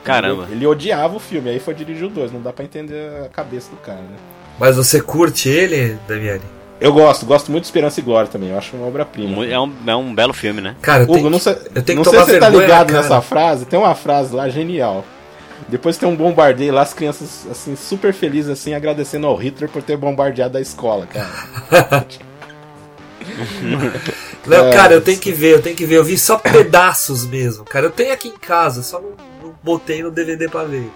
Caramba. 0.02 0.44
Ele, 0.44 0.54
ele 0.54 0.66
odiava 0.66 1.14
o 1.14 1.20
filme, 1.20 1.50
aí 1.50 1.60
foi 1.60 1.74
dirigir 1.74 2.06
o 2.06 2.10
2, 2.10 2.32
não 2.32 2.40
dá 2.40 2.50
pra 2.50 2.64
entender 2.64 3.26
a 3.26 3.28
cabeça 3.28 3.70
do 3.70 3.76
cara, 3.76 4.00
né? 4.00 4.16
Mas 4.58 4.76
você 4.76 5.02
curte 5.02 5.50
ele, 5.50 5.98
Damiani? 6.08 6.55
Eu 6.80 6.92
gosto, 6.92 7.24
gosto 7.24 7.50
muito 7.50 7.62
de 7.62 7.68
Esperança 7.68 8.00
e 8.00 8.02
Glória 8.02 8.28
também, 8.30 8.50
eu 8.50 8.58
acho 8.58 8.76
uma 8.76 8.86
obra-prima. 8.86 9.46
É 9.46 9.58
um, 9.58 9.72
é 9.86 9.96
um 9.96 10.14
belo 10.14 10.34
filme, 10.34 10.60
né? 10.60 10.76
Cara, 10.82 11.04
eu 11.04 11.04
Hugo, 11.04 11.14
tenho, 11.14 11.30
não 11.30 11.38
sei, 11.38 11.56
eu 11.74 11.82
tenho 11.82 11.96
não 11.96 12.04
que 12.04 12.10
sei 12.10 12.18
se 12.20 12.26
você 12.26 12.38
tá 12.38 12.48
ligado 12.48 12.88
cara. 12.88 13.02
nessa 13.02 13.20
frase, 13.22 13.64
tem 13.64 13.78
uma 13.78 13.94
frase 13.94 14.34
lá 14.34 14.48
genial. 14.48 15.04
Depois 15.68 15.96
tem 15.96 16.08
um 16.08 16.14
bombardeio 16.14 16.72
lá, 16.74 16.82
as 16.82 16.92
crianças 16.92 17.46
assim, 17.50 17.74
super 17.74 18.12
felizes 18.12 18.50
assim, 18.50 18.74
agradecendo 18.74 19.26
ao 19.26 19.34
Hitler 19.36 19.70
por 19.70 19.82
ter 19.82 19.96
bombardeado 19.96 20.58
a 20.58 20.60
escola, 20.60 21.06
cara. 21.06 22.06
Não, 24.46 24.68
É, 24.68 24.72
cara, 24.72 24.94
eu 24.94 25.00
tenho 25.00 25.18
que 25.18 25.32
ver, 25.32 25.54
eu 25.54 25.62
tenho 25.62 25.74
que 25.74 25.84
ver. 25.84 25.96
Eu 25.96 26.04
vi 26.04 26.16
só 26.16 26.38
pedaços 26.38 27.26
mesmo, 27.26 27.64
cara. 27.64 27.86
Eu 27.86 27.90
tenho 27.90 28.12
aqui 28.12 28.28
em 28.28 28.36
casa, 28.38 28.82
só 28.82 29.00
não, 29.00 29.10
não 29.42 29.54
botei 29.62 30.02
no 30.02 30.10
DVD 30.10 30.48
pra 30.48 30.64
ver. 30.64 30.88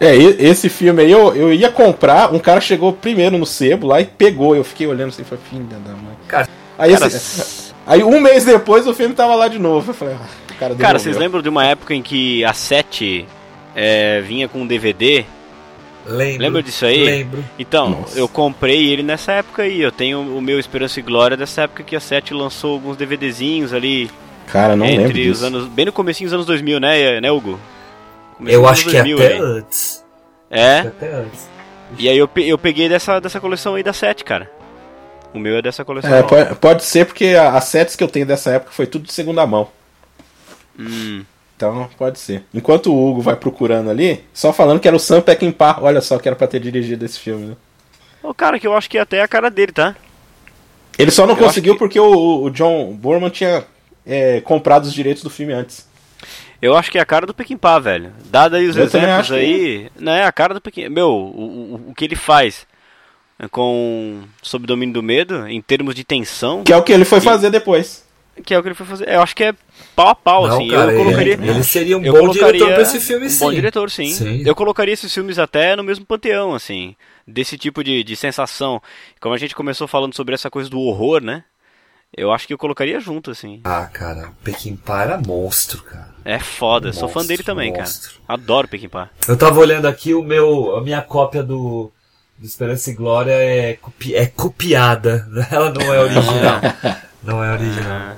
É, 0.00 0.14
esse 0.16 0.68
filme 0.68 1.02
aí 1.02 1.10
eu, 1.10 1.34
eu 1.36 1.52
ia 1.52 1.70
comprar, 1.70 2.32
um 2.34 2.38
cara 2.38 2.60
chegou 2.60 2.92
primeiro 2.92 3.38
no 3.38 3.46
sebo 3.46 3.86
lá 3.86 4.00
e 4.00 4.04
pegou. 4.04 4.54
Eu 4.56 4.64
fiquei 4.64 4.86
olhando 4.86 5.08
assim 5.10 5.22
e 5.22 5.24
falei, 5.24 5.44
filha 5.48 5.78
da 5.78 5.92
mãe. 5.92 6.14
Cara, 6.26 6.48
aí, 6.78 6.92
Cara, 6.92 7.06
esse- 7.06 7.72
aí 7.86 8.02
um 8.02 8.20
mês 8.20 8.44
depois 8.44 8.86
o 8.86 8.94
filme 8.94 9.14
tava 9.14 9.34
lá 9.34 9.46
de 9.48 9.58
novo. 9.58 9.90
Eu 9.90 9.94
falei, 9.94 10.14
ah, 10.14 10.26
o 10.50 10.54
cara 10.56 10.74
Cara, 10.74 10.98
vocês 10.98 11.16
lembram 11.16 11.40
de 11.40 11.48
uma 11.48 11.64
época 11.64 11.94
em 11.94 12.02
que 12.02 12.44
a 12.44 12.52
7 12.52 13.26
é, 13.74 14.20
vinha 14.20 14.48
com 14.48 14.62
um 14.62 14.66
DVD? 14.66 15.24
Lembro. 16.06 16.42
Lembra 16.42 16.62
disso 16.62 16.84
aí? 16.84 17.02
Lembro. 17.02 17.44
Então, 17.58 17.90
Nossa. 17.90 18.18
eu 18.18 18.28
comprei 18.28 18.92
ele 18.92 19.02
nessa 19.02 19.32
época 19.32 19.62
aí. 19.62 19.80
Eu 19.80 19.90
tenho 19.90 20.20
o 20.20 20.40
meu 20.40 20.58
Esperança 20.58 21.00
e 21.00 21.02
Glória 21.02 21.34
dessa 21.36 21.62
época 21.62 21.82
que 21.82 21.96
a 21.96 22.00
7 22.00 22.34
lançou 22.34 22.72
alguns 22.74 22.96
DVDzinhos 22.96 23.72
ali 23.72 24.10
Cara, 24.48 24.76
não 24.76 24.84
lembro 24.84 25.04
entre 25.06 25.28
os 25.30 25.38
disso. 25.38 25.46
anos. 25.46 25.66
Bem 25.66 25.86
no 25.86 25.92
comecinho 25.92 26.28
dos 26.28 26.34
anos 26.34 26.46
2000, 26.46 26.78
né, 26.78 27.20
né 27.22 27.32
Hugo? 27.32 27.58
Comecinho 28.36 28.60
Eu 28.60 28.68
acho 28.68 28.82
anos 28.82 28.92
que 28.92 28.96
é 28.98 29.02
2000 29.04 29.18
até 29.26 29.38
antes. 29.38 30.04
É? 30.50 30.78
Até 30.80 31.12
antes. 31.12 31.48
E 31.98 32.08
aí 32.08 32.16
eu, 32.18 32.26
pe- 32.28 32.46
eu 32.48 32.58
peguei 32.58 32.88
dessa, 32.88 33.20
dessa 33.20 33.40
coleção 33.40 33.74
aí 33.74 33.82
da 33.82 33.92
7, 33.92 34.24
cara. 34.24 34.50
O 35.32 35.38
meu 35.38 35.56
é 35.56 35.62
dessa 35.62 35.84
coleção. 35.84 36.12
É, 36.14 36.22
pode, 36.22 36.54
pode 36.56 36.84
ser 36.84 37.06
porque 37.06 37.34
as 37.36 37.64
sets 37.64 37.96
que 37.96 38.02
eu 38.04 38.08
tenho 38.08 38.26
dessa 38.26 38.50
época 38.52 38.72
foi 38.72 38.86
tudo 38.86 39.06
de 39.06 39.12
segunda 39.12 39.46
mão. 39.46 39.68
Hum. 40.78 41.24
Então, 41.56 41.88
pode 41.96 42.18
ser. 42.18 42.44
Enquanto 42.52 42.92
o 42.92 43.10
Hugo 43.10 43.20
vai 43.20 43.36
procurando 43.36 43.88
ali, 43.90 44.24
só 44.32 44.52
falando 44.52 44.80
que 44.80 44.88
era 44.88 44.96
o 44.96 45.00
Sam 45.00 45.20
Peckinpah. 45.20 45.78
Olha 45.80 46.00
só 46.00 46.18
que 46.18 46.28
era 46.28 46.36
pra 46.36 46.46
ter 46.48 46.60
dirigido 46.60 47.04
esse 47.04 47.18
filme, 47.18 47.46
né? 47.46 47.56
O 48.22 48.34
cara 48.34 48.58
que 48.58 48.66
eu 48.66 48.74
acho 48.76 48.88
que 48.90 48.98
até 48.98 49.18
é 49.18 49.22
a 49.22 49.28
cara 49.28 49.50
dele, 49.50 49.70
tá? 49.72 49.94
Ele 50.98 51.10
só 51.10 51.26
não 51.26 51.34
Eu 51.34 51.44
conseguiu 51.44 51.74
que- 51.74 51.78
porque 51.78 51.98
o, 52.00 52.42
o 52.44 52.50
John 52.50 52.92
Borman 52.94 53.30
tinha 53.30 53.64
é, 54.06 54.40
comprado 54.40 54.84
os 54.84 54.92
direitos 54.94 55.22
do 55.22 55.30
filme 55.30 55.52
antes. 55.52 55.86
Eu 56.64 56.76
acho 56.76 56.90
que 56.90 56.98
é 56.98 57.00
a 57.00 57.06
cara 57.06 57.26
do 57.26 57.34
Pequimpa, 57.34 57.78
velho. 57.78 58.12
Dado 58.26 58.56
aí 58.56 58.66
os 58.66 58.76
Eu 58.76 58.84
exemplos 58.84 59.26
que- 59.28 59.34
aí, 59.34 59.90
não 59.98 60.12
é 60.12 60.24
a 60.24 60.32
cara 60.32 60.54
do 60.54 60.60
Pequim. 60.60 60.88
Meu, 60.88 61.08
o, 61.10 61.74
o, 61.86 61.90
o 61.90 61.94
que 61.94 62.04
ele 62.04 62.16
faz 62.16 62.66
com 63.50 64.22
sob 64.42 64.66
domínio 64.66 64.94
do 64.94 65.02
medo, 65.02 65.46
em 65.48 65.60
termos 65.60 65.94
de 65.94 66.04
tensão, 66.04 66.62
Que 66.64 66.72
é 66.72 66.76
o 66.76 66.82
que 66.82 66.92
ele 66.92 67.04
foi 67.04 67.18
E- 67.18 67.22
fazer 67.22 67.50
depois. 67.50 68.04
Que 68.44 68.52
é 68.52 68.58
o 68.58 68.62
que 68.62 68.68
ele 68.68 68.74
foi 68.74 68.86
fazer. 68.86 69.08
Eu 69.08 69.22
acho 69.22 69.36
que 69.36 69.44
é 69.44 69.54
pau 69.94 70.08
a 70.08 70.14
pau, 70.14 70.48
Não, 70.48 70.56
assim. 70.56 70.68
cara, 70.68 70.92
eu 70.92 71.04
colocaria. 71.04 71.34
ele, 71.34 71.62
seria 71.62 71.96
um 71.96 72.02
eu 72.04 72.12
bom 72.12 72.18
colocaria 72.20 72.52
diretor 72.52 72.72
pra 72.74 72.82
esse 72.82 73.00
filme, 73.00 73.26
um 73.26 73.30
sim. 73.30 73.38
bom 73.44 73.52
diretor, 73.52 73.90
sim. 73.90 74.08
Sim. 74.12 74.42
Eu 74.44 74.54
colocaria 74.56 74.92
esses 74.94 75.12
filmes 75.14 75.38
até 75.38 75.76
no 75.76 75.84
mesmo 75.84 76.04
panteão, 76.04 76.52
assim. 76.52 76.96
Desse 77.28 77.56
tipo 77.56 77.84
de, 77.84 78.02
de 78.02 78.16
sensação. 78.16 78.82
Como 79.20 79.34
a 79.34 79.38
gente 79.38 79.54
começou 79.54 79.86
falando 79.86 80.14
sobre 80.16 80.34
essa 80.34 80.50
coisa 80.50 80.68
do 80.68 80.80
horror, 80.80 81.22
né? 81.22 81.44
Eu 82.16 82.32
acho 82.32 82.46
que 82.46 82.52
eu 82.54 82.58
colocaria 82.58 83.00
junto, 83.00 83.30
assim. 83.30 83.60
Ah, 83.64 83.86
cara, 83.92 84.30
Pequimpa 84.42 85.02
era 85.02 85.18
monstro, 85.18 85.82
cara. 85.82 86.14
É 86.24 86.38
foda, 86.38 86.92
sou 86.92 87.08
fã 87.08 87.20
Monstro, 87.20 87.28
dele 87.28 87.42
também, 87.42 87.72
monstro. 87.72 88.12
cara. 88.12 88.22
Adoro 88.28 88.68
Pequimpa. 88.68 89.10
Eu 89.28 89.36
tava 89.36 89.58
olhando 89.60 89.86
aqui 89.86 90.14
o 90.14 90.22
meu, 90.22 90.76
a 90.76 90.80
minha 90.80 91.02
cópia 91.02 91.42
do, 91.42 91.90
do 92.38 92.46
Esperança 92.46 92.90
e 92.90 92.94
Glória 92.94 93.32
é, 93.32 93.74
copi, 93.74 94.14
é 94.14 94.26
copiada. 94.26 95.26
Ela 95.50 95.70
não 95.70 95.92
é 95.92 96.00
original. 96.00 96.60
não 97.22 97.44
é 97.44 97.52
original. 97.52 98.16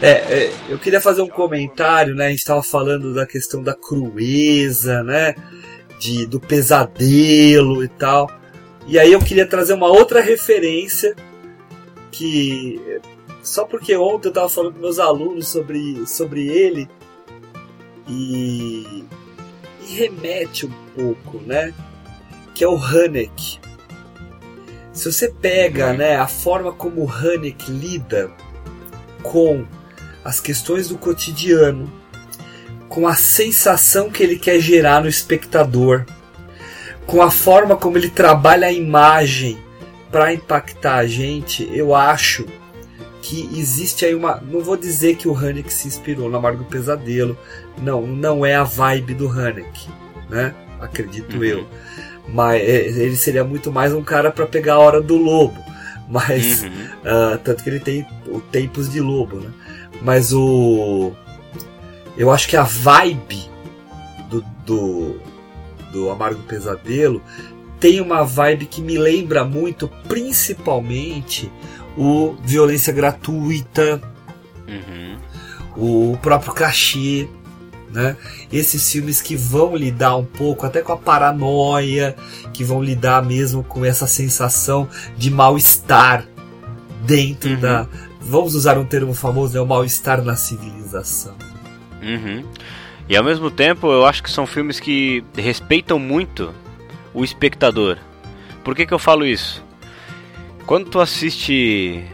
É, 0.00 0.10
é, 0.10 0.52
eu 0.68 0.78
queria 0.78 1.00
fazer 1.00 1.22
um 1.22 1.28
comentário, 1.28 2.14
né? 2.14 2.26
A 2.26 2.30
gente 2.30 2.38
estava 2.38 2.62
falando 2.62 3.12
da 3.12 3.26
questão 3.26 3.62
da 3.62 3.74
crueza, 3.74 5.02
né? 5.02 5.34
De, 5.98 6.26
do 6.26 6.38
pesadelo 6.38 7.82
e 7.82 7.88
tal. 7.88 8.30
E 8.86 8.98
aí 8.98 9.12
eu 9.12 9.18
queria 9.18 9.46
trazer 9.46 9.74
uma 9.74 9.88
outra 9.88 10.20
referência 10.20 11.14
que 12.12 12.80
só 13.42 13.64
porque 13.64 13.96
ontem 13.96 14.28
eu 14.28 14.30
estava 14.30 14.48
falando 14.48 14.74
com 14.74 14.80
meus 14.80 14.98
alunos 14.98 15.48
sobre, 15.48 16.06
sobre 16.06 16.48
ele 16.48 16.88
e, 18.08 19.04
e 19.82 19.94
remete 19.94 20.66
um 20.66 20.72
pouco, 20.94 21.38
né? 21.44 21.74
Que 22.54 22.62
é 22.62 22.68
o 22.68 22.76
Hanek. 22.76 23.58
Se 24.92 25.12
você 25.12 25.28
pega, 25.28 25.92
né, 25.92 26.16
a 26.16 26.26
forma 26.26 26.72
como 26.72 27.04
o 27.04 27.10
Hanek 27.10 27.70
lida 27.70 28.30
com 29.22 29.66
as 30.28 30.40
questões 30.40 30.88
do 30.90 30.98
cotidiano, 30.98 31.90
com 32.86 33.08
a 33.08 33.14
sensação 33.14 34.10
que 34.10 34.22
ele 34.22 34.38
quer 34.38 34.60
gerar 34.60 35.00
no 35.00 35.08
espectador, 35.08 36.04
com 37.06 37.22
a 37.22 37.30
forma 37.30 37.74
como 37.76 37.96
ele 37.96 38.10
trabalha 38.10 38.66
a 38.66 38.72
imagem 38.72 39.56
para 40.10 40.34
impactar 40.34 40.96
a 40.96 41.06
gente, 41.06 41.66
eu 41.72 41.94
acho 41.94 42.44
que 43.22 43.48
existe 43.58 44.04
aí 44.04 44.14
uma. 44.14 44.36
Não 44.36 44.60
vou 44.60 44.76
dizer 44.76 45.16
que 45.16 45.26
o 45.26 45.34
Haneke 45.34 45.72
se 45.72 45.88
inspirou 45.88 46.28
no 46.28 46.36
Amargo 46.36 46.64
Pesadelo, 46.64 47.36
não, 47.78 48.06
não 48.06 48.44
é 48.44 48.54
a 48.54 48.64
vibe 48.64 49.14
do 49.14 49.28
Haneke, 49.30 49.88
né? 50.28 50.54
Acredito 50.78 51.38
Uhum. 51.38 51.44
eu. 51.44 51.66
Mas 52.28 52.60
é, 52.60 52.86
ele 52.86 53.16
seria 53.16 53.44
muito 53.44 53.72
mais 53.72 53.94
um 53.94 54.04
cara 54.04 54.30
para 54.30 54.44
pegar 54.46 54.74
a 54.74 54.78
hora 54.78 55.00
do 55.00 55.16
lobo. 55.16 55.58
Mas 56.06 56.64
uhum. 56.64 56.70
ah, 57.06 57.38
tanto 57.42 57.64
que 57.64 57.70
ele 57.70 57.80
tem 57.80 58.06
o 58.26 58.40
Tempos 58.40 58.90
de 58.90 59.00
Lobo, 59.00 59.40
né? 59.40 59.50
Mas 60.02 60.32
o. 60.32 61.12
Eu 62.16 62.30
acho 62.30 62.48
que 62.48 62.56
a 62.56 62.62
vibe 62.64 63.48
do, 64.28 64.44
do, 64.66 65.20
do 65.92 66.10
Amargo 66.10 66.42
Pesadelo 66.42 67.22
tem 67.78 68.00
uma 68.00 68.24
vibe 68.24 68.66
que 68.66 68.80
me 68.82 68.98
lembra 68.98 69.44
muito, 69.44 69.88
principalmente, 70.08 71.50
o 71.96 72.34
Violência 72.44 72.92
Gratuita, 72.92 74.00
Uhum. 74.68 75.16
o 76.12 76.18
próprio 76.20 76.52
Cachê, 76.52 77.26
né? 77.90 78.16
Esses 78.52 78.90
filmes 78.92 79.22
que 79.22 79.34
vão 79.34 79.74
lidar 79.74 80.16
um 80.16 80.24
pouco 80.24 80.66
até 80.66 80.82
com 80.82 80.92
a 80.92 80.96
paranoia, 80.96 82.14
que 82.52 82.62
vão 82.62 82.82
lidar 82.82 83.24
mesmo 83.24 83.62
com 83.64 83.82
essa 83.84 84.06
sensação 84.06 84.88
de 85.16 85.30
mal-estar 85.30 86.26
dentro 87.04 87.50
Uhum. 87.50 87.60
da. 87.60 87.86
Vamos 88.28 88.54
usar 88.54 88.78
um 88.78 88.84
termo 88.84 89.14
famoso, 89.14 89.54
né? 89.54 89.60
O 89.60 89.66
mal-estar 89.66 90.22
na 90.22 90.36
civilização. 90.36 91.34
Uhum. 92.02 92.44
E 93.08 93.16
ao 93.16 93.24
mesmo 93.24 93.50
tempo, 93.50 93.90
eu 93.90 94.04
acho 94.04 94.22
que 94.22 94.30
são 94.30 94.46
filmes 94.46 94.78
que 94.78 95.24
respeitam 95.36 95.98
muito 95.98 96.52
o 97.14 97.24
espectador. 97.24 97.96
Por 98.62 98.74
que, 98.74 98.84
que 98.84 98.92
eu 98.92 98.98
falo 98.98 99.24
isso? 99.24 99.64
Quando 100.66 100.90
tu 100.90 101.00
assiste 101.00 102.04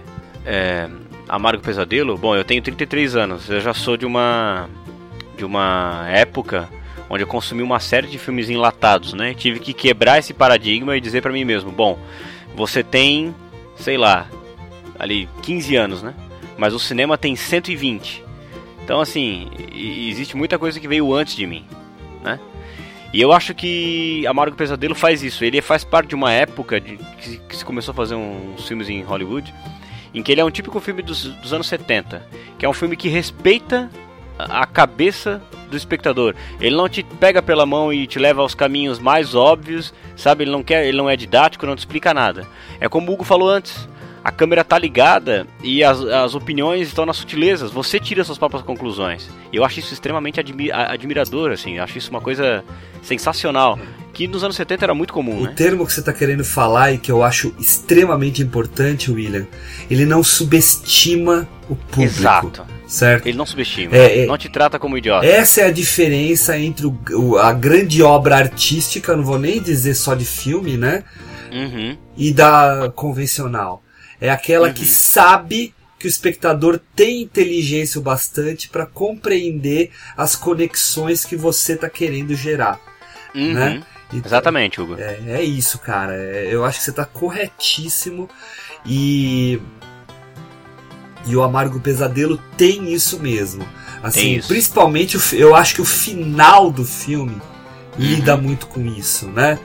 é, 0.46 0.88
Amargo 1.28 1.62
Pesadelo, 1.62 2.16
bom, 2.16 2.36
eu 2.36 2.44
tenho 2.44 2.62
33 2.62 3.16
anos, 3.16 3.50
eu 3.50 3.60
já 3.60 3.74
sou 3.74 3.96
de 3.96 4.06
uma 4.06 4.68
de 5.36 5.44
uma 5.44 6.04
época 6.08 6.68
onde 7.10 7.24
eu 7.24 7.26
consumi 7.26 7.60
uma 7.60 7.80
série 7.80 8.06
de 8.06 8.18
filmes 8.18 8.48
enlatados, 8.48 9.12
né? 9.12 9.34
Tive 9.34 9.58
que 9.58 9.72
quebrar 9.72 10.20
esse 10.20 10.32
paradigma 10.32 10.96
e 10.96 11.00
dizer 11.00 11.22
pra 11.22 11.32
mim 11.32 11.44
mesmo, 11.44 11.72
bom, 11.72 11.98
você 12.54 12.84
tem, 12.84 13.34
sei 13.76 13.96
lá, 13.96 14.28
ali 14.98 15.28
15 15.42 15.76
anos, 15.76 16.02
né? 16.02 16.14
Mas 16.56 16.72
o 16.72 16.78
cinema 16.78 17.18
tem 17.18 17.34
120. 17.34 18.24
Então, 18.84 19.00
assim, 19.00 19.50
existe 19.74 20.36
muita 20.36 20.58
coisa 20.58 20.78
que 20.78 20.86
veio 20.86 21.12
antes 21.14 21.34
de 21.34 21.46
mim, 21.46 21.64
né? 22.22 22.38
E 23.12 23.20
eu 23.20 23.32
acho 23.32 23.54
que 23.54 24.26
Amargo 24.26 24.56
Pesadelo 24.56 24.94
faz 24.94 25.22
isso. 25.22 25.44
Ele 25.44 25.62
faz 25.62 25.84
parte 25.84 26.08
de 26.08 26.14
uma 26.14 26.32
época 26.32 26.80
de, 26.80 26.96
que, 26.96 27.36
que 27.38 27.56
se 27.56 27.64
começou 27.64 27.92
a 27.92 27.94
fazer 27.94 28.16
uns 28.16 28.66
filmes 28.66 28.88
em 28.88 29.02
Hollywood, 29.02 29.54
em 30.12 30.22
que 30.22 30.32
ele 30.32 30.40
é 30.40 30.44
um 30.44 30.50
típico 30.50 30.80
filme 30.80 31.00
dos, 31.00 31.24
dos 31.24 31.52
anos 31.52 31.68
70, 31.68 32.26
que 32.58 32.66
é 32.66 32.68
um 32.68 32.72
filme 32.72 32.96
que 32.96 33.08
respeita 33.08 33.88
a 34.36 34.66
cabeça 34.66 35.40
do 35.70 35.76
espectador. 35.76 36.34
Ele 36.60 36.74
não 36.74 36.88
te 36.88 37.02
pega 37.02 37.40
pela 37.40 37.64
mão 37.64 37.92
e 37.92 38.06
te 38.06 38.18
leva 38.18 38.42
aos 38.42 38.54
caminhos 38.54 38.98
mais 38.98 39.34
óbvios, 39.34 39.94
sabe? 40.16 40.44
Ele 40.44 40.50
não 40.50 40.62
quer, 40.62 40.86
ele 40.86 40.96
não 40.96 41.08
é 41.08 41.16
didático, 41.16 41.66
não 41.66 41.76
te 41.76 41.80
explica 41.80 42.12
nada. 42.12 42.46
É 42.80 42.88
como 42.88 43.10
o 43.10 43.14
Hugo 43.14 43.24
falou 43.24 43.48
antes. 43.48 43.88
A 44.24 44.32
câmera 44.32 44.64
tá 44.64 44.78
ligada 44.78 45.46
e 45.62 45.84
as, 45.84 46.00
as 46.00 46.34
opiniões 46.34 46.88
estão 46.88 47.04
nas 47.04 47.16
sutilezas. 47.18 47.70
Você 47.70 48.00
tira 48.00 48.24
suas 48.24 48.38
próprias 48.38 48.62
conclusões. 48.64 49.28
E 49.52 49.56
eu 49.56 49.64
acho 49.64 49.80
isso 49.80 49.92
extremamente 49.92 50.40
admi 50.40 50.72
admirador, 50.72 51.52
assim. 51.52 51.76
Eu 51.76 51.84
acho 51.84 51.98
isso 51.98 52.08
uma 52.10 52.22
coisa 52.22 52.64
sensacional. 53.02 53.78
Que 54.14 54.26
nos 54.26 54.42
anos 54.42 54.56
70 54.56 54.84
era 54.84 54.94
muito 54.94 55.12
comum, 55.12 55.40
O 55.40 55.44
né? 55.44 55.52
termo 55.54 55.84
que 55.86 55.92
você 55.92 56.00
está 56.00 56.12
querendo 56.12 56.42
falar 56.44 56.92
e 56.92 56.98
que 56.98 57.10
eu 57.12 57.22
acho 57.22 57.54
extremamente 57.58 58.40
importante, 58.40 59.10
William, 59.10 59.46
ele 59.90 60.06
não 60.06 60.22
subestima 60.22 61.46
o 61.68 61.74
público. 61.76 62.02
Exato. 62.02 62.62
Certo? 62.86 63.26
Ele 63.26 63.36
não 63.36 63.44
subestima. 63.44 63.94
É, 63.96 64.20
é. 64.20 64.26
Não 64.26 64.38
te 64.38 64.48
trata 64.48 64.78
como 64.78 64.96
idiota. 64.96 65.26
Essa 65.26 65.62
é 65.62 65.66
a 65.66 65.70
diferença 65.70 66.56
entre 66.58 66.86
o- 66.86 66.96
o- 67.12 67.36
a 67.38 67.52
grande 67.52 68.02
obra 68.02 68.36
artística, 68.36 69.16
não 69.16 69.24
vou 69.24 69.38
nem 69.38 69.60
dizer 69.60 69.94
só 69.94 70.14
de 70.14 70.24
filme, 70.24 70.76
né? 70.76 71.02
Uhum. 71.52 71.96
E 72.16 72.32
da 72.32 72.92
convencional. 72.94 73.82
É 74.20 74.30
aquela 74.30 74.72
que 74.72 74.84
sabe 74.86 75.74
que 75.98 76.06
o 76.06 76.08
espectador 76.08 76.78
tem 76.94 77.22
inteligência 77.22 77.98
o 77.98 78.02
bastante 78.02 78.68
para 78.68 78.84
compreender 78.86 79.90
as 80.16 80.36
conexões 80.36 81.24
que 81.24 81.36
você 81.36 81.72
está 81.74 81.88
querendo 81.88 82.34
gerar. 82.34 82.78
Uhum. 83.34 83.52
Né? 83.54 83.82
Então, 84.12 84.26
Exatamente, 84.26 84.80
Hugo. 84.80 84.96
É, 84.98 85.18
é 85.28 85.42
isso, 85.42 85.78
cara. 85.78 86.14
É, 86.14 86.48
eu 86.50 86.64
acho 86.64 86.78
que 86.78 86.84
você 86.84 86.92
tá 86.92 87.04
corretíssimo 87.04 88.28
e. 88.86 89.60
E 91.26 91.34
o 91.34 91.42
Amargo 91.42 91.80
Pesadelo 91.80 92.36
tem 92.56 92.92
isso 92.92 93.18
mesmo. 93.18 93.66
Assim, 94.02 94.20
Tem 94.20 94.36
isso. 94.36 94.48
principalmente 94.48 95.16
eu 95.34 95.54
acho 95.56 95.74
que 95.76 95.80
o 95.80 95.84
final 95.84 96.70
do 96.70 96.84
filme 96.84 97.40
lida 97.98 98.36
muito 98.36 98.66
com 98.66 98.84
isso, 98.84 99.26
né? 99.28 99.58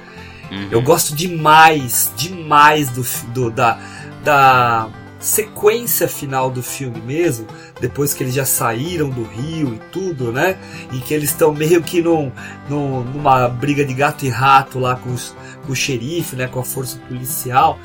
Uhum. 0.50 0.70
Eu 0.72 0.82
gosto 0.82 1.14
demais, 1.14 2.12
demais 2.16 2.90
do, 2.90 3.06
do- 3.34 3.52
da, 3.52 3.78
da 4.24 4.90
sequência 5.20 6.08
final 6.08 6.50
do 6.50 6.64
filme 6.64 7.02
mesmo, 7.02 7.46
depois 7.82 8.14
que 8.14 8.24
eles 8.24 8.34
já 8.34 8.46
saíram 8.46 9.10
do 9.10 9.24
rio 9.24 9.76
e 9.76 9.80
tudo, 9.92 10.32
né? 10.32 10.58
Em 10.94 11.00
que 11.00 11.14
eles 11.14 11.30
estão 11.30 11.54
meio 11.54 11.82
que 11.84 12.02
num, 12.02 12.32
num- 12.70 13.04
numa 13.04 13.48
briga 13.50 13.84
de 13.84 13.94
gato 13.94 14.26
e 14.26 14.30
rato 14.30 14.80
lá 14.80 14.96
com, 14.96 15.12
os- 15.14 15.36
com 15.66 15.74
o 15.74 15.76
xerife, 15.76 16.36
né? 16.38 16.48
Com 16.48 16.60
a 16.62 16.64
força 16.64 16.98
policial. 17.08 17.78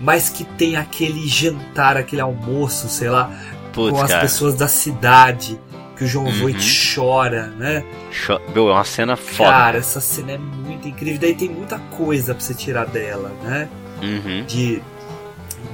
Mas 0.00 0.28
que 0.28 0.44
tem 0.44 0.76
aquele 0.76 1.26
jantar, 1.26 1.96
aquele 1.96 2.20
almoço, 2.20 2.88
sei 2.88 3.08
lá, 3.08 3.30
Putz, 3.72 3.90
com 3.96 4.02
as 4.04 4.10
cara. 4.10 4.20
pessoas 4.22 4.54
da 4.54 4.68
cidade, 4.68 5.58
que 5.96 6.04
o 6.04 6.06
João 6.06 6.26
Uhum. 6.26 6.40
Voight 6.40 6.92
chora, 6.94 7.46
né? 7.56 7.84
Cho- 8.10 8.40
Meu, 8.54 8.68
é 8.68 8.72
uma 8.72 8.84
cena 8.84 9.16
foda. 9.16 9.50
Cara, 9.50 9.78
essa 9.78 10.00
cena 10.00 10.32
é 10.32 10.38
muito 10.38 10.88
incrível. 10.88 11.20
Daí 11.20 11.34
tem 11.34 11.48
muita 11.48 11.78
coisa 11.78 12.34
pra 12.34 12.44
você 12.44 12.52
tirar 12.52 12.86
dela, 12.86 13.32
né? 13.42 13.68
Uhum. 14.02 14.44
De 14.44 14.82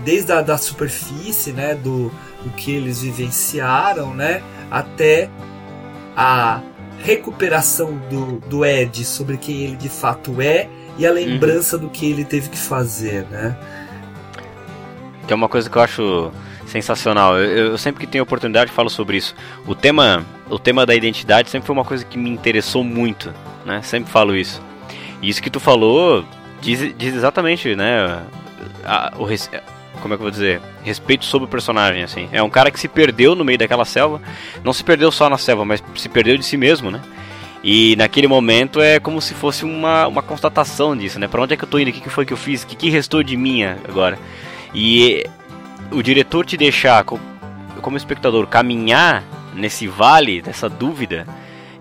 desde 0.04 0.32
a 0.32 0.42
da 0.42 0.56
superfície, 0.58 1.52
né, 1.52 1.74
do, 1.74 2.10
do 2.42 2.50
que 2.56 2.72
eles 2.72 3.02
vivenciaram, 3.02 4.14
né, 4.14 4.42
até 4.70 5.28
a 6.16 6.60
recuperação 7.02 7.98
do, 8.10 8.40
do 8.40 8.64
Ed 8.64 9.04
sobre 9.04 9.36
quem 9.36 9.62
ele 9.62 9.76
de 9.76 9.88
fato 9.88 10.40
é 10.40 10.68
e 10.98 11.06
a 11.06 11.12
lembrança 11.12 11.78
do 11.78 11.88
que 11.88 12.10
ele 12.10 12.24
teve 12.24 12.50
que 12.50 12.58
fazer, 12.58 13.24
né? 13.30 13.56
Tem 15.26 15.34
uma 15.34 15.48
coisa 15.48 15.70
que 15.70 15.78
eu 15.78 15.82
acho 15.82 16.32
sensacional. 16.66 17.38
Eu, 17.38 17.68
eu, 17.68 17.78
sempre 17.78 18.04
que 18.04 18.06
tenho 18.06 18.22
oportunidade 18.22 18.70
falo 18.70 18.90
sobre 18.90 19.16
isso. 19.16 19.34
O 19.66 19.74
tema, 19.74 20.26
o 20.50 20.58
tema 20.58 20.84
da 20.84 20.94
identidade 20.94 21.48
sempre 21.48 21.66
foi 21.66 21.74
uma 21.74 21.84
coisa 21.84 22.04
que 22.04 22.18
me 22.18 22.28
interessou 22.28 22.84
muito, 22.84 23.32
né? 23.64 23.80
Sempre 23.82 24.10
falo 24.10 24.36
isso. 24.36 24.60
E 25.22 25.28
isso 25.28 25.42
que 25.42 25.48
tu 25.48 25.60
falou 25.60 26.24
diz, 26.60 26.94
diz 26.96 27.14
exatamente, 27.14 27.74
né? 27.74 28.22
A, 28.84 29.12
o, 29.16 29.26
como 30.00 30.14
é 30.14 30.16
que 30.16 30.22
eu 30.22 30.24
vou 30.24 30.30
dizer? 30.30 30.60
Respeito 30.82 31.24
sobre 31.24 31.46
o 31.46 31.50
personagem, 31.50 32.02
assim. 32.02 32.28
É 32.32 32.42
um 32.42 32.50
cara 32.50 32.70
que 32.70 32.80
se 32.80 32.88
perdeu 32.88 33.34
no 33.34 33.44
meio 33.44 33.58
daquela 33.58 33.84
selva. 33.84 34.20
Não 34.64 34.72
se 34.72 34.82
perdeu 34.82 35.10
só 35.12 35.28
na 35.28 35.38
selva, 35.38 35.64
mas 35.64 35.82
se 35.96 36.08
perdeu 36.08 36.36
de 36.36 36.44
si 36.44 36.56
mesmo, 36.56 36.90
né? 36.90 37.00
E 37.62 37.94
naquele 37.96 38.26
momento 38.26 38.80
é 38.80 38.98
como 38.98 39.20
se 39.20 39.34
fosse 39.34 39.64
uma, 39.64 40.06
uma 40.06 40.22
constatação 40.22 40.96
disso, 40.96 41.18
né? 41.18 41.28
Pra 41.28 41.42
onde 41.42 41.54
é 41.54 41.56
que 41.56 41.64
eu 41.64 41.68
tô 41.68 41.78
indo? 41.78 41.90
O 41.90 41.92
que, 41.92 42.08
foi 42.08 42.24
que 42.24 42.32
eu 42.32 42.36
fiz? 42.36 42.62
O 42.62 42.66
que, 42.66 42.74
que 42.74 42.90
restou 42.90 43.22
de 43.22 43.36
mim 43.36 43.62
agora? 43.62 44.18
E 44.74 45.26
o 45.92 46.02
diretor 46.02 46.46
te 46.46 46.56
deixar, 46.56 47.04
como 47.04 47.96
espectador, 47.96 48.46
caminhar 48.46 49.22
nesse 49.54 49.86
vale 49.86 50.40
dessa 50.40 50.68
dúvida 50.68 51.26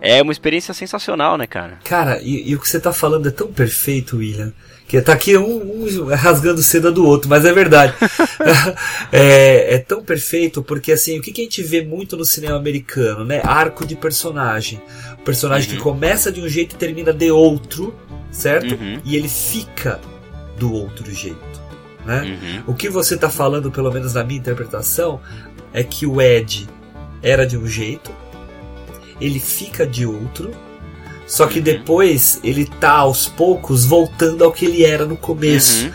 é 0.02 0.22
uma 0.22 0.32
experiência 0.32 0.74
sensacional, 0.74 1.38
né, 1.38 1.46
cara? 1.46 1.80
Cara, 1.84 2.22
e, 2.22 2.50
e 2.50 2.56
o 2.56 2.60
que 2.60 2.68
você 2.68 2.80
tá 2.80 2.94
falando 2.94 3.28
é 3.28 3.32
tão 3.32 3.48
perfeito, 3.48 4.18
William. 4.18 4.54
Que 4.90 5.00
tá 5.04 5.14
aqui 5.14 5.38
um, 5.38 5.84
um 5.84 6.06
rasgando 6.16 6.64
seda 6.64 6.92
do 6.92 7.06
outro, 7.06 7.30
mas 7.30 7.46
é 7.46 7.54
verdade. 7.54 7.94
é, 9.14 9.76
é, 9.76 9.78
tão 9.78 10.04
perfeito 10.04 10.64
porque 10.64 10.92
assim, 10.92 11.20
o 11.20 11.22
que, 11.22 11.32
que, 11.32 11.42
a 11.42 11.44
gente 11.44 11.62
vê 11.62 11.84
muito 11.84 12.18
no 12.18 12.26
cinema 12.26 12.58
americano, 12.58 13.24
né? 13.24 13.40
Arco 13.44 13.86
de 13.86 13.96
personagem. 13.96 14.82
O 15.14 15.24
personagem 15.24 15.70
uhum. 15.70 15.76
que 15.76 15.84
começa 15.84 16.32
de 16.32 16.42
um 16.42 16.50
jeito 16.50 16.74
e 16.74 16.78
termina 16.80 17.14
de 17.14 17.30
outro, 17.30 17.96
certo? 18.32 18.74
Uhum. 18.74 19.00
E 19.06 19.16
ele 19.16 19.30
fica 19.30 20.00
do 20.58 20.74
outro 20.74 21.14
jeito. 21.14 21.38
Né? 22.04 22.24
Uhum. 22.24 22.74
O 22.74 22.74
que 22.74 22.90
você 22.90 23.14
está 23.14 23.30
falando, 23.30 23.70
pelo 23.70 23.92
menos 23.92 24.16
na 24.16 24.24
minha 24.24 24.40
interpretação, 24.40 25.22
é 25.72 25.84
que 25.84 26.08
o 26.08 26.20
Ed 26.20 26.68
era 27.22 27.46
de 27.46 27.56
um 27.56 27.68
jeito, 27.68 28.10
ele 29.22 29.40
fica 29.40 29.86
de 29.86 30.04
outro, 30.04 30.50
só 31.30 31.46
que 31.46 31.62
depois 31.62 32.40
ele 32.44 32.66
tá 32.66 32.94
aos 32.94 33.28
poucos 33.28 33.86
voltando 33.86 34.44
ao 34.44 34.52
que 34.52 34.66
ele 34.66 34.84
era 34.84 35.06
no 35.06 35.16
começo. 35.16 35.86
Uhum. 35.86 35.92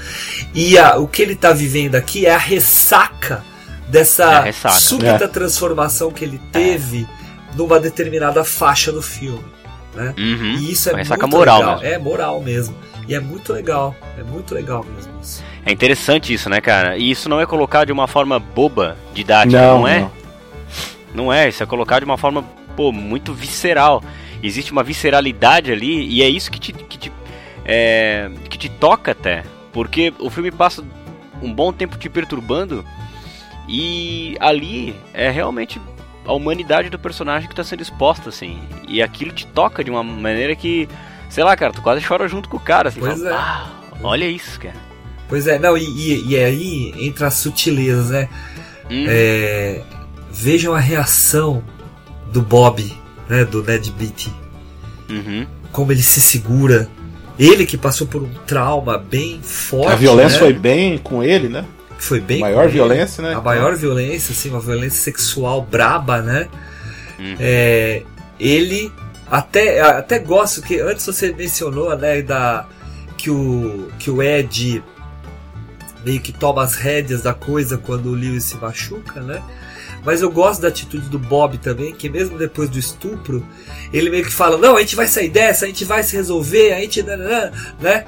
E 0.55 0.79
a, 0.79 0.97
o 0.97 1.09
que 1.09 1.23
ele 1.23 1.35
tá 1.35 1.53
vivendo 1.53 1.97
aqui 1.97 2.25
é 2.25 2.33
a 2.33 2.39
ressaca 2.39 3.45
dessa 3.89 4.33
é 4.33 4.43
ressaca. 4.45 4.79
súbita 4.79 5.25
é. 5.25 5.29
transformação 5.29 6.13
que 6.13 6.25
ele 6.25 6.41
teve 6.53 7.03
é. 7.03 7.57
numa 7.57 7.81
determinada 7.81 8.45
faixa 8.45 8.93
do 8.93 9.03
filme. 9.03 9.45
Né? 9.93 10.15
Uhum. 10.17 10.55
E 10.61 10.71
isso 10.71 10.89
é 10.89 10.95
ressaca 10.95 11.27
muito 11.27 11.37
moral 11.37 11.59
legal. 11.59 11.81
Mesmo. 11.81 11.95
É 11.95 11.99
moral 11.99 12.41
mesmo. 12.41 12.77
E 13.09 13.15
é 13.17 13.19
muito 13.19 13.53
legal. 13.53 13.93
É 14.17 14.23
muito 14.23 14.55
legal 14.55 14.87
mesmo 14.95 15.13
isso. 15.21 15.43
É 15.67 15.73
interessante 15.73 16.33
isso, 16.33 16.49
né, 16.49 16.61
cara? 16.61 16.97
E 16.97 17.11
isso 17.11 17.29
não 17.29 17.41
é 17.41 17.47
colocado 17.47 17.87
de 17.87 17.93
uma 17.93 18.07
forma 18.07 18.39
boba, 18.39 18.97
didática, 19.13 19.61
não, 19.61 19.81
não 19.81 19.89
é? 19.89 19.99
Não. 19.99 20.13
não 21.13 21.33
é, 21.33 21.49
isso 21.49 21.61
é 21.61 21.67
colocado 21.67 22.01
de 22.01 22.05
uma 22.05 22.17
forma, 22.17 22.45
pô, 22.77 22.93
muito 22.93 23.35
visceral. 23.35 24.01
Existe 24.47 24.73
uma 24.73 24.83
visceralidade 24.83 25.73
ali 25.73 26.07
e 26.07 26.23
é 26.23 26.29
isso 26.29 26.51
que 26.51 26.61
te, 26.61 26.73
que 26.73 26.99
te, 26.99 27.13
é, 27.65 28.31
que 28.51 28.59
te 28.59 28.69
toca 28.69 29.13
até. 29.13 29.43
Porque 29.73 30.13
o 30.19 30.29
filme 30.29 30.51
passa 30.51 30.85
um 31.43 31.53
bom 31.53 31.73
tempo 31.73 31.97
te 31.97 32.09
perturbando 32.09 32.85
e 33.69 34.37
ali 34.41 34.95
é 35.13 35.31
realmente 35.31 35.81
a 36.27 36.33
humanidade 36.33 36.91
do 36.91 36.99
personagem 36.99 37.49
que 37.49 37.53
está 37.53 37.65
sendo 37.65 37.83
exposta, 37.83 38.29
assim. 38.29 38.59
E 38.89 39.03
aquilo 39.03 39.33
te 39.33 39.47
toca 39.47 39.83
de 39.83 39.91
uma 39.91 40.03
maneira 40.03 40.55
que, 40.55 40.89
sei 41.29 41.45
lá, 41.45 41.57
cara, 41.57 41.73
tu 41.73 41.83
quase 41.83 42.05
chora 42.07 42.29
junto 42.29 42.49
com 42.49 42.57
o 42.57 42.61
cara, 42.61 42.89
assim. 42.89 43.01
Pois 43.01 43.19
fala, 43.19 43.31
é. 43.31 43.35
Ah, 43.35 43.71
olha 44.03 44.29
isso, 44.29 44.59
cara. 44.61 44.77
Pois 45.29 45.47
é, 45.47 45.59
não, 45.59 45.77
e, 45.77 45.85
e, 45.85 46.29
e 46.29 46.37
aí 46.37 46.95
entra 46.99 47.29
as 47.29 47.35
sutilezas, 47.35 48.11
né? 48.11 48.29
Hum. 48.91 49.05
É, 49.09 49.83
vejam 50.31 50.75
a 50.75 50.81
reação 50.81 51.63
do 52.31 52.43
Bob, 52.43 52.93
né, 53.29 53.45
do 53.45 53.63
Ned 53.63 53.91
Beatty. 53.93 54.33
Uhum. 55.09 55.47
Como 55.73 55.93
ele 55.93 56.03
se 56.03 56.21
segura. 56.21 56.89
Ele 57.39 57.67
que 57.67 57.77
passou 57.77 58.07
por 58.07 58.23
um 58.23 58.33
trauma 58.47 58.97
bem 58.97 59.41
forte. 59.43 59.93
A 59.93 59.97
violência 59.97 60.35
né? 60.35 60.39
foi 60.39 60.53
bem 60.53 60.99
com 60.99 61.23
ele, 61.23 61.49
né? 61.49 61.65
Foi 61.99 62.21
bem. 62.21 62.39
A 62.39 62.41
maior 62.47 62.69
violência, 62.69 63.23
né? 63.23 63.35
A 63.35 63.41
maior 63.41 63.75
violência, 63.75 64.33
assim, 64.33 64.51
uma 64.51 64.61
violência 64.61 65.03
sexual 65.03 65.63
braba, 65.63 66.23
né? 66.23 66.49
Uhum. 67.19 67.37
É, 67.41 68.03
ele 68.39 68.93
até 69.31 69.81
até 69.81 70.19
gosto 70.19 70.63
que 70.63 70.79
antes 70.81 71.05
você 71.05 71.33
mencionou, 71.33 71.97
né, 71.97 72.23
da 72.23 72.67
que 73.17 73.31
o 73.31 73.89
que 73.99 74.11
o 74.11 74.23
Ed 74.23 74.83
meio 76.05 76.21
que 76.21 76.33
toma 76.33 76.63
as 76.63 76.75
rédeas 76.75 77.23
da 77.23 77.33
coisa 77.33 77.79
quando 77.79 78.11
o 78.11 78.15
Lewis 78.15 78.45
se 78.45 78.57
machuca, 78.57 79.21
né? 79.21 79.43
Mas 80.05 80.21
eu 80.21 80.31
gosto 80.31 80.61
da 80.61 80.69
atitude 80.69 81.09
do 81.09 81.19
Bob 81.19 81.57
também, 81.59 81.95
que 81.95 82.11
mesmo 82.11 82.37
depois 82.37 82.69
do 82.69 82.79
estupro, 82.79 83.45
ele 83.93 84.11
meio 84.11 84.25
que 84.25 84.33
fala: 84.33 84.59
Não, 84.59 84.77
a 84.77 84.81
gente 84.81 84.95
vai 84.95 85.07
sair 85.07 85.31
dessa, 85.31 85.65
a 85.65 85.69
gente 85.69 85.85
vai 85.85 86.03
se 86.03 86.15
resolver, 86.15 86.73
a 86.73 86.81
gente. 86.81 87.03
né? 87.03 88.05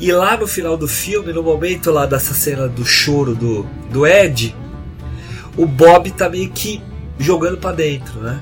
E 0.00 0.10
lá 0.12 0.34
no 0.36 0.46
final 0.46 0.78
do 0.78 0.88
filme, 0.88 1.30
no 1.30 1.42
momento 1.42 1.90
lá 1.90 2.06
dessa 2.06 2.32
cena 2.32 2.66
do 2.66 2.86
choro 2.86 3.34
do, 3.34 3.64
do 3.90 4.06
Ed, 4.06 4.56
o 5.58 5.66
Bob 5.66 6.10
tá 6.10 6.26
meio 6.28 6.48
que 6.48 6.82
jogando 7.18 7.58
para 7.58 7.76
dentro, 7.76 8.18
né? 8.20 8.40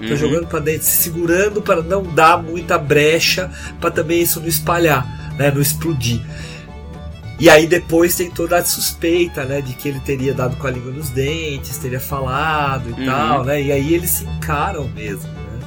Tá 0.00 0.04
uhum. 0.06 0.16
jogando 0.16 0.46
para 0.48 0.58
dentro, 0.58 0.84
se 0.84 1.04
segurando 1.04 1.62
para 1.62 1.80
não 1.80 2.02
dar 2.02 2.42
muita 2.42 2.76
brecha, 2.76 3.50
para 3.80 3.90
também 3.90 4.20
isso 4.20 4.40
não 4.40 4.48
espalhar, 4.48 5.32
né? 5.38 5.50
Não 5.50 5.62
explodir. 5.62 6.20
E 7.38 7.50
aí 7.50 7.66
depois 7.66 8.14
tem 8.14 8.30
toda 8.30 8.56
a 8.56 8.64
suspeita, 8.64 9.44
né, 9.44 9.60
de 9.60 9.74
que 9.74 9.88
ele 9.88 10.00
teria 10.00 10.32
dado 10.32 10.56
com 10.56 10.66
a 10.66 10.70
língua 10.70 10.90
nos 10.90 11.10
dentes, 11.10 11.76
teria 11.76 12.00
falado 12.00 12.88
e 12.88 12.92
uhum. 12.92 13.06
tal, 13.06 13.44
né? 13.44 13.60
E 13.60 13.70
aí 13.70 13.92
eles 13.92 14.10
se 14.10 14.24
encaram 14.24 14.88
mesmo, 14.88 15.28
né? 15.30 15.60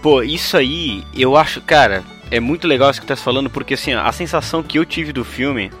Pô, 0.00 0.22
isso 0.22 0.56
aí, 0.56 1.02
eu 1.12 1.36
acho, 1.36 1.60
cara, 1.60 2.04
é 2.30 2.38
muito 2.38 2.66
legal 2.68 2.90
isso 2.90 3.00
que 3.00 3.06
tu 3.06 3.08
tá 3.08 3.16
falando, 3.16 3.50
porque 3.50 3.74
assim, 3.74 3.92
a 3.92 4.12
sensação 4.12 4.62
que 4.62 4.78
eu 4.78 4.84
tive 4.84 5.12
do 5.12 5.24
filme, 5.24 5.72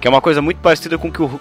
que 0.00 0.08
é 0.08 0.10
uma 0.10 0.22
coisa 0.22 0.40
muito 0.40 0.58
parecida 0.58 0.96
com 0.96 1.08
o 1.08 1.12
que 1.12 1.22
o, 1.22 1.40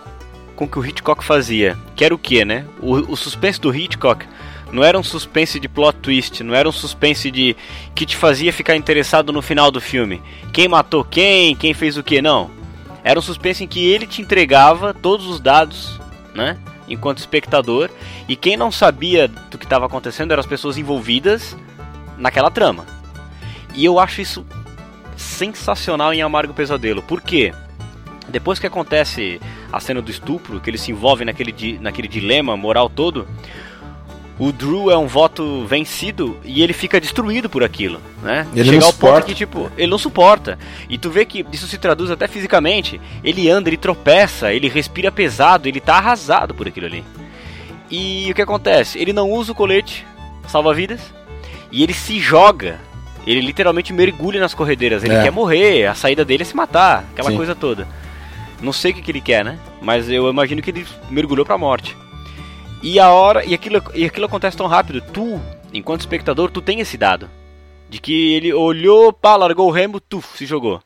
com 0.57 0.67
que 0.67 0.77
o 0.77 0.85
Hitchcock 0.85 1.23
fazia, 1.23 1.77
que 1.95 2.03
era 2.03 2.13
o 2.13 2.17
que, 2.17 2.43
né? 2.43 2.65
O, 2.81 3.13
o 3.13 3.15
suspense 3.15 3.61
do 3.61 3.73
Hitchcock 3.73 4.25
não 4.71 4.83
era 4.83 4.97
um 4.97 5.03
suspense 5.03 5.59
de 5.59 5.69
plot 5.69 5.97
twist, 5.99 6.43
não 6.43 6.53
era 6.53 6.67
um 6.67 6.71
suspense 6.71 7.31
de 7.31 7.55
que 7.93 8.05
te 8.05 8.17
fazia 8.17 8.51
ficar 8.51 8.75
interessado 8.75 9.31
no 9.31 9.41
final 9.41 9.71
do 9.71 9.79
filme. 9.79 10.21
Quem 10.51 10.67
matou 10.67 11.03
quem, 11.03 11.55
quem 11.55 11.73
fez 11.73 11.97
o 11.97 12.03
que, 12.03 12.21
não. 12.21 12.49
Era 13.03 13.19
um 13.19 13.21
suspense 13.21 13.63
em 13.63 13.67
que 13.67 13.85
ele 13.87 14.07
te 14.07 14.21
entregava 14.21 14.93
todos 14.93 15.27
os 15.27 15.39
dados, 15.39 15.99
né? 16.33 16.57
Enquanto 16.87 17.19
espectador, 17.19 17.89
e 18.27 18.35
quem 18.35 18.57
não 18.57 18.71
sabia 18.71 19.27
do 19.27 19.57
que 19.57 19.65
estava 19.65 19.85
acontecendo 19.85 20.31
eram 20.31 20.41
as 20.41 20.45
pessoas 20.45 20.77
envolvidas 20.77 21.55
naquela 22.17 22.51
trama. 22.51 22.85
E 23.73 23.83
eu 23.85 23.99
acho 23.99 24.21
isso 24.21 24.45
sensacional 25.15 26.13
em 26.13 26.21
Amargo 26.21 26.53
Pesadelo. 26.53 27.01
Por 27.01 27.21
quê? 27.21 27.53
Depois 28.27 28.59
que 28.59 28.67
acontece 28.67 29.39
a 29.71 29.79
cena 29.79 30.01
do 30.01 30.11
estupro, 30.11 30.59
que 30.59 30.69
ele 30.69 30.77
se 30.77 30.91
envolve 30.91 31.23
naquele, 31.25 31.79
naquele 31.79 32.07
dilema 32.07 32.57
moral 32.57 32.89
todo, 32.89 33.27
o 34.37 34.51
Drew 34.51 34.91
é 34.91 34.97
um 34.97 35.07
voto 35.07 35.65
vencido 35.65 36.37
e 36.43 36.61
ele 36.61 36.73
fica 36.73 36.99
destruído 36.99 37.49
por 37.49 37.63
aquilo, 37.63 38.01
né? 38.21 38.45
Ele 38.53 38.69
Chega 38.69 38.85
ao 38.85 38.91
suporta. 38.91 39.15
ponto 39.15 39.25
que, 39.27 39.33
tipo, 39.33 39.71
ele 39.77 39.87
não 39.87 39.97
suporta. 39.97 40.59
E 40.89 40.97
tu 40.97 41.09
vê 41.09 41.23
que 41.23 41.45
isso 41.53 41.67
se 41.67 41.77
traduz 41.77 42.11
até 42.11 42.27
fisicamente. 42.27 42.99
Ele 43.23 43.49
anda, 43.49 43.69
ele 43.69 43.77
tropeça, 43.77 44.53
ele 44.53 44.67
respira 44.67 45.09
pesado, 45.09 45.69
ele 45.69 45.79
tá 45.79 45.95
arrasado 45.95 46.53
por 46.53 46.67
aquilo 46.67 46.85
ali. 46.85 47.03
E 47.89 48.29
o 48.29 48.35
que 48.35 48.41
acontece? 48.41 48.99
Ele 48.99 49.13
não 49.13 49.31
usa 49.31 49.53
o 49.53 49.55
colete 49.55 50.05
salva-vidas 50.47 50.99
e 51.71 51.81
ele 51.81 51.93
se 51.93 52.19
joga. 52.19 52.77
Ele 53.25 53.39
literalmente 53.39 53.93
mergulha 53.93 54.39
nas 54.39 54.53
corredeiras. 54.53 55.03
Ele 55.03 55.15
é. 55.15 55.23
quer 55.23 55.31
morrer, 55.31 55.85
a 55.85 55.95
saída 55.95 56.25
dele 56.25 56.43
é 56.43 56.45
se 56.45 56.55
matar, 56.55 57.05
aquela 57.13 57.31
Sim. 57.31 57.37
coisa 57.37 57.55
toda. 57.55 57.87
Não 58.61 58.73
sei 58.73 58.91
o 58.91 58.95
que, 58.95 59.01
que 59.01 59.11
ele 59.11 59.21
quer, 59.21 59.45
né? 59.45 59.57
Mas 59.81 60.09
eu 60.09 60.29
imagino 60.29 60.61
que 60.61 60.71
ele 60.71 60.85
mergulhou 61.09 61.45
pra 61.45 61.57
morte. 61.57 61.95
E 62.85 62.99
a 62.99 63.09
hora. 63.09 63.43
E 63.43 63.55
aquilo, 63.55 63.83
e 63.95 64.05
aquilo 64.05 64.27
acontece 64.27 64.55
tão 64.55 64.67
rápido. 64.67 65.01
Tu, 65.01 65.41
enquanto 65.73 66.01
espectador, 66.01 66.51
tu 66.51 66.61
tem 66.61 66.79
esse 66.79 66.97
dado. 66.97 67.27
De 67.89 67.99
que 67.99 68.35
ele 68.35 68.53
olhou, 68.53 69.11
pá, 69.11 69.35
largou 69.35 69.67
o 69.67 69.71
remo, 69.71 69.99
tu, 69.99 70.23
se 70.35 70.45
jogou. 70.45 70.79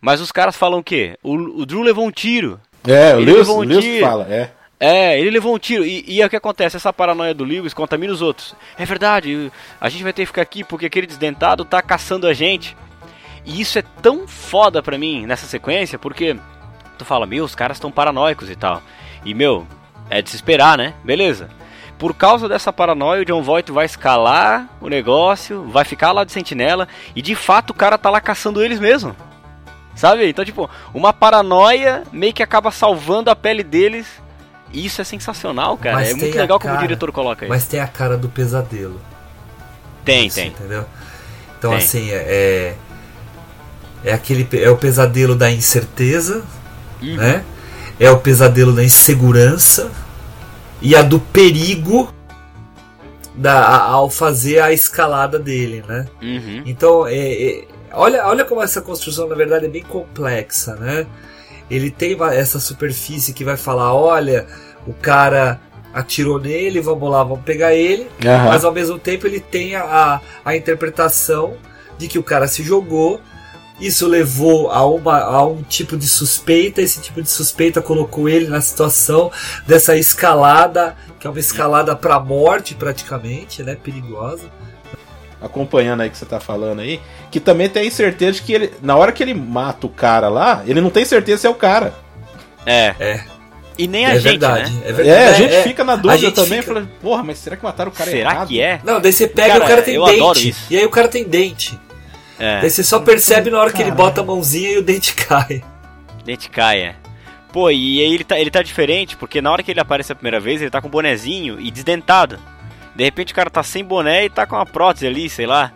Mas 0.00 0.20
os 0.20 0.32
caras 0.32 0.56
falam 0.56 0.80
o 0.80 0.82
quê? 0.82 1.16
O, 1.22 1.34
o 1.60 1.64
Drew 1.64 1.82
levou 1.82 2.04
um 2.04 2.10
tiro. 2.10 2.60
É, 2.84 3.14
o 3.14 3.20
Lewis, 3.20 3.38
levou 3.38 3.58
um 3.58 3.64
Lewis 3.64 3.84
tiro. 3.84 4.06
fala, 4.06 4.26
é. 4.28 4.50
É, 4.80 5.20
ele 5.20 5.30
levou 5.30 5.54
um 5.54 5.58
tiro. 5.58 5.84
E, 5.84 6.04
e 6.08 6.20
é 6.20 6.26
o 6.26 6.30
que 6.30 6.36
acontece? 6.36 6.76
Essa 6.76 6.92
paranoia 6.92 7.32
do 7.32 7.44
Lewis 7.44 7.72
contamina 7.72 8.12
os 8.12 8.22
outros. 8.22 8.56
É 8.76 8.84
verdade, 8.84 9.52
a 9.80 9.88
gente 9.88 10.02
vai 10.02 10.12
ter 10.12 10.22
que 10.22 10.26
ficar 10.26 10.42
aqui 10.42 10.64
porque 10.64 10.86
aquele 10.86 11.06
desdentado 11.06 11.64
tá 11.64 11.80
caçando 11.80 12.26
a 12.26 12.34
gente. 12.34 12.76
E 13.44 13.60
isso 13.60 13.78
é 13.78 13.84
tão 14.02 14.26
foda 14.26 14.82
pra 14.82 14.98
mim 14.98 15.24
nessa 15.24 15.46
sequência, 15.46 15.98
porque 15.98 16.36
tu 16.98 17.04
fala, 17.04 17.26
meu, 17.26 17.44
os 17.44 17.54
caras 17.54 17.76
estão 17.76 17.92
paranoicos 17.92 18.50
e 18.50 18.56
tal. 18.56 18.82
E, 19.24 19.34
meu, 19.34 19.66
é 20.10 20.20
de 20.22 20.30
se 20.30 20.36
esperar, 20.36 20.76
né? 20.78 20.94
Beleza. 21.04 21.48
Por 21.98 22.14
causa 22.14 22.48
dessa 22.48 22.72
paranoia, 22.72 23.22
o 23.22 23.24
John 23.24 23.42
Voight 23.42 23.72
vai 23.72 23.84
escalar 23.84 24.68
o 24.80 24.88
negócio, 24.88 25.64
vai 25.68 25.84
ficar 25.84 26.12
lá 26.12 26.22
de 26.22 26.30
sentinela 26.32 26.86
e 27.14 27.20
de 27.20 27.34
fato 27.34 27.70
o 27.70 27.74
cara 27.74 27.98
tá 27.98 28.08
lá 28.08 28.20
caçando 28.20 28.62
eles 28.62 28.78
mesmo. 28.78 29.14
Sabe? 29.96 30.28
Então, 30.28 30.44
tipo, 30.44 30.70
uma 30.94 31.12
paranoia 31.12 32.04
meio 32.12 32.32
que 32.32 32.42
acaba 32.42 32.70
salvando 32.70 33.30
a 33.30 33.36
pele 33.36 33.64
deles. 33.64 34.06
E 34.72 34.84
isso 34.86 35.00
é 35.00 35.04
sensacional, 35.04 35.76
cara. 35.76 35.96
Mas 35.96 36.10
é 36.10 36.14
muito 36.14 36.36
legal 36.38 36.60
como 36.60 36.72
o 36.72 36.76
cara- 36.76 36.86
diretor 36.86 37.10
coloca 37.10 37.44
isso. 37.46 37.48
Mas 37.52 37.66
tem 37.66 37.80
a 37.80 37.86
cara 37.88 38.16
do 38.16 38.28
pesadelo. 38.28 39.00
tem, 40.04 40.28
tem. 40.30 40.48
Entendeu? 40.48 40.84
Então, 41.58 41.70
Tem. 41.70 41.78
assim, 41.78 42.10
é. 42.12 42.74
É 44.04 44.12
aquele. 44.12 44.44
pe- 44.44 44.62
É 44.62 44.70
o 44.70 44.76
pesadelo 44.76 45.34
da 45.34 45.50
incerteza, 45.50 46.44
Uhum. 47.02 47.16
né? 47.16 47.42
É 48.00 48.10
o 48.10 48.18
pesadelo 48.18 48.72
da 48.72 48.84
insegurança 48.84 49.90
e 50.80 50.94
a 50.94 51.02
do 51.02 51.18
perigo 51.18 52.12
da, 53.34 53.60
a- 53.60 53.84
ao 53.90 54.08
fazer 54.10 54.60
a 54.60 54.72
escalada 54.72 55.38
dele, 55.38 55.84
né? 55.86 56.06
Uhum. 56.22 56.62
Então, 56.66 57.06
é, 57.06 57.16
é- 57.16 57.64
olha, 57.92 58.26
olha 58.26 58.44
como 58.44 58.62
essa 58.62 58.80
construção, 58.80 59.28
na 59.28 59.34
verdade, 59.34 59.66
é 59.66 59.68
bem 59.68 59.82
complexa, 59.82 60.74
né? 60.76 61.06
Ele 61.70 61.90
tem 61.90 62.16
essa 62.32 62.58
superfície 62.58 63.32
que 63.32 63.44
vai 63.44 63.56
falar, 63.56 63.92
olha, 63.92 64.46
o 64.86 64.92
cara 64.94 65.60
atirou 65.92 66.38
nele, 66.40 66.80
vamos 66.80 67.10
lá, 67.10 67.22
vamos 67.22 67.44
pegar 67.44 67.74
ele. 67.74 68.08
Aham. 68.24 68.44
Mas 68.46 68.64
ao 68.64 68.72
mesmo 68.72 68.98
tempo 68.98 69.26
ele 69.26 69.40
tem 69.40 69.74
a, 69.76 70.20
a 70.44 70.56
interpretação 70.56 71.54
de 71.98 72.08
que 72.08 72.18
o 72.18 72.22
cara 72.22 72.46
se 72.46 72.62
jogou. 72.62 73.20
Isso 73.80 74.06
levou 74.08 74.70
a, 74.70 74.84
uma, 74.84 75.20
a 75.20 75.46
um 75.46 75.62
tipo 75.62 75.96
de 75.96 76.06
suspeita. 76.08 76.82
Esse 76.82 77.00
tipo 77.00 77.22
de 77.22 77.30
suspeita 77.30 77.80
colocou 77.80 78.28
ele 78.28 78.48
na 78.48 78.60
situação 78.60 79.30
dessa 79.66 79.96
escalada, 79.96 80.96
que 81.20 81.26
é 81.26 81.30
uma 81.30 81.38
escalada 81.38 81.94
pra 81.94 82.18
morte 82.18 82.74
praticamente, 82.74 83.62
né? 83.62 83.76
Perigosa. 83.76 84.46
acompanhando 85.40 86.00
aí 86.02 86.10
que 86.10 86.18
você 86.18 86.26
tá 86.26 86.40
falando 86.40 86.80
aí, 86.80 87.00
que 87.30 87.38
também 87.38 87.68
tem 87.68 87.88
certeza 87.90 88.32
de 88.32 88.42
que 88.42 88.52
ele, 88.52 88.72
na 88.82 88.96
hora 88.96 89.12
que 89.12 89.22
ele 89.22 89.34
mata 89.34 89.86
o 89.86 89.90
cara 89.90 90.28
lá, 90.28 90.62
ele 90.66 90.80
não 90.80 90.90
tem 90.90 91.04
certeza 91.04 91.42
se 91.42 91.46
é 91.46 91.50
o 91.50 91.54
cara. 91.54 91.94
É. 92.66 92.94
É. 92.98 93.24
E 93.78 93.86
nem 93.86 94.04
a 94.06 94.10
é 94.10 94.14
gente, 94.14 94.24
verdade. 94.24 94.72
né? 94.72 94.82
É 94.84 94.92
verdade. 94.92 95.08
É, 95.20 95.28
a 95.28 95.32
gente 95.34 95.54
é. 95.54 95.62
fica 95.62 95.84
na 95.84 95.92
A 95.92 95.96
dúvida 95.96 96.32
também, 96.32 96.60
fica- 96.60 96.74
falando, 96.74 96.88
porra, 97.00 97.22
mas 97.22 97.38
será 97.38 97.56
que 97.56 97.62
mataram 97.62 97.92
o 97.92 97.94
cara 97.94 98.10
Será 98.10 98.32
errado? 98.32 98.48
que 98.48 98.60
é? 98.60 98.80
Não, 98.82 99.00
daí 99.00 99.12
você 99.12 99.28
pega 99.28 99.52
Cara, 99.52 99.60
e 99.60 99.64
o 99.64 99.68
cara 99.68 99.82
tem 99.82 99.94
eu 99.94 100.04
dente. 100.04 100.16
adoro 100.20 100.38
isso. 100.40 100.60
E 100.68 100.76
aí 100.76 100.84
o 100.84 100.90
cara 100.90 101.06
tem 101.06 101.22
dente. 101.22 101.78
É. 102.38 102.60
Daí 102.60 102.70
você 102.70 102.84
só 102.84 103.00
percebe 103.00 103.50
na 103.50 103.58
hora 103.60 103.72
que 103.72 103.82
ele 103.82 103.90
bota 103.90 104.20
a 104.20 104.24
mãozinha 104.24 104.70
e 104.70 104.78
o 104.78 104.82
dente 104.82 105.14
cai. 105.14 105.62
Dente 106.24 106.48
caia. 106.48 106.96
Pô, 107.52 107.70
e 107.70 108.00
aí 108.00 108.14
ele 108.14 108.24
tá, 108.24 108.38
ele 108.38 108.50
tá 108.50 108.62
diferente, 108.62 109.16
porque 109.16 109.40
na 109.40 109.50
hora 109.50 109.62
que 109.62 109.70
ele 109.70 109.80
aparece 109.80 110.12
a 110.12 110.14
primeira 110.14 110.38
vez, 110.38 110.60
ele 110.60 110.70
tá 110.70 110.80
com 110.80 110.88
bonezinho 110.88 111.58
e 111.58 111.70
desdentado. 111.70 112.38
De 112.94 113.02
repente 113.04 113.32
o 113.32 113.36
cara 113.36 113.48
tá 113.50 113.62
sem 113.62 113.84
boné 113.84 114.26
e 114.26 114.30
tá 114.30 114.46
com 114.46 114.54
uma 114.56 114.66
prótese 114.66 115.06
ali, 115.06 115.28
sei 115.30 115.46
lá. 115.46 115.72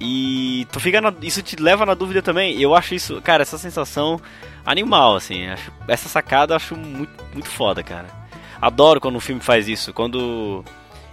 E 0.00 0.66
tu 0.72 0.80
fica 0.80 1.00
na- 1.00 1.12
isso 1.22 1.42
te 1.42 1.56
leva 1.56 1.84
na 1.84 1.94
dúvida 1.94 2.22
também. 2.22 2.58
Eu 2.60 2.74
acho 2.74 2.94
isso, 2.94 3.20
cara, 3.22 3.42
essa 3.42 3.58
sensação 3.58 4.20
animal, 4.64 5.16
assim. 5.16 5.46
Acho, 5.48 5.70
essa 5.86 6.08
sacada 6.08 6.52
eu 6.52 6.56
acho 6.56 6.74
muito, 6.76 7.12
muito 7.32 7.48
foda, 7.48 7.82
cara. 7.82 8.06
Adoro 8.60 9.00
quando 9.00 9.16
um 9.16 9.20
filme 9.20 9.40
faz 9.42 9.68
isso. 9.68 9.92
Quando 9.92 10.64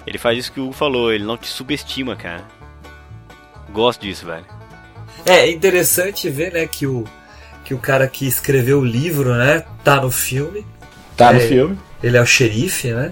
ele 0.05 0.17
faz 0.17 0.38
isso 0.38 0.51
que 0.51 0.59
o 0.59 0.65
Hugo 0.65 0.73
falou, 0.73 1.11
ele 1.13 1.25
não 1.25 1.38
te 1.38 1.47
subestima, 1.47 2.15
cara. 2.15 2.45
Gosto 3.72 4.01
disso, 4.01 4.26
velho. 4.26 4.45
É 5.26 5.49
interessante 5.49 6.30
ver, 6.30 6.53
né, 6.53 6.68
que 6.68 6.88
o, 6.88 7.03
que 7.65 7.74
o 7.74 7.78
cara 7.78 8.07
que 8.07 8.26
escreveu 8.28 8.80
o 8.80 8.86
livro, 8.86 9.34
né, 9.36 9.63
tá 9.84 9.99
no 10.01 10.09
filme. 10.11 10.65
Tá 11.15 11.34
no 11.34 11.39
É. 11.39 11.47
filme. 11.47 11.78
Ele 12.01 12.15
é 12.18 12.22
o 12.22 12.26
xerife, 12.26 12.91
né? 12.91 13.11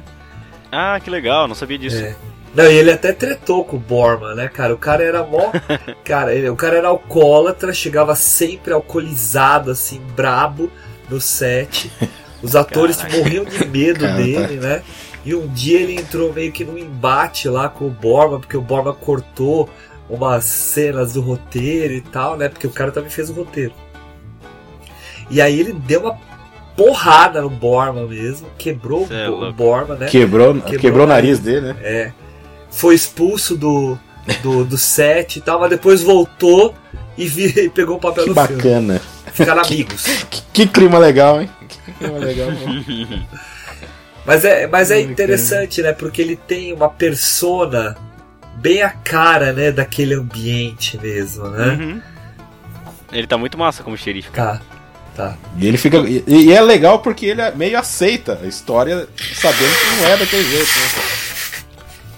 Ah, 0.71 0.99
que 1.03 1.09
legal, 1.09 1.47
não 1.47 1.55
sabia 1.55 1.77
disso. 1.77 1.97
É. 1.97 2.15
Não, 2.53 2.65
e 2.65 2.73
ele 2.75 2.91
até 2.91 3.11
tretou 3.11 3.65
com 3.65 3.75
o 3.75 3.79
Borman, 3.79 4.35
né, 4.35 4.47
cara? 4.47 4.73
O 4.73 4.77
cara 4.77 5.03
era 5.03 5.23
mó. 5.23 5.51
cara, 6.05 6.33
ele, 6.33 6.47
o 6.49 6.55
cara 6.55 6.77
era 6.77 6.87
alcoólatra, 6.87 7.73
chegava 7.73 8.15
sempre 8.15 8.71
alcoolizado, 8.73 9.71
assim, 9.71 9.99
brabo 10.15 10.71
no 11.09 11.19
set. 11.19 11.91
Os 12.41 12.55
atores 12.55 12.97
Caraca. 12.97 13.17
morriam 13.17 13.43
de 13.43 13.65
medo 13.65 13.99
Cara, 14.01 14.13
dele, 14.15 14.55
né? 14.57 14.81
E 15.25 15.33
um 15.35 15.47
dia 15.47 15.81
ele 15.81 15.95
entrou 15.95 16.31
meio 16.31 16.51
que 16.51 16.63
num 16.63 16.77
embate 16.77 17.49
lá 17.49 17.67
com 17.67 17.87
o 17.87 17.89
Borman, 17.89 18.39
porque 18.39 18.55
o 18.55 18.61
Borman 18.61 18.93
cortou 18.93 19.67
umas 20.09 20.45
cenas 20.45 21.13
do 21.13 21.21
roteiro 21.21 21.93
e 21.93 22.01
tal, 22.01 22.37
né? 22.37 22.47
Porque 22.49 22.67
o 22.67 22.71
cara 22.71 22.91
também 22.91 23.09
fez 23.09 23.29
o 23.29 23.33
roteiro. 23.33 23.73
E 25.29 25.41
aí 25.41 25.59
ele 25.59 25.73
deu 25.73 26.01
uma 26.01 26.17
porrada 26.75 27.41
no 27.41 27.49
Borman 27.49 28.07
mesmo, 28.07 28.47
quebrou 28.57 29.07
é 29.09 29.29
o. 29.29 29.51
Borman, 29.51 29.97
né? 29.97 30.07
Quebrou, 30.07 30.53
Quebrou 30.55 30.79
quebrou, 30.79 31.05
o 31.05 31.09
nariz 31.09 31.39
dele, 31.39 31.73
né? 31.73 31.75
É. 31.81 32.11
Foi 32.69 32.93
expulso 32.93 33.55
do, 33.55 33.97
do, 34.43 34.65
do 34.65 34.77
set 34.77 35.37
e 35.37 35.41
tal, 35.41 35.59
mas 35.59 35.69
depois 35.69 36.01
voltou 36.03 36.75
e, 37.17 37.27
vi- 37.27 37.53
e 37.65 37.69
pegou 37.69 37.95
o 37.95 37.99
papel 37.99 38.25
Que 38.25 38.29
no 38.29 38.35
filme. 38.35 38.55
bacana. 38.61 39.01
Ficaram 39.33 39.61
amigos. 39.65 40.03
Que, 40.29 40.41
que 40.53 40.67
clima 40.67 40.99
legal, 40.99 41.41
hein? 41.41 41.49
Que 41.67 41.91
clima 41.93 42.17
legal. 42.19 42.49
Mas 44.25 44.43
é, 44.43 44.65
mas 44.65 44.89
é 44.89 44.95
Bacana. 44.95 45.11
interessante, 45.11 45.81
né? 45.83 45.93
Porque 45.93 46.19
ele 46.19 46.35
tem 46.35 46.73
uma 46.73 46.89
persona 46.89 47.95
bem 48.55 48.81
a 48.81 48.89
cara, 48.89 49.53
né? 49.53 49.71
Daquele 49.71 50.13
ambiente 50.15 50.97
mesmo, 50.97 51.47
né? 51.49 51.67
Uhum. 51.79 52.01
Ele 53.11 53.27
tá 53.27 53.37
muito 53.37 53.57
massa 53.57 53.83
como 53.83 53.95
xerife. 53.97 54.29
Tá, 54.31 54.59
tá. 55.15 55.35
E 55.57 55.67
ele 55.67 55.77
fica. 55.77 55.97
E, 55.99 56.23
e 56.27 56.51
é 56.53 56.59
legal 56.61 56.99
porque 56.99 57.27
ele 57.27 57.41
meio 57.51 57.77
aceita 57.77 58.39
a 58.43 58.47
história 58.47 59.07
sabendo 59.33 59.73
que 59.75 60.01
não 60.01 60.07
é 60.09 60.17
daquele 60.17 60.43
jeito, 60.43 60.65
né? 60.79 61.15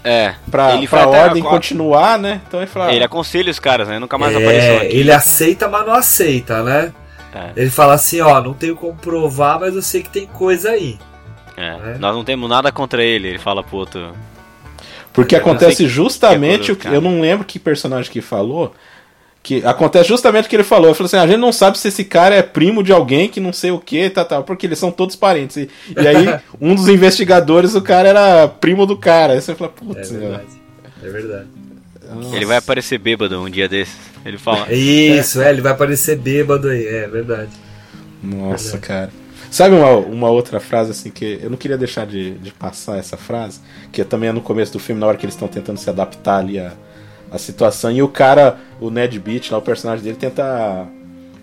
É. 0.04 0.36
Pra, 0.50 0.76
Ele 0.76 0.88
pra 0.88 1.04
até 1.04 1.24
ordem 1.26 1.44
a- 1.44 1.50
continuar, 1.50 2.18
né? 2.18 2.42
Então 2.48 2.62
ele 2.62 2.68
fala. 2.70 2.94
Ele 2.94 3.04
aconselha 3.04 3.52
os 3.52 3.60
caras, 3.60 3.88
né? 3.90 4.00
Nunca 4.00 4.18
mais 4.18 4.34
apareceu 4.36 4.74
É, 4.76 4.78
aqui. 4.86 4.96
ele 4.96 5.12
aceita, 5.12 5.68
mas 5.68 5.86
não 5.86 5.94
aceita, 5.94 6.64
né? 6.64 6.94
É, 7.34 7.52
Ele 7.58 7.70
fala 7.70 7.94
assim, 7.94 8.22
ó, 8.22 8.42
não 8.42 8.54
tenho 8.54 8.76
como 8.76 8.96
provar, 8.96 9.60
mas 9.60 9.76
eu 9.76 9.82
sei 9.82 10.02
que 10.02 10.10
tem 10.10 10.26
coisa 10.26 10.70
aí. 10.72 10.98
é. 11.58 11.68
É. 11.96 11.98
Nós 12.00 12.16
não 12.16 12.24
temos 12.24 12.50
nada 12.50 12.72
contra 12.72 13.04
ele. 13.04 13.28
Ele 13.28 13.38
fala 13.38 13.62
pro 13.62 13.78
outro. 13.78 14.16
Porque 15.24 15.36
acontece 15.36 15.84
que- 15.84 15.90
justamente 15.90 16.66
que 16.66 16.70
é 16.72 16.74
o 16.74 16.76
que. 16.78 16.88
Eu 16.88 17.02
não 17.02 17.20
lembro 17.20 17.46
que 17.46 17.58
personagem 17.60 18.12
que 18.12 18.22
falou. 18.22 18.74
Que 19.44 19.64
acontece 19.66 20.10
justamente 20.10 20.46
o 20.46 20.50
que 20.50 20.56
ele 20.58 20.64
falou. 20.64 20.88
Ele 20.88 20.94
falou 20.96 21.06
assim: 21.08 21.18
a 21.18 21.26
gente 21.26 21.40
não 21.40 21.52
sabe 21.54 21.78
se 21.80 21.88
esse 21.88 22.04
cara 22.04 22.36
é 22.36 22.42
primo 22.42 22.84
de 22.84 22.92
alguém 22.92 23.30
que 23.30 23.40
não 23.40 23.54
sei 23.54 23.72
o 23.72 23.80
que, 23.80 24.10
tá, 24.10 24.26
tá, 24.26 24.42
porque 24.42 24.66
eles 24.68 24.78
são 24.78 24.92
todos 24.92 25.16
parentes. 25.16 25.56
E, 25.58 25.70
e 25.98 26.08
aí, 26.08 26.40
um 26.60 26.76
dos 26.76 26.88
investigadores, 26.90 27.74
o 27.74 27.82
cara 27.82 28.10
era 28.10 28.48
primo 28.48 28.86
do 28.86 28.98
cara. 28.98 29.34
Aí 29.34 29.42
você 29.42 29.56
fala, 29.56 29.72
É 29.76 29.80
putz, 29.86 30.12
meu. 30.12 30.22
verdade. 30.22 30.48
É 31.04 31.10
verdade. 31.10 31.48
Ele 32.34 32.46
vai 32.46 32.58
aparecer 32.58 32.98
bêbado 32.98 33.40
um 33.42 33.50
dia 33.50 33.68
desses. 33.70 33.96
Ele 34.26 34.38
fala. 34.38 34.72
Isso, 34.74 35.42
é, 35.42 35.50
ele 35.50 35.62
vai 35.62 35.72
aparecer 35.72 36.18
bêbado 36.18 36.68
aí, 36.70 36.86
é 36.86 37.08
verdade. 37.08 37.52
Nossa, 38.22 38.78
cara. 38.78 39.10
Sabe 39.50 39.76
uma, 39.76 39.92
uma 39.98 40.30
outra 40.30 40.60
frase 40.60 40.92
assim 40.92 41.10
que 41.10 41.40
eu 41.42 41.50
não 41.50 41.58
queria 41.58 41.78
deixar 41.78 42.06
de, 42.06 42.32
de 42.36 42.52
passar 42.52 42.98
essa 42.98 43.18
frase, 43.18 43.60
que 43.92 44.04
também 44.04 44.30
é 44.30 44.32
no 44.32 44.42
começo 44.42 44.74
do 44.74 44.80
filme, 44.80 45.00
na 45.00 45.08
hora 45.08 45.18
que 45.18 45.26
eles 45.26 45.36
estão 45.36 45.48
tentando 45.48 45.78
se 45.80 45.90
adaptar 45.90 46.40
ali 46.40 46.60
à, 46.60 46.74
à 47.32 47.38
situação, 47.38 47.92
e 47.92 48.02
o 48.02 48.08
cara, 48.08 48.58
o 48.80 48.90
Ned 48.90 49.18
Beach, 49.20 49.52
lá, 49.52 49.58
o 49.58 49.62
personagem 49.62 50.04
dele, 50.04 50.18
tenta 50.18 50.88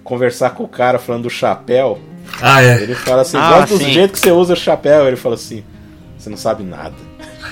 conversar 0.02 0.50
com 0.50 0.64
o 0.64 0.68
cara 0.68 0.98
falando 0.98 1.22
do 1.24 1.30
chapéu. 1.30 1.98
Ah, 2.40 2.62
é. 2.62 2.82
Ele 2.82 2.94
fala 2.94 3.22
assim, 3.22 3.36
Ah, 3.36 3.60
gosto 3.60 3.78
do 3.78 3.84
jeito 3.84 4.12
que 4.12 4.18
você 4.18 4.30
usa 4.30 4.52
o 4.52 4.56
chapéu. 4.56 5.06
Ele 5.06 5.16
fala 5.16 5.34
assim, 5.34 5.64
você 6.18 6.30
não 6.30 6.36
sabe 6.36 6.62
nada. 6.62 6.94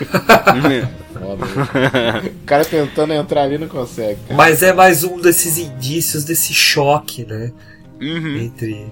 O 1.23 2.45
cara 2.47 2.65
tentando 2.65 3.13
entrar 3.13 3.43
ali 3.43 3.57
não 3.57 3.69
consegue. 3.69 4.19
cara. 4.23 4.35
Mas 4.35 4.63
é 4.63 4.73
mais 4.73 5.05
um 5.05 5.21
desses 5.21 5.57
indícios 5.57 6.25
desse 6.25 6.53
choque, 6.53 7.25
né? 7.25 7.53
Uhum. 8.01 8.37
Entre. 8.39 8.87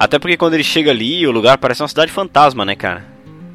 Até 0.00 0.18
porque 0.18 0.38
quando 0.38 0.54
ele 0.54 0.64
chega 0.64 0.90
ali, 0.90 1.26
o 1.26 1.30
lugar 1.30 1.58
parece 1.58 1.82
uma 1.82 1.88
cidade 1.88 2.10
fantasma, 2.10 2.64
né, 2.64 2.74
cara? 2.74 3.04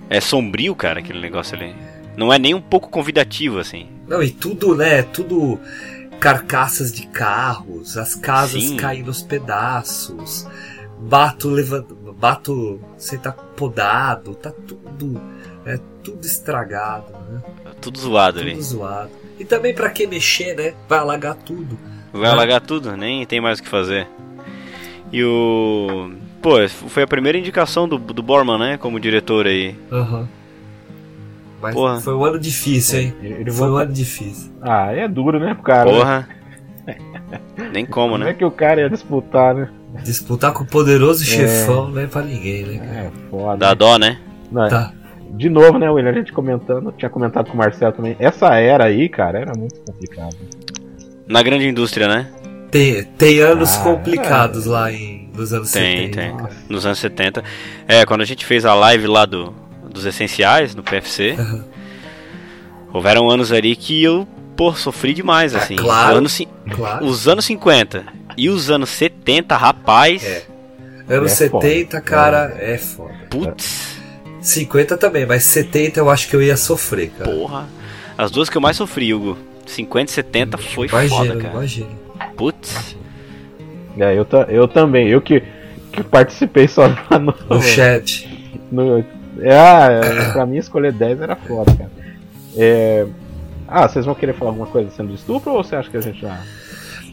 É 0.08 0.22
sombrio, 0.22 0.76
cara, 0.76 1.00
aquele 1.00 1.20
negócio 1.20 1.58
ali. 1.58 1.76
Não 2.16 2.32
é 2.32 2.38
nem 2.38 2.54
um 2.54 2.62
pouco 2.62 2.88
convidativo, 2.88 3.58
assim. 3.58 3.88
Não, 4.08 4.22
e 4.22 4.30
tudo, 4.30 4.76
né? 4.76 5.02
Tudo 5.02 5.60
carcaças 6.20 6.92
de 6.94 7.08
carros, 7.08 7.98
as 7.98 8.14
casas 8.14 8.62
Sim. 8.64 8.78
caindo 8.78 9.08
aos 9.08 9.24
pedaços, 9.24 10.48
bato 11.00 11.50
levando. 11.50 12.14
Bato 12.14 12.80
sem 12.96 13.18
tá 13.18 13.32
podado, 13.32 14.36
tá 14.36 14.52
tudo. 14.52 15.20
É 15.66 15.80
tudo 16.04 16.24
estragado, 16.28 17.12
né? 17.28 17.42
Tudo 17.82 18.00
zoado 18.00 18.38
Tudo 18.38 18.52
ali. 18.52 18.62
zoado. 18.62 19.10
E 19.40 19.44
também 19.44 19.74
pra 19.74 19.90
que 19.90 20.06
mexer, 20.06 20.56
né? 20.56 20.76
Vai 20.88 21.00
alagar 21.00 21.34
tudo. 21.36 21.76
Vai 22.14 22.30
alagar 22.30 22.62
tudo, 22.62 22.96
nem 22.96 23.26
tem 23.26 23.42
mais 23.42 23.58
o 23.58 23.64
que 23.64 23.68
fazer. 23.68 24.08
E 25.12 25.24
o. 25.24 26.12
Pô, 26.46 26.70
foi 26.70 27.02
a 27.02 27.08
primeira 27.08 27.40
indicação 27.40 27.88
do, 27.90 27.98
do 27.98 28.22
Borman, 28.22 28.60
né? 28.60 28.78
Como 28.78 29.00
diretor 29.00 29.48
aí. 29.48 29.76
Aham. 29.92 30.30
Mas 31.60 31.74
Porra. 31.74 32.00
foi 32.00 32.14
um 32.14 32.24
ano 32.24 32.38
difícil, 32.40 33.00
hein? 33.00 33.16
Ele, 33.20 33.34
ele 33.34 33.52
Foi 33.52 33.68
um 33.68 33.76
ano 33.78 33.92
difícil. 33.92 34.52
Ah, 34.62 34.92
é 34.92 35.08
duro, 35.08 35.40
né, 35.40 35.56
pro 35.56 35.64
cara? 35.64 35.92
né? 35.92 35.98
Porra. 35.98 36.30
Nem 37.74 37.84
como, 37.84 38.12
Como 38.12 38.24
é 38.24 38.28
né? 38.28 38.34
que 38.36 38.46
o 38.46 38.52
cara 38.52 38.82
ia 38.82 38.90
disputar, 38.92 39.56
né? 39.56 39.70
Disputar 40.04 40.54
com 40.54 40.64
o 40.64 40.68
poderoso 40.68 41.26
chefão 41.26 41.90
não 41.90 42.00
é 42.00 42.06
pra 42.06 42.22
ninguém, 42.22 42.64
né? 42.64 42.78
cara? 42.78 42.92
É, 43.08 43.12
foda. 43.32 43.58
Dá 43.58 43.74
dó, 43.74 43.98
né? 43.98 44.20
Não, 44.52 44.70
Tá. 44.70 44.94
De 45.32 45.50
novo, 45.50 45.80
né, 45.80 45.90
William? 45.90 46.12
A 46.12 46.14
gente 46.14 46.32
comentando, 46.32 46.94
tinha 46.96 47.10
comentado 47.10 47.48
com 47.48 47.56
o 47.56 47.58
Marcelo 47.58 47.92
também. 47.92 48.16
Essa 48.20 48.54
era 48.60 48.86
aí, 48.86 49.10
cara, 49.10 49.40
era 49.40 49.54
muito 49.58 49.82
complicado. 49.82 50.36
Na 51.28 51.42
grande 51.42 51.68
indústria, 51.68 52.08
né? 52.08 52.28
Tem, 52.70 53.04
tem 53.04 53.40
anos 53.40 53.76
Ah, 53.78 53.84
complicados 53.84 54.66
lá 54.68 54.92
em, 54.92 55.25
nos 55.36 55.54
anos 55.54 55.72
Tem, 55.72 56.08
70. 56.08 56.22
tem. 56.48 56.58
Nos 56.70 56.86
anos 56.86 57.00
70. 57.00 57.44
É, 57.88 58.06
quando 58.06 58.22
a 58.22 58.26
gente 58.26 58.46
fez 58.46 58.66
a 58.66 58.74
live 58.74 59.08
lá 59.08 59.26
do, 59.26 59.54
dos 59.90 60.06
essenciais, 60.06 60.74
no 60.76 60.82
PFC, 60.84 61.36
houveram 62.94 63.30
anos 63.30 63.52
ali 63.52 63.76
que 63.76 64.02
eu, 64.04 64.28
pô, 64.56 64.74
sofri 64.74 65.14
demais, 65.14 65.56
Ah, 65.56 65.60
assim. 65.60 65.76
claro. 65.76 66.12
Os 66.14 66.18
anos, 66.18 66.32
cin- 66.34 66.48
Claro. 66.74 67.06
os 67.06 67.28
anos 67.28 67.46
50 67.46 68.06
e 68.38 68.50
os 68.50 68.70
anos 68.70 68.90
70, 68.90 69.56
rapaz, 69.56 70.24
É. 70.24 70.44
Anos 71.08 71.40
É 71.40 71.50
foda. 71.50 71.68
70, 71.68 72.02
cara, 72.02 72.56
é 72.60 72.80
foda. 72.80 73.14
putz, 73.30 73.96
50 74.42 74.98
também, 74.98 75.24
mas 75.26 75.44
70 75.44 76.00
eu 76.00 76.10
acho 76.10 76.28
que 76.28 76.36
eu 76.36 76.42
ia 76.42 76.58
sofrer, 76.58 77.12
cara. 77.16 77.30
porra. 77.30 77.68
As 78.18 78.32
duas 78.32 78.50
que 78.50 78.58
eu 78.58 78.62
mais 78.62 78.76
sofri, 78.78 79.14
Hugo. 79.14 79.38
50 79.68 80.10
e 80.12 80.14
70 80.16 80.58
foi 80.58 80.88
imagina, 80.88 81.10
foda, 81.16 81.36
cara. 81.42 81.54
imagina. 81.54 81.90
Putz. 82.36 82.96
É, 83.98 84.14
eu, 84.14 84.28
eu 84.50 84.68
também. 84.68 85.08
Eu 85.08 85.22
que, 85.22 85.44
que 85.92 86.04
participei 86.04 86.68
só 86.68 86.88
no. 87.20 87.34
No 87.50 87.62
chat. 87.62 88.28
no 88.72 89.00
é, 89.40 89.58
ah, 89.58 89.88
é, 89.92 90.32
pra 90.32 90.46
mim 90.46 90.58
escolher 90.58 90.94
10 90.94 91.22
era 91.22 91.36
foda, 91.36 91.74
cara. 91.76 91.92
É, 92.56 93.06
ah, 93.68 93.88
vocês 93.88 94.06
vão 94.06 94.16
querer 94.16 94.34
falar 94.34 94.52
alguma 94.52 94.68
coisa 94.68 94.90
sendo 94.92 95.10
de 95.10 95.16
estupro 95.16 95.52
ou 95.52 95.64
você 95.64 95.76
acha 95.76 95.90
que 95.90 95.98
a 95.98 96.02
gente 96.02 96.22
já. 96.22 96.42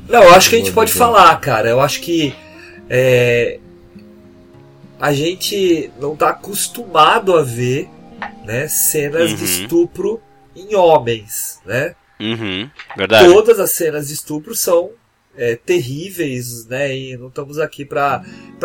Não, 0.09 0.23
eu 0.23 0.35
acho 0.35 0.49
que 0.51 0.57
a 0.57 0.59
gente 0.59 0.73
pode 0.73 0.93
falar, 0.93 1.35
cara. 1.41 1.69
Eu 1.69 1.81
acho 1.81 2.01
que 2.01 2.35
é, 2.89 3.59
a 5.01 5.13
gente 5.13 5.91
não 6.01 6.15
tá 6.15 6.31
acostumado 6.31 7.37
a 7.37 7.43
ver 7.43 7.89
né, 8.45 8.69
cenas 8.69 9.31
de 9.31 9.37
Uhum. 9.37 9.45
estupro 9.45 10.21
em 10.55 10.75
homens, 10.77 11.61
né? 11.65 11.95
Uhum, 12.21 12.71
verdade. 12.97 13.27
Todas 13.27 13.59
as 13.59 13.71
cenas 13.73 14.09
de 14.09 14.15
estupro 14.15 14.55
são 14.55 14.91
é, 15.37 15.57
terríveis, 15.57 16.67
né? 16.67 16.97
E 16.97 17.17
não 17.17 17.29
estamos 17.29 17.59
aqui 17.59 17.85
pra 17.85 18.23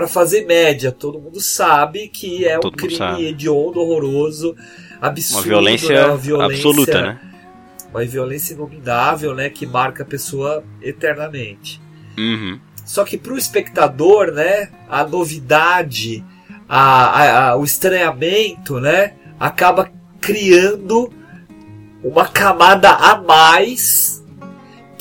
fazer 0.08 0.46
média. 0.46 0.92
Todo 0.92 1.20
mundo 1.20 1.40
sabe 1.42 2.08
que 2.10 2.46
é 2.46 2.58
um 2.58 2.62
Todo 2.62 2.72
mundo 2.74 2.80
crime 2.82 2.96
sabe. 2.98 3.26
hediondo, 3.26 3.80
horroroso, 3.80 4.56
absurdo, 5.02 5.38
Uma 5.40 5.44
violência, 5.48 5.90
né? 5.96 6.06
Uma 6.08 6.18
violência 6.18 6.56
absoluta, 6.58 7.02
né? 7.02 7.20
Uma 7.90 8.06
violência 8.06 8.54
inominável, 8.54 9.34
né? 9.34 9.50
Que 9.50 9.66
marca 9.66 10.04
a 10.04 10.06
pessoa 10.06 10.64
eternamente. 10.82 11.82
Uhum. 12.18 12.60
Só 12.86 13.04
que 13.04 13.18
para 13.18 13.34
o 13.34 13.38
espectador, 13.38 14.32
né, 14.32 14.70
a 14.90 15.06
novidade, 15.06 16.24
a, 16.70 16.80
a- 16.80 17.50
a- 17.50 17.56
o 17.58 17.64
estranhamento, 17.66 18.80
né, 18.80 19.14
acaba 19.40 19.92
criando 20.22 21.12
uma 22.04 22.26
camada 22.28 22.90
a 22.92 23.22
mais 23.22 24.24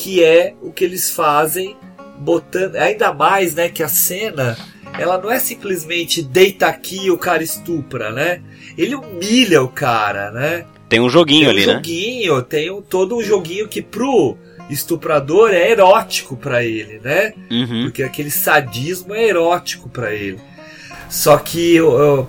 que 0.06 0.22
é 0.22 0.54
o 0.62 0.70
que 0.70 0.84
eles 0.84 1.10
fazem 1.10 1.76
botando 2.20 2.76
ainda 2.76 3.12
mais, 3.12 3.56
né, 3.56 3.68
que 3.68 3.82
a 3.82 3.88
cena 3.88 4.56
ela 4.96 5.18
não 5.18 5.28
é 5.28 5.40
simplesmente 5.40 6.22
deita 6.22 6.68
aqui 6.68 7.06
e 7.06 7.10
o 7.10 7.18
cara 7.18 7.42
estupra, 7.42 8.12
né? 8.12 8.40
Ele 8.78 8.94
humilha 8.94 9.60
o 9.64 9.68
cara, 9.68 10.30
né? 10.30 10.64
Tem 10.88 11.00
um 11.00 11.10
joguinho 11.10 11.46
tem 11.46 11.48
um 11.48 11.50
ali, 11.50 11.66
né? 11.66 11.72
joguinho, 11.72 12.42
tem 12.42 12.70
um, 12.70 12.80
todo 12.80 13.16
um 13.16 13.22
joguinho 13.22 13.66
que 13.66 13.82
pro 13.82 14.36
estuprador 14.70 15.50
é 15.50 15.72
erótico 15.72 16.36
pra 16.36 16.62
ele, 16.62 17.00
né? 17.02 17.34
Uhum. 17.50 17.82
Porque 17.86 18.04
aquele 18.04 18.30
sadismo 18.30 19.12
é 19.12 19.26
erótico 19.26 19.88
pra 19.88 20.14
ele. 20.14 20.38
Só 21.10 21.36
que 21.36 21.78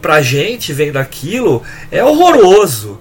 pra 0.02 0.20
gente 0.24 0.74
vendo 0.74 0.98
aquilo 0.98 1.62
é 1.92 2.04
horroroso. 2.04 3.00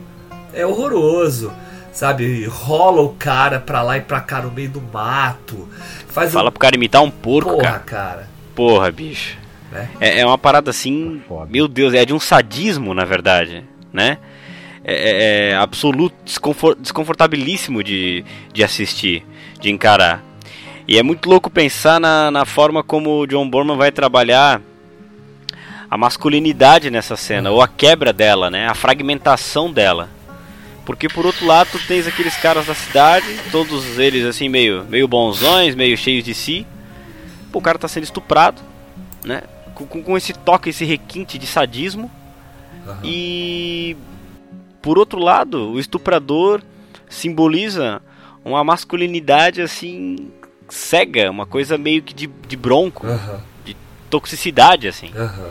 É 0.53 0.67
horroroso. 0.67 1.51
Sabe, 1.97 2.45
rola 2.45 3.01
o 3.01 3.15
cara 3.15 3.59
pra 3.59 3.81
lá 3.83 3.97
e 3.97 4.03
pra 4.03 4.21
cá 4.21 4.43
no 4.43 4.51
meio 4.51 4.69
do 4.69 4.83
mato. 4.83 5.67
Faz 6.09 6.31
Fala 6.31 6.51
um 6.51 6.53
pro 6.53 6.61
cara 6.61 6.77
imitar 6.77 7.03
um 7.03 7.11
porco, 7.11 7.53
porra, 7.53 7.63
cara. 7.63 7.79
cara. 7.81 8.29
Porra, 8.55 8.93
bicho. 8.93 9.39
Né? 9.73 9.89
É, 9.99 10.21
é 10.21 10.27
uma 10.27 10.37
parada 10.37 10.69
assim. 10.69 11.23
Foda. 11.27 11.49
Meu 11.51 11.67
Deus, 11.67 11.95
é 11.95 12.05
de 12.05 12.13
um 12.13 12.21
sadismo, 12.21 12.93
na 12.93 13.07
verdade, 13.07 13.65
né? 13.95 14.19
É, 14.85 14.95
é- 14.95 15.51
é 15.53 15.57
absoluto, 15.57 16.15
desconfor- 16.23 16.77
desconfortabilíssimo 16.79 17.83
de, 17.83 18.23
de 18.53 18.63
assistir, 18.63 19.25
de 19.59 19.71
encarar. 19.71 20.23
E 20.87 20.99
é 20.99 21.03
muito 21.03 21.27
louco 21.31 21.49
pensar 21.49 21.99
na, 21.99 22.31
na 22.31 22.45
forma 22.45 22.83
como 22.83 23.21
o 23.23 23.27
John 23.27 23.49
Borman 23.49 23.79
vai 23.79 23.91
trabalhar 23.91 24.61
a 25.91 25.97
masculinidade 25.97 26.91
nessa 26.91 27.17
cena, 27.17 27.51
ou 27.51 27.63
a 27.63 27.67
quebra 27.67 28.13
dela, 28.13 28.51
né? 28.51 28.69
A 28.69 28.75
fragmentação 28.75 29.73
dela. 29.73 30.11
Porque 30.87 31.09
por 31.09 31.27
outro 31.27 31.45
lado, 31.45 31.69
tu 31.73 31.79
tens 31.87 32.07
aqueles 32.07 32.37
caras 32.37 32.67
da 32.67 32.75
cidade, 32.75 33.27
todos 33.51 33.99
eles 33.99 34.25
assim 34.25 34.49
meio, 34.49 34.85
meio 34.85 35.07
bonzões, 35.09 35.75
meio 35.75 35.97
cheios 35.97 36.25
de 36.25 36.33
si. 36.33 36.65
Pô, 37.53 37.59
o 37.59 37.63
cara 37.63 37.77
tá 37.77 37.89
sendo 37.89 38.05
estuprado, 38.05 38.63
né? 39.25 39.43
Com, 39.75 39.85
com- 39.87 40.17
esse 40.17 40.33
toque, 40.33 40.71
esse 40.71 40.85
requinte 40.85 41.37
de 41.39 41.47
sadismo. 41.47 42.09
Aham. 42.87 43.01
E 43.03 43.97
por 44.81 44.97
outro 44.97 45.19
lado, 45.19 45.73
o 45.73 45.81
estuprador 45.81 46.63
simboliza 47.11 48.01
uma 48.45 48.63
masculinidade 48.63 49.61
assim 49.61 50.31
cega, 50.69 51.29
uma 51.31 51.47
coisa 51.47 51.77
meio 51.77 52.01
que 52.01 52.15
de, 52.15 52.29
de 52.29 52.57
bronco, 52.57 53.07
Aham, 53.07 53.41
toxicidade 54.09 54.87
assim. 54.87 55.11
aham. 55.17 55.51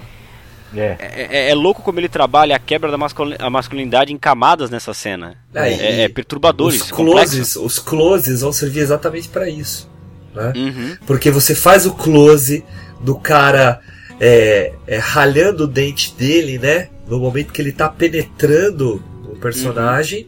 É. 0.76 0.96
É, 1.00 1.28
é- 1.32 1.50
é 1.50 1.54
louco 1.54 1.82
como 1.82 2.00
ele 2.00 2.10
trabalha 2.10 2.56
a 2.56 2.60
quebra 2.60 2.92
da 2.92 3.50
masculinidade 3.50 4.12
em 4.14 4.18
camadas 4.18 4.70
nessa 4.70 4.94
cena. 4.94 5.38
Ah, 5.54 5.70
e- 5.70 5.74
É, 5.80 6.02
é 6.04 6.10
perturbador 6.10 6.68
Os 6.68 6.76
isso, 6.76 6.94
closes, 6.94 7.56
os 7.56 7.80
closes 7.80 8.42
vão 8.42 8.52
servir 8.54 8.80
exatamente 8.80 9.28
pra 9.30 9.50
isso. 9.50 9.90
Né? 10.34 10.54
Uhum, 10.56 10.98
Porque 11.08 11.32
você 11.32 11.56
faz 11.56 11.86
o 11.86 11.94
close 11.94 12.64
do 13.00 13.16
cara 13.16 13.80
é, 14.20 14.74
é, 14.88 14.98
ralhando 14.98 15.64
o 15.66 15.68
dente 15.68 16.14
dele, 16.14 16.58
né? 16.60 16.90
No 17.08 17.20
momento 17.20 17.52
que 17.54 17.62
ele 17.62 17.72
tá 17.72 17.88
penetrando 17.90 19.04
o 19.30 19.36
personagem. 19.38 20.28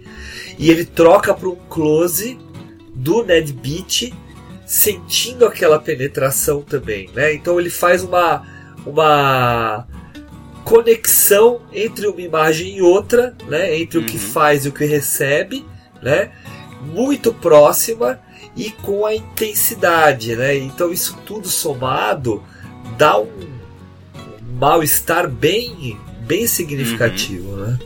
E 0.57 0.69
ele 0.69 0.85
troca 0.85 1.33
para 1.33 1.47
um 1.49 1.55
close 1.55 2.37
do 2.93 3.23
Ned 3.23 3.51
Beat 3.53 4.13
sentindo 4.65 5.45
aquela 5.45 5.79
penetração 5.79 6.61
também, 6.61 7.09
né? 7.15 7.33
Então 7.33 7.59
ele 7.59 7.69
faz 7.69 8.03
uma, 8.03 8.43
uma 8.85 9.87
conexão 10.67 11.61
entre 11.71 12.07
uma 12.07 12.21
imagem 12.21 12.77
e 12.77 12.81
outra, 12.81 13.33
né? 13.47 13.77
Entre 13.79 13.97
o 13.97 14.05
que 14.05 14.17
Uhum. 14.17 14.19
faz 14.19 14.65
e 14.65 14.69
o 14.69 14.73
que 14.73 14.83
recebe, 14.85 15.65
né? 16.01 16.31
Muito 16.81 17.33
próxima 17.33 18.19
e 18.55 18.69
com 18.71 19.05
a 19.05 19.15
intensidade, 19.15 20.35
né? 20.35 20.57
Então 20.57 20.91
isso 20.91 21.17
tudo 21.25 21.47
somado 21.47 22.43
dá 22.97 23.17
um, 23.17 23.29
mal-estar 24.59 25.29
bem, 25.29 25.97
bem 26.21 26.45
significativo, 26.47 27.55
né? 27.55 27.79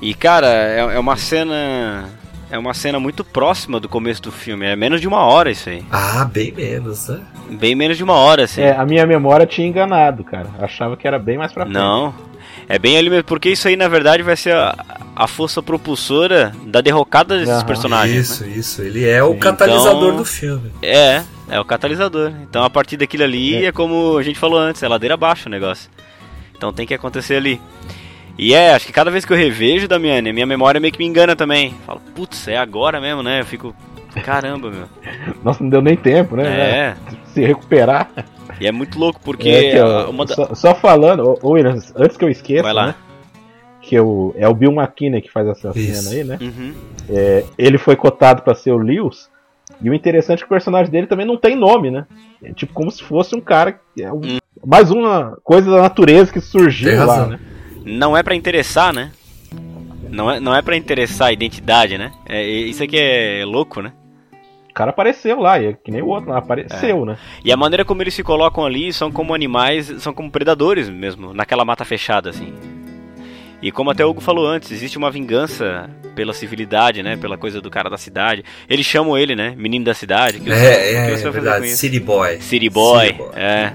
E 0.00 0.14
cara, 0.14 0.48
é, 0.48 0.78
é 0.78 0.98
uma 0.98 1.16
cena. 1.16 2.08
É 2.52 2.58
uma 2.58 2.74
cena 2.74 3.00
muito 3.00 3.24
próxima 3.24 3.80
do 3.80 3.88
começo 3.88 4.20
do 4.20 4.30
filme. 4.30 4.66
É 4.66 4.76
menos 4.76 5.00
de 5.00 5.08
uma 5.08 5.20
hora 5.24 5.50
isso 5.50 5.70
aí. 5.70 5.82
Ah, 5.90 6.28
bem 6.30 6.52
menos, 6.52 7.08
né? 7.08 7.20
Bem 7.50 7.74
menos 7.74 7.96
de 7.96 8.04
uma 8.04 8.12
hora, 8.12 8.44
assim. 8.44 8.60
É, 8.60 8.76
a 8.76 8.84
minha 8.84 9.06
memória 9.06 9.46
tinha 9.46 9.66
enganado, 9.66 10.22
cara. 10.22 10.48
Achava 10.60 10.94
que 10.94 11.08
era 11.08 11.18
bem 11.18 11.38
mais 11.38 11.50
pra 11.50 11.64
frente. 11.64 11.74
Não. 11.74 12.14
É 12.68 12.78
bem 12.78 12.98
ali 12.98 13.08
mesmo, 13.08 13.24
porque 13.24 13.48
isso 13.48 13.66
aí 13.66 13.74
na 13.74 13.88
verdade 13.88 14.22
vai 14.22 14.36
ser 14.36 14.54
a, 14.54 14.76
a 15.16 15.26
força 15.26 15.62
propulsora 15.62 16.52
da 16.66 16.82
derrocada 16.82 17.38
desses 17.38 17.54
Aham. 17.54 17.64
personagens. 17.66 18.28
Isso, 18.30 18.46
isso. 18.46 18.82
Ele 18.82 19.08
é 19.08 19.22
o 19.24 19.32
Sim. 19.32 19.38
catalisador 19.38 20.04
Então- 20.08 20.16
do 20.18 20.24
filme. 20.26 20.64
né? 20.82 20.88
É, 20.88 21.22
é 21.48 21.58
o 21.60 21.64
catalisador. 21.64 22.32
Então 22.42 22.62
a 22.62 22.68
partir 22.70 22.98
daquilo 22.98 23.24
ali 23.24 23.64
É. 23.64 23.68
é. 23.68 23.72
como 23.72 24.18
a 24.18 24.22
gente 24.22 24.38
falou 24.38 24.58
antes, 24.60 24.82
é 24.82 24.88
ladeira 24.88 25.14
abaixo 25.14 25.48
o 25.48 25.50
negócio. 25.50 25.90
Então 26.54 26.70
tem 26.72 26.86
que 26.86 26.92
acontecer 26.94 27.36
ali. 27.36 27.58
E 28.38 28.54
é, 28.54 28.74
acho 28.74 28.86
que 28.86 28.92
cada 28.92 29.10
vez 29.10 29.24
que 29.24 29.32
eu 29.32 29.36
revejo 29.36 29.86
Damiane, 29.86 30.30
a 30.30 30.32
minha 30.32 30.46
memória 30.46 30.80
meio 30.80 30.92
que 30.92 30.98
me 30.98 31.06
engana 31.06 31.36
também. 31.36 31.74
Falo, 31.86 32.00
putz, 32.14 32.48
é 32.48 32.56
agora 32.56 33.00
mesmo, 33.00 33.22
né? 33.22 33.40
Eu 33.40 33.44
fico. 33.46 33.74
Caramba, 34.24 34.70
meu. 34.70 34.84
Nossa, 35.44 35.62
não 35.62 35.70
deu 35.70 35.80
nem 35.82 35.96
tempo, 35.96 36.36
né? 36.36 36.44
É. 36.46 36.96
Se 37.26 37.40
recuperar. 37.44 38.10
E 38.60 38.66
é 38.66 38.72
muito 38.72 38.98
louco, 38.98 39.20
porque 39.24 39.48
É 39.48 39.70
que, 39.72 39.80
ó, 39.80 40.10
uma 40.10 40.24
da... 40.26 40.34
só, 40.34 40.54
só 40.54 40.74
falando, 40.74 41.38
ô, 41.42 41.50
Williams, 41.52 41.92
antes 41.96 42.16
que 42.16 42.24
eu 42.24 42.28
esqueça, 42.28 42.62
Vai 42.62 42.72
lá. 42.72 42.86
né? 42.88 42.94
Que 43.80 43.98
o, 43.98 44.34
é 44.36 44.46
o 44.48 44.54
Bill 44.54 44.70
McKinney 44.72 45.20
que 45.22 45.30
faz 45.30 45.46
essa 45.48 45.72
Isso. 45.74 46.02
cena 46.10 46.16
aí, 46.16 46.24
né? 46.24 46.38
Uhum. 46.40 46.74
É, 47.10 47.44
ele 47.58 47.78
foi 47.78 47.96
cotado 47.96 48.42
pra 48.42 48.54
ser 48.54 48.70
o 48.72 48.78
Lewis. 48.78 49.28
E 49.80 49.90
o 49.90 49.94
interessante 49.94 50.38
é 50.38 50.42
que 50.42 50.46
o 50.46 50.48
personagem 50.48 50.90
dele 50.92 51.06
também 51.06 51.26
não 51.26 51.36
tem 51.36 51.56
nome, 51.56 51.90
né? 51.90 52.06
É 52.42 52.52
tipo 52.52 52.72
como 52.72 52.90
se 52.90 53.02
fosse 53.02 53.34
um 53.34 53.40
cara. 53.40 53.72
que 53.94 54.02
É 54.02 54.12
um- 54.12 54.20
Hum. 54.24 54.38
Mais 54.64 54.90
uma 54.92 55.36
coisa 55.42 55.68
da 55.70 55.82
natureza 55.82 56.32
que 56.32 56.40
surgiu 56.40 56.90
Tem 56.90 56.98
lá, 56.98 57.04
razão. 57.06 57.28
né? 57.30 57.40
Não 57.84 58.16
é 58.16 58.22
pra 58.22 58.34
interessar, 58.34 58.92
né? 58.92 59.12
Não 60.08 60.30
é, 60.30 60.40
não 60.40 60.54
é 60.54 60.60
pra 60.60 60.76
interessar 60.76 61.28
a 61.28 61.32
identidade, 61.32 61.96
né? 61.96 62.12
É, 62.28 62.44
isso 62.44 62.82
aqui 62.82 62.98
é 62.98 63.44
louco, 63.44 63.80
né? 63.80 63.92
O 64.70 64.74
cara 64.74 64.90
apareceu 64.90 65.38
lá, 65.38 65.58
e 65.58 65.66
é 65.66 65.72
que 65.74 65.90
nem 65.90 66.00
o 66.00 66.08
outro 66.08 66.30
lá, 66.30 66.38
apareceu, 66.38 67.04
né? 67.04 67.18
E 67.44 67.52
a 67.52 67.56
maneira 67.56 67.84
como 67.84 68.02
eles 68.02 68.14
se 68.14 68.22
colocam 68.22 68.64
ali 68.64 68.90
são 68.92 69.12
como 69.12 69.34
animais, 69.34 69.92
são 69.98 70.14
como 70.14 70.30
predadores 70.30 70.88
mesmo, 70.88 71.34
naquela 71.34 71.64
mata 71.64 71.84
fechada, 71.84 72.30
assim. 72.30 72.52
E 73.60 73.70
como 73.70 73.90
até 73.90 74.04
o 74.04 74.10
Hugo 74.10 74.20
falou 74.20 74.46
antes, 74.46 74.72
existe 74.72 74.98
uma 74.98 75.10
vingança 75.10 75.88
pela 76.16 76.32
civilidade, 76.32 77.02
né? 77.02 77.16
Pela 77.16 77.38
coisa 77.38 77.60
do 77.60 77.70
cara 77.70 77.88
da 77.88 77.96
cidade. 77.96 78.42
Eles 78.68 78.84
chamam 78.84 79.16
ele, 79.16 79.36
né? 79.36 79.54
Menino 79.56 79.84
da 79.84 79.94
cidade. 79.94 80.40
Que 80.40 80.50
É, 80.50 80.54
o 80.54 81.06
que 81.06 81.12
é, 81.12 81.16
você 81.16 81.28
é 81.28 81.30
verdade. 81.30 81.68
City 81.68 82.00
Boy. 82.00 82.40
City 82.40 82.68
Boy. 82.68 83.06
City 83.06 83.18
Boy. 83.18 83.30
É. 83.36 83.72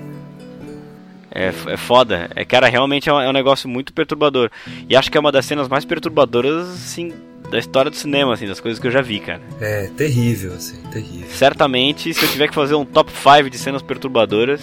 É, 1.31 1.47
é 1.67 1.77
foda. 1.77 2.29
É, 2.35 2.43
cara, 2.45 2.67
realmente 2.67 3.09
é 3.09 3.13
um, 3.13 3.21
é 3.21 3.29
um 3.29 3.33
negócio 3.33 3.67
muito 3.69 3.93
perturbador. 3.93 4.49
E 4.89 4.95
acho 4.95 5.11
que 5.11 5.17
é 5.17 5.21
uma 5.21 5.31
das 5.31 5.45
cenas 5.45 5.67
mais 5.67 5.85
perturbadoras, 5.85 6.67
assim, 6.69 7.13
da 7.51 7.57
história 7.59 7.89
do 7.91 7.97
cinema, 7.97 8.33
assim, 8.33 8.47
das 8.47 8.59
coisas 8.59 8.79
que 8.79 8.87
eu 8.87 8.91
já 8.91 9.01
vi, 9.01 9.19
cara. 9.19 9.41
É, 9.59 9.89
terrível, 9.95 10.53
assim, 10.53 10.77
terrível. 10.91 11.27
Certamente, 11.29 12.13
se 12.13 12.23
eu 12.23 12.29
tiver 12.29 12.47
que 12.47 12.55
fazer 12.55 12.75
um 12.75 12.85
top 12.85 13.11
5 13.11 13.49
de 13.49 13.57
cenas 13.57 13.81
perturbadoras, 13.81 14.61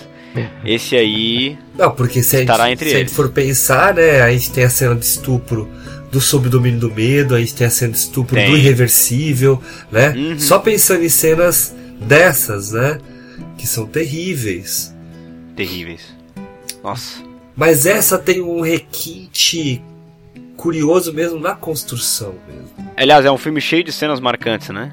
esse 0.65 0.97
aí. 0.97 1.57
Não, 1.79 1.91
porque 1.93 2.23
se 2.23 2.37
a 2.37 2.39
gente, 2.41 2.51
Estará 2.51 2.71
entre 2.71 2.89
se 2.89 2.95
a 2.95 2.99
eles. 2.99 3.11
gente 3.11 3.17
for 3.17 3.31
pensar, 3.31 3.95
né, 3.95 4.21
a 4.23 4.33
gente 4.33 4.51
tem 4.51 4.65
a 4.65 4.71
cena 4.71 4.95
de 4.95 5.05
estupro 5.05 5.69
do 6.11 6.21
Sob 6.21 6.47
o 6.47 6.51
Domínio 6.51 6.79
do 6.79 6.91
Medo, 6.95 7.35
a 7.35 7.41
gente 7.41 7.55
tem 7.55 7.67
a 7.67 7.71
cena 7.71 7.93
de 7.93 7.99
estupro 7.99 8.37
Tem. 8.37 8.49
do 8.51 8.57
Irreversível, 8.57 9.61
né? 9.91 10.11
Uhum. 10.11 10.39
Só 10.39 10.61
pensando 10.61 11.03
em 11.03 11.09
cenas 11.09 11.75
dessas, 12.01 12.71
né, 12.73 12.99
que 13.59 13.67
são 13.67 13.87
terríveis. 13.87 14.95
terríveis. 15.57 16.14
Nossa. 16.85 17.21
Mas 17.57 17.87
essa 17.87 18.19
tem 18.19 18.41
um 18.43 18.61
requinte 18.61 19.81
curioso 20.57 21.13
mesmo 21.13 21.41
na 21.41 21.55
construção 21.55 22.35
mesmo. 22.47 22.93
Aliás, 22.97 23.25
é 23.25 23.31
um 23.33 23.39
filme 23.39 23.61
cheio 23.61 23.83
de 23.83 23.91
cenas 23.91 24.21
marcantes, 24.21 24.69
né? 24.69 24.93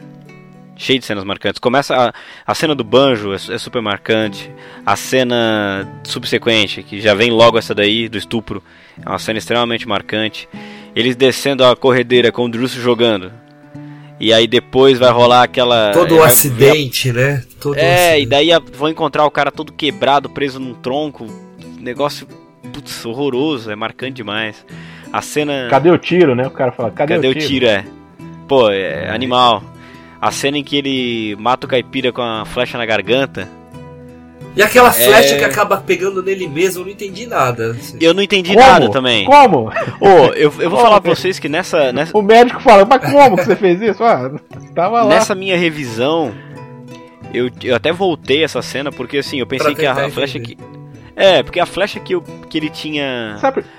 Cheio 0.77 0.97
de 0.99 1.05
cenas 1.05 1.23
marcantes. 1.23 1.59
Começa 1.59 1.95
a, 1.95 2.13
a 2.49 2.55
cena 2.55 2.73
do 2.73 2.83
banjo, 2.83 3.33
é, 3.33 3.35
é 3.35 3.57
super 3.57 3.81
marcante. 3.81 4.49
A 4.85 4.95
cena 4.95 5.87
subsequente, 6.03 6.81
que 6.81 6.99
já 6.99 7.13
vem 7.13 7.29
logo 7.29 7.57
essa 7.57 7.75
daí, 7.75 8.07
do 8.09 8.17
estupro, 8.17 8.63
é 9.05 9.07
uma 9.09 9.19
cena 9.19 9.37
extremamente 9.37 9.87
marcante. 9.87 10.47
Eles 10.95 11.15
descendo 11.15 11.63
a 11.65 11.75
corredeira 11.75 12.31
com 12.31 12.45
o 12.45 12.49
Drew 12.49 12.67
se 12.67 12.79
jogando. 12.79 13.31
E 14.19 14.31
aí 14.33 14.47
depois 14.47 14.97
vai 14.99 15.11
rolar 15.11 15.43
aquela. 15.43 15.91
Todo 15.93 16.15
o 16.15 16.17
vai 16.19 16.27
ver 16.27 16.29
a- 16.29 16.33
acidente, 16.33 17.11
né? 17.11 17.43
Todo 17.59 17.75
o 17.75 17.79
É, 17.79 18.09
acidente. 18.13 18.23
e 18.23 18.25
daí 18.27 18.49
vão 18.73 18.89
encontrar 18.89 19.25
o 19.25 19.31
cara 19.31 19.51
todo 19.51 19.71
quebrado, 19.73 20.29
preso 20.29 20.59
num 20.59 20.73
tronco. 20.73 21.27
Negócio, 21.81 22.27
putz, 22.73 23.05
horroroso, 23.05 23.71
é 23.71 23.75
marcante 23.75 24.13
demais. 24.13 24.65
A 25.11 25.21
cena. 25.21 25.67
Cadê 25.69 25.89
o 25.91 25.97
tiro, 25.97 26.35
né? 26.35 26.47
O 26.47 26.51
cara 26.51 26.71
fala, 26.71 26.91
cadê, 26.91 27.15
Cadê 27.15 27.27
o 27.27 27.31
o 27.31 27.33
tiro? 27.33 27.47
tiro, 27.47 27.65
é? 27.67 27.83
Pô, 28.47 28.69
é 28.69 29.09
animal. 29.09 29.63
A 30.21 30.31
cena 30.31 30.57
em 30.57 30.63
que 30.63 30.77
ele 30.77 31.35
mata 31.39 31.65
o 31.65 31.69
caipira 31.69 32.11
com 32.11 32.21
a 32.21 32.45
flecha 32.45 32.77
na 32.77 32.85
garganta. 32.85 33.47
E 34.55 34.61
aquela 34.61 34.89
É. 34.89 34.91
flecha 34.91 35.37
que 35.37 35.43
acaba 35.45 35.77
pegando 35.77 36.21
nele 36.21 36.45
mesmo, 36.47 36.81
eu 36.81 36.85
não 36.85 36.91
entendi 36.91 37.25
nada. 37.25 37.71
assim. 37.71 37.97
Eu 38.01 38.13
não 38.13 38.21
entendi 38.21 38.53
Como? 38.53 38.65
nada 38.67 38.89
também. 38.91 39.25
Como? 39.25 39.71
Ô, 39.99 40.07
eu, 40.35 40.35
eu 40.35 40.51
vou 40.51 40.71
Como? 40.71 40.81
falar 40.81 40.99
pra 41.01 41.15
vocês 41.15 41.39
que 41.39 41.47
nessa, 41.49 41.91
nessa, 41.93 42.15
O 42.17 42.21
médico 42.21 42.61
fala, 42.61 42.85
mas 42.85 43.09
como 43.09 43.37
que 43.37 43.45
você 43.45 43.55
fez 43.55 43.81
isso? 43.81 44.03
Ah, 44.03 44.29
tava 44.75 45.03
lá. 45.03 45.09
nessa 45.15 45.33
minha 45.33 45.57
revisão, 45.57 46.33
eu, 47.33 47.49
eu 47.63 47.75
até 47.75 47.93
voltei 47.93 48.43
essa 48.43 48.61
cena 48.61 48.91
porque 48.91 49.19
assim, 49.19 49.39
eu 49.39 49.47
pensei 49.47 49.73
que 49.73 49.85
a, 49.85 49.93
a 49.93 50.09
flecha 50.09 50.37
que. 50.39 50.57
É, 51.15 51.43
porque 51.43 51.59
a 51.59 51.65
flecha 51.65 51.99
que, 51.99 52.13
eu, 52.15 52.21
que 52.21 52.57
ele 52.57 52.69
tinha 52.69 53.35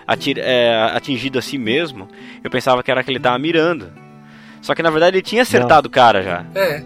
atir- 0.07 0.39
é, 0.39 0.91
atingido 0.95 1.39
a 1.39 1.43
si 1.43 1.57
mesmo, 1.59 2.09
eu 2.45 2.51
pensava 2.51 2.83
que 2.83 2.91
era 2.91 3.03
que 3.03 3.11
ele 3.11 3.19
tava 3.21 3.39
mirando. 3.39 3.89
Só 4.61 4.75
que 4.75 4.83
na 4.83 4.91
verdade 4.91 5.17
ele 5.17 5.23
tinha 5.23 5.43
acertado 5.43 5.89
o 5.89 5.91
cara 5.91 6.23
já. 6.23 6.45
É. 6.55 6.83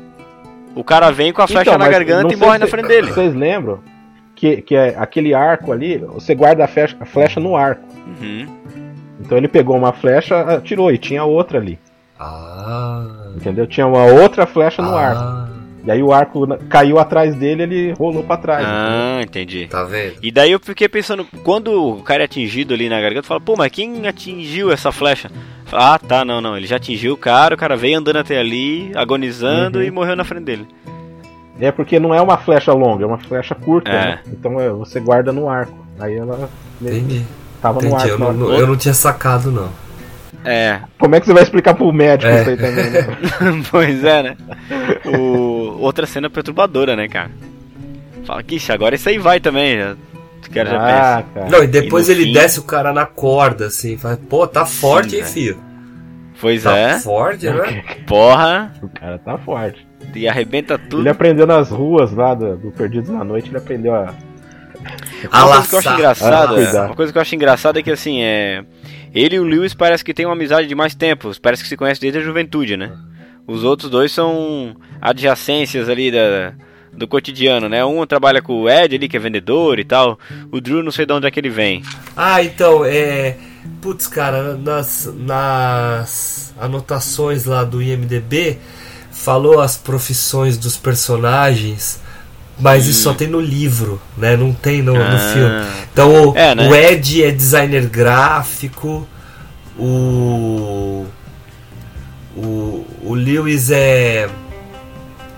O 0.75 0.85
cara 0.85 1.11
vem 1.11 1.33
com 1.33 1.43
a 1.43 1.47
flecha 1.47 1.71
Então, 1.71 1.79
na 1.79 1.89
garganta 1.89 2.23
não 2.25 2.31
e 2.33 2.37
morre 2.37 2.55
se- 2.55 2.59
na 2.61 2.67
frente 2.67 2.87
dele. 2.89 3.13
Vocês 3.13 3.35
lembram 3.35 3.81
que, 4.35 4.63
que 4.63 4.75
é 4.77 4.95
aquele 4.99 5.35
arco 5.35 5.73
ali, 5.73 5.99
você 5.99 6.35
guarda 6.35 6.65
a 6.65 6.69
flecha, 6.69 6.97
a 7.01 7.05
flecha 7.05 7.41
no 7.41 7.57
arco. 7.57 7.87
Uhum. 8.21 8.47
Então 9.21 9.37
ele 9.39 9.49
pegou 9.49 9.77
uma 9.77 9.93
flecha, 9.93 10.41
atirou 10.43 10.91
e 10.93 10.99
tinha 10.99 11.25
outra 11.25 11.59
ali. 11.59 11.79
Ah. 12.19 13.07
Entendeu? 13.35 13.67
Tinha 13.67 13.87
uma 13.87 14.05
outra 14.05 14.47
flecha 14.47 14.81
no 14.83 14.95
arco. 14.97 15.56
E 15.87 15.91
aí 15.91 16.03
o 16.03 16.13
arco 16.13 16.45
caiu 16.69 16.99
atrás 16.99 17.35
dele, 17.37 17.63
ele 17.63 17.93
rolou 17.93 18.25
pra 18.25 18.37
trás. 18.37 18.65
Ah, 18.67 19.21
entendi. 19.23 19.69
Tá 19.69 19.85
vendo? 19.85 20.15
E 20.21 20.33
daí 20.33 20.51
eu 20.51 20.59
fiquei 20.59 20.89
pensando, 20.89 21.25
quando 21.45 21.73
o 21.99 22.03
cara 22.03 22.23
é 22.23 22.27
atingido 22.27 22.75
ali 22.75 22.89
na 22.89 23.01
garganta, 23.01 23.27
fala, 23.29 23.41
pô, 23.41 23.55
mas 23.57 23.71
quem 23.71 24.05
atingiu 24.07 24.73
essa 24.73 24.91
flecha? 24.91 25.31
Fala, 25.67 25.95
ah, 25.95 25.99
tá, 25.99 26.25
não, 26.25 26.41
não, 26.41 26.57
ele 26.57 26.67
já 26.67 26.75
atingiu 26.77 27.15
o 27.15 27.17
cara, 27.17 27.55
o 27.55 27.59
cara 27.59 27.77
veio 27.77 27.99
andando 27.99 28.17
até 28.17 28.37
ali, 28.39 28.91
agonizando 28.97 29.79
Uhum. 29.79 29.85
e 29.85 29.91
morreu 29.93 30.17
na 30.17 30.25
frente 30.25 30.45
dele. 30.45 30.67
É 31.61 31.71
porque 31.71 31.99
não 32.01 32.13
é 32.13 32.21
uma 32.21 32.37
flecha 32.37 32.73
longa, 32.73 33.05
é 33.05 33.07
uma 33.07 33.19
flecha 33.19 33.55
curta, 33.55 33.89
É. 33.91 33.93
né? 34.07 34.21
Então 34.27 34.61
é, 34.61 34.69
você 34.71 34.99
guarda 35.01 35.33
no 35.33 35.49
arco. 35.49 35.87
Aí 35.99 36.15
ela 36.17 36.51
Entendi. 36.83 37.25
tava 37.63 37.81
no 37.81 37.87
Entendi. 37.89 38.03
arco. 38.11 38.23
Eu 38.25 38.33
não, 38.35 38.47
hora. 38.49 38.59
eu 38.59 38.67
não 38.67 38.77
tinha 38.77 38.93
sacado, 38.93 39.51
não. 39.53 39.71
É, 40.47 40.81
Como 40.99 41.15
é 41.15 41.21
que 41.21 41.27
você 41.27 41.33
vai 41.35 41.43
explicar 41.43 41.75
pro 41.75 41.93
médico 41.93 42.31
É. 42.31 42.41
isso 42.41 42.51
aí 42.51 42.57
também, 42.57 42.91
né? 42.91 43.01
pois 43.71 44.05
é, 44.05 44.23
né? 44.23 44.37
O... 45.19 45.79
Outra 45.81 46.07
cena 46.07 46.31
perturbadora, 46.31 46.95
né, 46.97 47.09
cara? 47.09 47.31
Fala, 48.25 48.43
quixa, 48.43 48.73
agora 48.75 48.95
isso 48.95 49.09
aí 49.09 49.19
vai 49.19 49.39
também, 49.41 49.79
já... 49.79 49.93
o 49.95 50.51
cara 50.53 50.71
já 50.71 50.77
ah, 50.79 51.23
pensa. 51.23 51.29
cara. 51.35 51.51
Não, 51.51 51.65
e 51.65 51.67
depois 51.67 52.09
E 52.09 52.13
no 52.15 52.17
ele 52.21 52.25
fim- 52.27 52.33
desce 52.33 52.59
o 52.61 52.63
cara 52.65 52.93
na 52.93 53.07
corda, 53.07 53.67
assim. 53.67 53.97
Fala, 53.97 54.19
pô, 54.29 54.47
tá 54.47 54.65
forte, 54.67 55.17
hein, 55.17 55.23
velho. 55.23 55.33
filho? 55.33 55.61
Pois 56.41 56.65
Tá 56.65 56.77
é, 56.77 56.99
forte, 56.99 57.47
né? 57.49 57.83
porra, 58.07 58.73
O 58.83 58.89
cara 58.89 59.19
tá 59.19 59.39
forte. 59.39 59.87
e 60.15 60.29
arrebenta 60.29 60.77
tudo. 60.79 61.01
Ele 61.03 61.09
aprendeu 61.09 61.47
nas 61.47 61.71
ruas 61.71 62.13
lá 62.13 62.35
do, 62.35 62.57
do 62.57 62.71
Perdidos 62.73 63.09
na 63.11 63.25
Noite, 63.25 63.49
ele 63.49 63.57
aprendeu 63.59 63.95
a. 63.95 64.13
Uma 65.33 65.63
coisa 65.63 65.69
que 65.69 65.75
eu 65.75 65.79
acho 65.79 65.89
engraçada, 65.95 66.79
Ah, 66.81 66.87
uma 66.87 66.95
coisa 66.95 67.11
que 67.13 67.19
eu 67.19 67.23
acho 67.23 67.35
engraçada 67.35 67.81
é 67.81 67.83
que 67.83 67.91
assim, 67.91 68.21
é 68.23 68.65
ele 69.19 69.37
e 69.37 69.41
o 69.41 69.45
Lewis 69.45 69.75
parece 69.75 70.05
que 70.05 70.15
tem 70.15 70.27
uma 70.27 70.35
amizade 70.35 70.69
de 70.69 70.75
mais 70.75 70.95
tempo, 70.95 71.31
parece 71.41 71.63
que 71.63 71.69
se 71.69 71.77
conhece 71.77 72.01
desde 72.01 72.19
a 72.19 72.23
juventude, 72.23 72.77
né? 72.77 72.93
Os 73.47 73.65
outros 73.65 73.91
dois 73.91 74.13
são 74.13 74.77
adjacências 75.01 75.89
ali 75.89 76.11
da 76.11 76.53
do 76.97 77.07
cotidiano, 77.07 77.69
né? 77.69 77.85
Um 77.85 78.07
trabalha 78.07 78.41
com 78.41 78.63
o 78.63 78.71
Ed 78.71 78.97
ali, 78.97 79.09
que 79.09 79.17
é 79.17 79.21
vendedor 79.21 79.79
e 79.79 79.85
tal. 79.85 80.19
O 80.51 80.61
Drew 80.61 80.83
não 80.83 80.91
sei 80.91 81.05
de 81.05 81.13
onde 81.13 81.27
é 81.27 81.31
que 81.31 81.39
ele 81.39 81.51
vem. 81.51 81.83
Ah, 82.17 82.43
então, 82.43 82.85
é. 82.85 83.37
Putz, 83.83 84.07
cara, 84.07 84.57
nas, 84.57 85.13
nas 85.15 86.55
anotações 86.59 87.45
lá 87.45 87.65
do 87.65 87.83
IMDB 87.83 88.59
falou 89.11 89.61
as 89.61 89.77
profissões 89.77 90.57
dos 90.57 90.77
personagens, 90.77 92.01
mas 92.59 92.87
isso 92.87 93.03
só 93.03 93.13
tem 93.15 93.29
no 93.29 93.41
livro, 93.41 94.01
né? 94.17 94.37
Não 94.37 94.53
tem 94.53 94.83
no, 94.83 94.95
no 94.95 95.01
Ah. 95.03 95.19
filme. 95.19 95.85
Então 95.93 96.31
o, 96.31 96.37
É, 96.37 96.55
né? 96.55 96.69
o 96.69 96.75
Ed 96.75 97.23
é 97.25 97.31
designer 97.31 97.87
gráfico, 97.87 99.07
o. 99.79 101.07
O, 102.37 102.87
o 103.03 103.15
Lewis 103.15 103.71
é. 103.71 104.29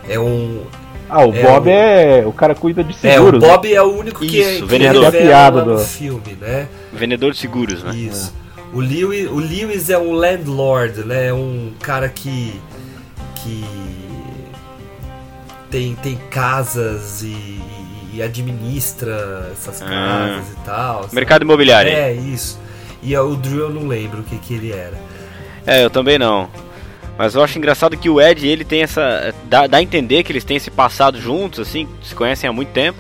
É 0.09 0.19
um. 0.19 0.62
Ah, 1.09 1.25
o 1.25 1.35
É, 1.35 1.43
Bob 1.43 1.66
o- 1.69 1.71
é. 1.71 2.23
O 2.27 2.33
cara 2.33 2.55
cuida 2.55 2.83
de 2.83 2.91
É, 2.93 2.95
o 2.95 2.99
seguros. 3.14 3.41
né? 3.43 3.49
Bob 3.49 3.73
é 3.73 3.83
o 3.83 3.99
único 3.99 4.21
que, 4.21 4.41
Isso, 4.41 4.61
que 4.61 4.64
vendedor. 4.66 5.12
Piada 5.12 5.64
no 5.64 5.77
do- 5.77 5.85
filme, 5.85 6.37
né? 6.41 6.66
Vendedor 6.93 7.33
de 7.33 7.39
seguros, 7.39 7.83
né? 7.83 7.95
Isso. 7.95 8.35
O, 8.75 8.81
Lewis, 8.81 9.29
o 9.31 9.37
Lewis 9.39 9.89
é 9.91 9.97
um 9.99 10.12
landlord, 10.12 11.05
né? 11.05 11.29
É 11.29 11.33
um 11.33 11.73
cara 11.81 12.09
que. 12.09 12.61
que. 13.37 13.64
Tem, 15.71 15.95
tem 15.97 16.16
casas 16.31 17.23
e, 17.23 17.61
e 18.14 18.23
administra 18.23 19.49
essas 19.53 19.81
Ah. 19.83 19.87
casas 19.87 20.53
e 20.53 20.57
tal. 20.64 21.03
sabe? 21.05 21.14
Mercado 21.14 21.43
imobiliário. 21.43 21.91
É, 21.91 22.12
isso. 22.12 22.59
E 23.03 23.16
o 23.16 23.37
Drew 23.37 23.61
eu 23.61 23.71
não 23.71 23.87
lembro 23.87 24.21
o 24.21 24.25
que, 24.25 24.37
que 24.39 24.55
ele 24.55 24.73
era. 24.73 24.99
É, 25.66 25.85
eu 25.85 25.91
também 25.91 26.19
não. 26.19 26.49
Mas 27.16 27.35
eu 27.35 27.43
acho 27.43 27.59
engraçado 27.59 27.97
que 27.97 28.09
o 28.09 28.21
Ed, 28.21 28.47
ele 28.47 28.64
tem 28.64 28.83
essa. 28.83 29.35
Dá, 29.45 29.66
dá 29.66 29.79
a 29.79 29.83
entender 29.83 30.23
que 30.23 30.31
eles 30.33 30.45
têm 30.45 30.57
esse 30.57 30.71
passado 30.71 31.21
juntos, 31.21 31.59
assim, 31.61 31.89
se 32.03 32.14
conhecem 32.14 32.49
há 32.49 32.53
muito 32.53 32.69
tempo. 32.71 32.99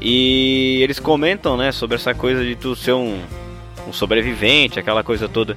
E 0.00 0.80
eles 0.82 0.98
comentam, 0.98 1.56
né, 1.56 1.72
sobre 1.72 1.96
essa 1.96 2.14
coisa 2.14 2.42
de 2.44 2.56
tu 2.56 2.74
ser 2.74 2.92
um, 2.92 3.18
um 3.86 3.92
sobrevivente, 3.92 4.78
aquela 4.78 5.02
coisa 5.04 5.28
toda. 5.28 5.56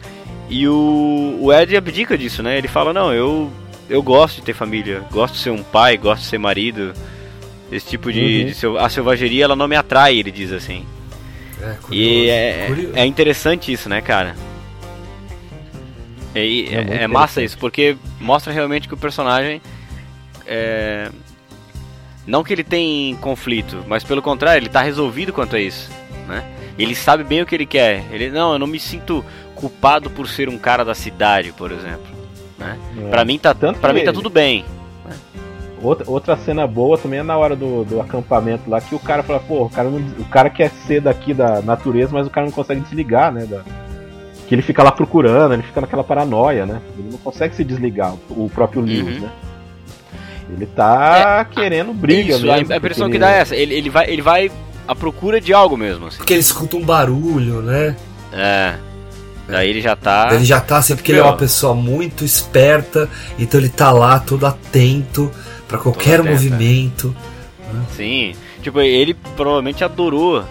E 0.49 0.67
o, 0.67 1.37
o 1.41 1.53
Ed 1.53 1.75
abdica 1.75 2.17
disso, 2.17 2.43
né? 2.43 2.57
Ele 2.57 2.67
fala, 2.67 2.93
não, 2.93 3.13
eu, 3.13 3.51
eu 3.93 4.01
gosto 4.01 4.37
de 4.37 4.41
ter 4.41 4.53
família, 4.53 5.03
gosto 5.11 5.35
de 5.35 5.39
ser 5.41 5.51
um 5.51 5.61
pai, 5.61 5.97
gosto 5.97 6.23
de 6.23 6.27
ser 6.27 6.39
marido. 6.39 6.93
Esse 7.71 7.85
tipo 7.87 8.11
de, 8.11 8.55
Uhum. 8.63 8.73
de 8.75 8.79
A 8.79 8.89
selvageria, 8.89 9.43
ela 9.45 9.55
não 9.55 9.67
me 9.67 9.75
atrai, 9.75 10.17
ele 10.17 10.31
diz 10.31 10.51
assim. 10.51 10.83
É, 11.61 11.75
curioso. 11.81 11.93
E 11.93 12.29
é, 12.29 12.65
Curioso. 12.67 12.93
é 12.95 13.05
interessante 13.05 13.71
isso, 13.71 13.87
né, 13.87 14.01
cara? 14.01 14.35
E, 16.35 16.67
É 16.71 17.03
é, 17.03 17.07
massa 17.07 17.43
isso, 17.43 17.55
porque 17.59 17.95
mostra 18.19 18.51
realmente 18.51 18.87
que 18.87 18.93
o 18.95 18.97
personagem. 18.97 19.61
É... 20.47 21.09
Não 22.25 22.43
que 22.43 22.51
ele 22.51 22.63
tem 22.63 23.15
conflito, 23.17 23.83
mas 23.87 24.03
pelo 24.03 24.21
contrário, 24.21 24.59
ele 24.59 24.69
tá 24.69 24.81
resolvido 24.81 25.31
quanto 25.31 25.55
a 25.55 25.59
isso. 25.59 25.91
Né? 26.27 26.43
Ele 26.79 26.95
sabe 26.95 27.23
bem 27.23 27.43
o 27.43 27.45
que 27.45 27.53
ele 27.53 27.65
quer. 27.65 28.03
Ele, 28.11 28.29
não, 28.31 28.53
eu 28.53 28.59
não 28.59 28.65
me 28.67 28.79
sinto 28.79 29.23
culpado 29.53 30.09
por 30.09 30.27
ser 30.27 30.49
um 30.49 30.57
cara 30.57 30.83
da 30.83 30.95
cidade, 30.95 31.51
por 31.51 31.71
exemplo. 31.71 32.22
Né? 32.63 32.77
É. 33.05 33.09
Pra 33.09 33.25
mim 33.25 33.37
tá, 33.39 33.53
Tanto 33.53 33.79
que 33.79 33.93
mim 33.93 34.03
tá 34.03 34.13
tudo 34.13 34.29
bem. 34.29 34.65
Outra, 35.81 36.09
outra 36.09 36.37
cena 36.37 36.65
boa 36.65 36.97
também 36.97 37.19
é 37.19 37.23
na 37.23 37.35
hora 37.37 37.57
do, 37.57 37.83
do 37.83 37.99
acampamento 37.99 38.69
lá, 38.69 38.79
que 38.79 38.95
o 38.95 38.99
cara 38.99 39.21
fala, 39.21 39.39
pô, 39.41 39.63
o 39.65 39.69
cara, 39.69 39.89
não- 39.89 39.99
o 40.17 40.25
cara 40.25 40.49
quer 40.49 40.69
ser 40.87 41.01
daqui 41.01 41.33
da 41.33 41.61
natureza, 41.61 42.11
mas 42.13 42.25
o 42.25 42.29
cara 42.29 42.45
não 42.45 42.53
consegue 42.53 42.79
desligar, 42.79 43.33
né? 43.33 43.45
Da, 43.45 43.61
Que 44.47 44.55
ele 44.55 44.61
fica 44.61 44.81
lá 44.81 44.91
procurando, 44.93 45.53
ele 45.53 45.63
fica 45.63 45.81
naquela 45.81 46.03
paranoia, 46.03 46.65
né? 46.65 46.81
Ele 46.97 47.09
não 47.11 47.17
consegue 47.17 47.53
se 47.53 47.63
desligar, 47.65 48.13
o 48.29 48.49
próprio 48.53 48.81
Lewis, 48.81 49.15
Uhum. 49.17 49.21
né? 49.23 49.29
Ele 50.55 50.65
tá 50.67 51.45
querendo 51.45 51.93
briga, 51.93 52.35
Isso, 52.35 52.45
mesmo, 52.45 52.71
a, 52.73 52.77
impressão 52.77 53.09
que 53.09 53.17
dá 53.19 53.31
é 53.31 53.39
essa. 53.39 53.55
Ele, 53.55 53.73
ele, 53.73 53.89
vai, 53.89 54.09
ele 54.09 54.21
vai 54.21 54.51
à 54.87 54.93
procura 54.95 55.41
de 55.41 55.53
algo 55.53 55.75
mesmo, 55.75 56.07
assim. 56.07 56.17
Porque 56.17 56.33
ele 56.33 56.41
escuta 56.41 56.77
um 56.77 56.83
barulho, 56.85 57.61
né? 57.61 57.95
É. 58.31 58.75
Daí 59.47 59.69
ele 59.69 59.81
já 59.81 59.95
tá. 59.95 60.29
Ele 60.31 60.45
já 60.45 60.59
tá 60.59 60.77
assim, 60.77 60.95
porque 60.95 61.11
ele 61.11 61.19
é 61.19 61.21
Meu. 61.21 61.31
uma 61.31 61.37
pessoa 61.37 61.73
muito 61.75 62.23
esperta, 62.23 63.09
então 63.37 63.59
ele 63.59 63.69
tá 63.69 63.91
lá 63.91 64.19
todo 64.19 64.45
atento 64.45 65.29
pra 65.67 65.77
qualquer 65.77 66.19
atento, 66.19 66.27
é. 66.27 66.31
movimento. 66.31 67.15
Sim. 67.95 68.33
Tipo, 68.61 68.79
ele 68.79 69.13
provavelmente 69.35 69.83
adorou 69.83 70.45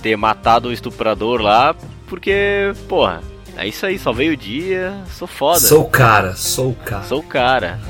ter 0.00 0.16
matado 0.16 0.68
o 0.68 0.72
estuprador 0.72 1.40
lá, 1.40 1.74
porque, 2.06 2.72
porra, 2.88 3.20
é 3.56 3.66
isso 3.66 3.84
aí, 3.84 3.98
só 3.98 4.12
veio 4.12 4.32
o 4.32 4.36
dia, 4.36 4.94
sou 5.18 5.26
foda. 5.26 5.60
Sou 5.60 5.82
o 5.82 5.88
cara, 5.88 6.34
sou 6.36 6.70
o 6.70 6.74
cara. 6.74 7.04
Sou 7.04 7.18
o 7.18 7.22
cara. 7.22 7.80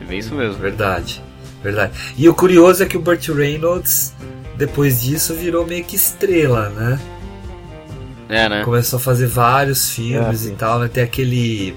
É 0.00 0.04
bem 0.04 0.18
isso 0.18 0.34
mesmo. 0.34 0.54
Verdade, 0.54 1.22
verdade. 1.62 1.92
E 2.16 2.28
o 2.28 2.34
curioso 2.34 2.82
é 2.82 2.86
que 2.86 2.96
o 2.96 3.00
Burt 3.00 3.28
Reynolds, 3.28 4.14
depois 4.56 5.02
disso, 5.02 5.34
virou 5.34 5.66
meio 5.66 5.84
que 5.84 5.96
estrela, 5.96 6.70
né? 6.70 6.98
É, 8.30 8.48
né? 8.48 8.64
Começou 8.64 8.98
a 8.98 9.00
fazer 9.00 9.26
vários 9.26 9.90
filmes 9.90 10.46
É, 10.46 10.50
e 10.50 10.54
tal, 10.54 10.78
né? 10.78 10.88
Tem 10.88 11.02
aquele. 11.02 11.74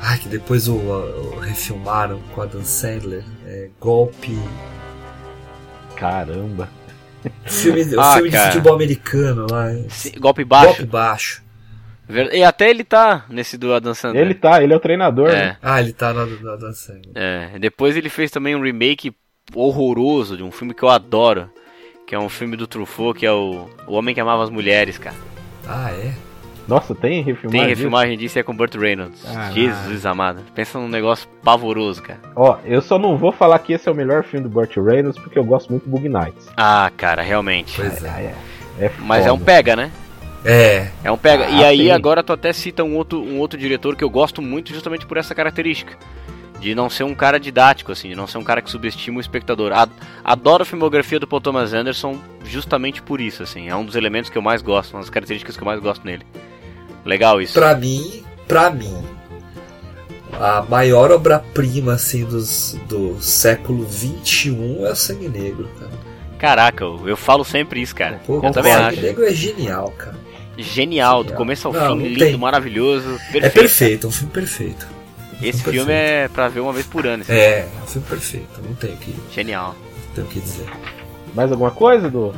Ai, 0.00 0.18
que 0.18 0.28
depois 0.28 0.68
o, 0.68 0.74
o 0.76 1.38
refilmaram 1.40 2.20
com 2.34 2.42
a 2.42 2.46
Dan 2.46 2.62
Sandler. 2.64 3.24
É, 3.46 3.68
golpe. 3.80 4.38
Caramba. 5.96 6.68
Filme, 7.46 7.82
o 7.96 8.00
Ah, 8.00 8.14
filme 8.14 8.30
de 8.30 8.36
cara. 8.36 8.50
futebol 8.52 8.74
americano 8.74 9.46
lá. 9.50 9.66
Sim, 9.88 10.12
golpe 10.18 10.44
baixo. 10.44 10.66
Golpe 10.66 10.84
baixo. 10.86 11.42
E 12.32 12.42
até 12.42 12.70
ele 12.70 12.84
tá 12.84 13.26
nesse 13.28 13.58
do 13.58 13.72
Adam 13.74 13.92
Sandler. 13.92 14.22
Ele 14.24 14.34
tá, 14.34 14.62
ele 14.62 14.72
é 14.72 14.76
o 14.76 14.80
treinador, 14.80 15.28
né? 15.28 15.38
É, 15.44 15.56
Ah, 15.60 15.80
ele 15.80 15.92
tá 15.92 16.14
na, 16.14 16.24
na 16.24 16.56
Dan 16.56 16.72
Sandler. 16.72 17.12
é. 17.14 17.58
Depois 17.58 17.96
ele 17.96 18.08
fez 18.08 18.30
também 18.30 18.54
um 18.56 18.62
remake 18.62 19.12
horroroso 19.54 20.36
de 20.36 20.42
um 20.42 20.50
filme 20.50 20.72
que 20.72 20.82
eu 20.82 20.88
adoro. 20.88 21.50
Que 22.08 22.14
é 22.14 22.18
um 22.18 22.30
filme 22.30 22.56
do 22.56 22.66
Truffaut, 22.66 23.20
que 23.20 23.26
é 23.26 23.30
o, 23.30 23.68
o 23.86 23.92
Homem 23.92 24.14
que 24.14 24.20
Amava 24.20 24.42
as 24.42 24.48
Mulheres, 24.48 24.96
cara. 24.96 25.14
Ah, 25.66 25.90
é? 25.90 26.14
Nossa, 26.66 26.94
tem 26.94 27.22
refilmagem? 27.22 27.50
Tem 27.50 27.60
disso? 27.60 27.68
refilmagem 27.68 28.16
disso 28.16 28.38
e 28.38 28.40
é 28.40 28.42
com 28.42 28.56
Burt 28.56 28.74
Reynolds. 28.76 29.22
Caralho. 29.22 29.54
Jesus 29.54 30.06
amado. 30.06 30.40
Pensa 30.54 30.78
num 30.78 30.88
negócio 30.88 31.28
pavoroso, 31.44 32.02
cara. 32.02 32.18
Ó, 32.34 32.56
eu 32.64 32.80
só 32.80 32.98
não 32.98 33.18
vou 33.18 33.30
falar 33.30 33.58
que 33.58 33.74
esse 33.74 33.90
é 33.90 33.92
o 33.92 33.94
melhor 33.94 34.24
filme 34.24 34.44
do 34.44 34.50
Burt 34.50 34.74
Reynolds 34.78 35.20
porque 35.22 35.38
eu 35.38 35.44
gosto 35.44 35.68
muito 35.68 35.84
do 35.84 35.90
Bug 35.90 36.08
Nights. 36.08 36.48
Ah, 36.56 36.90
cara, 36.96 37.20
realmente. 37.20 37.76
Pois 37.76 38.02
é. 38.02 38.08
É, 38.08 38.34
é, 38.80 38.86
é 38.86 38.92
Mas 39.00 39.26
é 39.26 39.32
um 39.32 39.38
pega, 39.38 39.76
né? 39.76 39.90
É, 40.46 40.88
É 41.04 41.12
um 41.12 41.18
pega. 41.18 41.44
Ah, 41.44 41.50
e 41.50 41.64
aí 41.64 41.78
sim. 41.78 41.90
agora 41.90 42.22
tu 42.22 42.32
até 42.32 42.54
cita 42.54 42.82
um 42.82 42.96
outro, 42.96 43.20
um 43.20 43.38
outro 43.38 43.58
diretor 43.58 43.94
que 43.94 44.04
eu 44.04 44.08
gosto 44.08 44.40
muito 44.40 44.72
justamente 44.72 45.04
por 45.04 45.18
essa 45.18 45.34
característica. 45.34 45.94
De 46.60 46.74
não 46.74 46.90
ser 46.90 47.04
um 47.04 47.14
cara 47.14 47.38
didático, 47.38 47.92
assim, 47.92 48.08
de 48.08 48.16
não 48.16 48.26
ser 48.26 48.38
um 48.38 48.42
cara 48.44 48.60
que 48.60 48.70
subestima 48.70 49.18
o 49.18 49.20
espectador. 49.20 49.70
Adoro 50.24 50.62
a 50.62 50.66
filmografia 50.66 51.20
do 51.20 51.26
Paul 51.26 51.40
Thomas 51.40 51.72
Anderson 51.72 52.18
justamente 52.44 53.00
por 53.00 53.20
isso, 53.20 53.42
assim. 53.44 53.68
É 53.68 53.76
um 53.76 53.84
dos 53.84 53.94
elementos 53.94 54.28
que 54.30 54.36
eu 54.36 54.42
mais 54.42 54.60
gosto, 54.60 54.94
uma 54.94 55.00
das 55.00 55.10
características 55.10 55.56
que 55.56 55.62
eu 55.62 55.66
mais 55.66 55.80
gosto 55.80 56.04
nele. 56.04 56.26
Legal 57.04 57.40
isso. 57.40 57.54
pra 57.54 57.74
mim, 57.76 58.24
pra 58.48 58.70
mim, 58.70 58.96
a 60.40 60.62
maior 60.62 61.10
obra-prima 61.12 61.94
assim 61.94 62.24
dos, 62.24 62.76
do 62.88 63.16
século 63.20 63.86
XXI 63.90 64.78
é 64.84 64.90
o 64.90 64.96
Sangue 64.96 65.28
Negro, 65.28 65.68
cara. 65.78 65.92
Caraca, 66.38 66.84
eu, 66.84 67.08
eu 67.08 67.16
falo 67.16 67.44
sempre 67.44 67.80
isso, 67.80 67.94
cara. 67.94 68.20
Pô, 68.26 68.34
eu 68.34 68.50
o 68.50 68.52
também 68.52 68.72
Sangue 68.72 68.84
acho. 68.84 69.00
Negro 69.00 69.24
é 69.24 69.32
genial, 69.32 69.90
cara. 69.96 70.16
Genial, 70.56 71.22
do 71.22 71.28
Genial. 71.28 71.36
começo 71.38 71.68
ao 71.68 71.72
Não, 71.72 71.80
fim, 71.80 71.88
não 71.88 72.06
lindo, 72.06 72.18
tem. 72.18 72.36
maravilhoso. 72.36 73.08
Perfeito. 73.32 73.44
É 73.46 73.48
perfeito, 73.50 74.06
é 74.06 74.08
um 74.08 74.12
filme 74.12 74.32
perfeito. 74.32 74.97
Esse 75.40 75.62
Perfeito. 75.62 75.70
filme 75.70 75.92
é 75.92 76.28
pra 76.28 76.48
ver 76.48 76.60
uma 76.60 76.72
vez 76.72 76.86
por 76.86 77.06
ano. 77.06 77.22
assim. 77.22 77.32
É, 77.32 77.60
é 77.60 77.68
um 77.82 77.86
filme 77.86 78.06
perfeito, 78.08 78.60
não 78.66 78.74
tenho 78.74 78.94
o 78.94 78.96
que, 78.96 79.14
Genial. 79.32 79.74
tenho 80.14 80.26
o 80.26 80.30
que 80.30 80.40
dizer. 80.40 80.66
Mais 81.34 81.50
alguma 81.52 81.70
coisa, 81.70 82.10
do? 82.10 82.34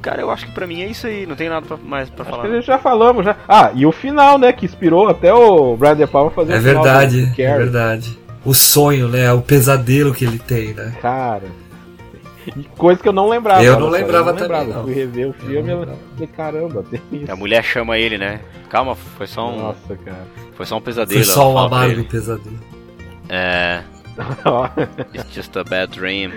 Cara, 0.00 0.20
eu 0.20 0.30
acho 0.32 0.46
que 0.46 0.52
pra 0.52 0.66
mim 0.66 0.82
é 0.82 0.86
isso 0.86 1.06
aí, 1.06 1.24
não 1.26 1.36
tem 1.36 1.48
nada 1.48 1.64
pra- 1.64 1.76
mais 1.76 2.10
pra 2.10 2.22
Acho 2.22 2.30
falar. 2.36 2.48
que 2.48 2.60
já 2.62 2.76
falamos 2.78 3.24
já. 3.24 3.36
Ah, 3.48 3.70
e 3.72 3.86
o 3.86 3.92
final, 3.92 4.36
né? 4.36 4.52
Que 4.52 4.66
inspirou 4.66 5.08
até 5.08 5.32
o 5.32 5.76
Brian 5.76 5.94
De 5.94 6.06
Palma 6.08 6.28
fazer 6.32 6.54
É 6.54 6.58
o 6.58 6.60
final 6.62 6.82
verdade, 6.82 7.20
do 7.26 7.32
é 7.40 7.46
Carrie. 7.46 7.58
verdade. 7.62 8.18
O 8.44 8.52
sonho, 8.52 9.06
né? 9.06 9.32
O 9.32 9.40
pesadelo 9.40 10.12
que 10.12 10.24
ele 10.24 10.40
tem, 10.40 10.74
né? 10.74 10.92
Cara. 11.00 11.44
E 12.46 12.62
Coisa 12.76 13.00
que 13.00 13.08
eu 13.08 13.12
não 13.12 13.28
lembrava. 13.28 13.62
Eu 13.62 13.78
não 13.78 13.86
só, 13.86 13.92
lembrava 13.92 14.30
eu 14.30 14.32
não 14.34 14.38
também, 14.40 14.58
lembrava. 14.60 14.78
não. 14.78 14.84
Fui 14.84 14.94
rever 14.94 15.28
o 15.28 15.32
filme 15.32 15.70
Eu 15.70 15.98
e 16.20 16.26
caramba, 16.26 16.82
tem 16.90 17.00
isso. 17.12 17.30
A 17.32 17.36
mulher 17.36 17.62
chama 17.62 17.98
ele, 17.98 18.18
né? 18.18 18.40
Calma, 18.68 18.94
foi 18.94 19.26
só 19.26 19.50
um, 19.50 19.58
Nossa, 19.58 19.96
cara. 19.96 20.26
foi 20.54 20.66
só 20.66 20.76
um 20.76 20.80
pesadelo. 20.80 21.24
Foi 21.24 21.32
só 21.32 21.52
um 21.52 21.58
amargo 21.58 22.04
pesadelo. 22.04 22.58
É, 23.28 23.82
it's 25.14 25.32
just 25.34 25.56
a 25.56 25.64
bad 25.64 25.92
dream. 25.98 26.32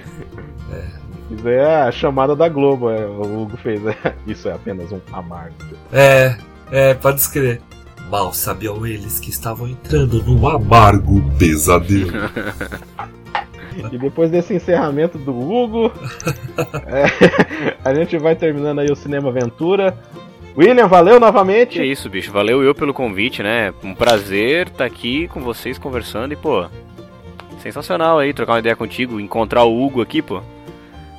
Isso 1.32 1.48
é 1.48 1.82
a 1.84 1.92
chamada 1.92 2.36
da 2.36 2.48
Globo, 2.48 2.90
é, 2.90 3.06
o 3.06 3.42
Hugo 3.42 3.58
fez. 3.58 3.82
é. 3.86 3.96
Isso 4.28 4.48
é 4.48 4.54
apenas 4.54 4.92
um 4.92 5.00
amargo. 5.12 5.56
É, 5.92 6.38
é, 6.72 6.94
pode 6.94 7.20
escrever. 7.20 7.62
Mal 8.10 8.32
sabiam 8.34 8.86
eles 8.86 9.20
que 9.20 9.32
estavam 9.32 9.68
entrando 9.68 10.22
no 10.24 10.48
Amargo 10.48 11.24
pesadelo. 11.40 12.12
E 13.92 13.98
depois 13.98 14.32
desse 14.32 14.54
encerramento 14.54 15.18
do 15.18 15.38
Hugo, 15.38 15.92
é, 16.88 17.76
a 17.84 17.94
gente 17.94 18.18
vai 18.18 18.36
terminando 18.36 18.80
aí 18.80 18.92
o 18.92 18.96
Cinema 18.96 19.30
Aventura. 19.30 19.98
William, 20.58 20.88
valeu 20.88 21.20
novamente. 21.20 21.84
isso, 21.84 22.10
bicho. 22.10 22.32
Valeu 22.32 22.64
eu 22.64 22.74
pelo 22.74 22.94
convite, 22.94 23.44
né? 23.44 23.74
Um 23.84 23.94
prazer 23.94 24.68
estar 24.68 24.86
aqui 24.86 25.28
com 25.28 25.42
vocês 25.42 25.78
conversando 25.78 26.32
e, 26.32 26.38
pô, 26.38 26.66
sensacional 27.62 28.20
aí 28.20 28.34
trocar 28.34 28.54
uma 28.54 28.60
ideia 28.60 28.76
contigo, 28.76 29.20
encontrar 29.20 29.64
o 29.66 29.84
Hugo 29.84 30.02
aqui, 30.02 30.22
pô. 30.22 30.42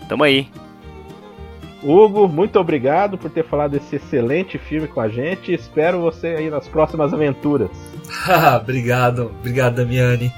Tamo 0.09 0.25
aí. 0.25 0.49
Hugo, 1.83 2.27
muito 2.27 2.59
obrigado 2.59 3.19
por 3.19 3.31
ter 3.31 3.45
falado 3.45 3.73
desse 3.73 3.97
excelente 3.97 4.57
filme 4.57 4.89
com 4.89 5.01
a 5.01 5.09
gente. 5.09 5.53
Espero 5.53 6.01
você 6.01 6.29
aí 6.29 6.49
nas 6.49 6.67
próximas 6.67 7.13
aventuras. 7.13 7.71
obrigado, 8.61 9.33
obrigado, 9.39 9.77
Damiani. 9.77 10.33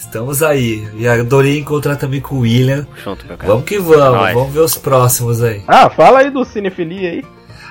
Estamos 0.00 0.42
aí. 0.42 0.88
E 0.96 1.06
adorei 1.06 1.58
encontrar 1.58 1.94
também 1.94 2.20
com 2.20 2.36
o 2.36 2.40
William. 2.40 2.86
Junto, 3.04 3.26
meu 3.26 3.36
cara. 3.36 3.52
Vamos 3.52 3.66
que 3.66 3.78
vamos, 3.78 3.98
Nós. 3.98 4.34
vamos 4.34 4.52
ver 4.52 4.60
os 4.60 4.76
próximos 4.76 5.42
aí. 5.42 5.62
Ah, 5.68 5.90
fala 5.90 6.20
aí 6.20 6.30
do 6.30 6.42
Cinefilia 6.42 7.10
aí. 7.10 7.24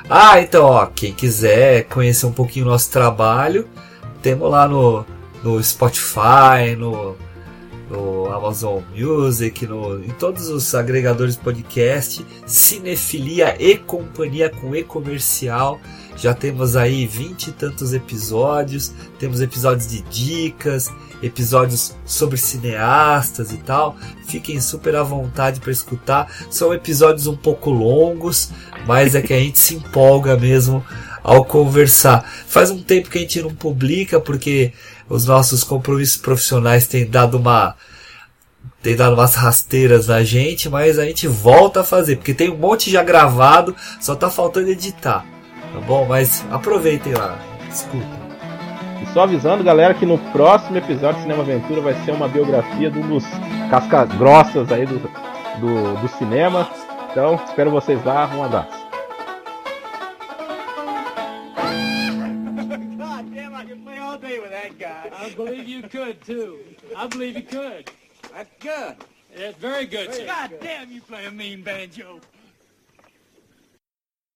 Ah, 0.08 0.40
então, 0.40 0.66
ó, 0.66 0.86
quem 0.86 1.12
quiser 1.12 1.86
conhecer 1.86 2.28
um 2.28 2.32
pouquinho 2.32 2.68
o 2.68 2.70
nosso 2.70 2.92
trabalho, 2.92 3.68
temos 4.22 4.50
lá 4.50 4.68
no, 4.68 5.04
no 5.44 5.62
Spotify, 5.62 6.76
no, 6.78 7.16
no 7.90 8.32
Amazon 8.32 8.82
Music, 8.96 9.66
no, 9.66 10.04
em 10.04 10.10
todos 10.10 10.48
os 10.48 10.74
agregadores 10.76 11.36
podcast, 11.36 12.26
Cinefilia 12.46 13.56
e 13.60 13.78
Companhia 13.78 14.50
com 14.50 14.76
E-Comercial. 14.76 15.80
Já 16.16 16.34
temos 16.34 16.76
aí 16.76 17.08
vinte 17.08 17.48
e 17.48 17.52
tantos 17.52 17.94
episódios, 17.94 18.92
temos 19.18 19.40
episódios 19.42 19.88
de 19.88 20.02
dicas, 20.02 20.92
episódios 21.24 21.96
sobre 22.06 22.38
cineastas 22.38 23.52
e 23.54 23.58
tal. 23.58 23.96
Fiquem 24.28 24.60
super 24.60 24.96
à 24.98 25.04
vontade 25.04 25.62
para 25.62 25.72
escutar. 25.72 26.30
São 26.50 26.74
episódios 26.74 27.26
um 27.26 27.38
pouco 27.38 27.70
longos, 27.70 28.52
mas 28.86 29.16
é 29.16 29.22
que 29.22 29.34
a 29.34 29.40
gente 29.40 29.60
se 29.60 29.76
empolga 29.76 30.36
mesmo 30.36 30.84
ao 31.24 31.46
conversar. 31.46 32.30
Faz 32.48 32.70
um 32.70 32.82
tempo 32.82 33.10
que 33.10 33.18
a 33.18 33.22
gente 33.22 33.42
não 33.42 33.54
publica 33.54 34.20
porque 34.20 34.74
os 35.10 35.26
nossos 35.26 35.64
compromissos 35.64 36.18
profissionais 36.18 36.88
têm 36.88 37.10
dado 37.10 37.38
uma 37.38 37.76
tem 38.82 38.96
dado 38.96 39.14
umas 39.14 39.36
rasteiras 39.36 40.08
na 40.08 40.24
gente, 40.24 40.70
mas 40.70 40.98
a 40.98 41.06
gente 41.06 41.28
volta 41.28 41.82
a 41.82 41.84
fazer, 41.84 42.16
porque 42.16 42.34
tem 42.34 42.50
um 42.50 42.58
monte 42.58 42.90
já 42.90 43.04
gravado, 43.04 43.76
só 44.00 44.16
tá 44.16 44.30
faltando 44.30 44.70
editar. 44.70 45.26
Tá 45.74 45.80
bom? 45.82 46.06
Mas 46.08 46.46
aproveitem 46.50 47.14
lá, 47.14 47.38
escuta. 47.70 48.20
E 49.02 49.14
só 49.14 49.24
avisando, 49.24 49.64
galera, 49.64 49.94
que 49.94 50.06
no 50.06 50.18
próximo 50.18 50.78
episódio 50.78 51.16
de 51.16 51.22
Cinema 51.24 51.44
Aventura 51.44 51.82
vai 51.82 51.94
ser 52.06 52.12
uma 52.12 52.28
biografia 52.28 52.90
de 52.90 53.00
um 53.00 53.08
dos 53.08 53.26
cascas 53.70 54.10
grossas 54.18 54.72
aí 54.72 54.86
do, 54.86 55.00
do, 55.60 56.02
do 56.02 56.08
cinema. 56.18 56.70
Então, 57.12 57.40
espero 57.48 57.72
vocês 57.72 58.04
lá. 58.04 58.30
Um 58.34 58.44
abraço. 58.44 58.79
Believe 65.46 65.68
you 65.70 65.84
could, 65.84 66.22
too. 66.22 66.60
I 66.96 67.08
believe 67.08 67.38
you 67.38 67.44
could. 67.44 67.90
That's 68.34 68.50
good. 68.60 68.96
That's 69.36 69.58
very 69.58 69.86
good, 69.86 70.10
God 70.26 70.54
damn, 70.60 70.92
you 70.92 71.02
play 71.02 71.26
a 71.26 71.32
mean 71.32 71.62
banjo. 71.62 72.20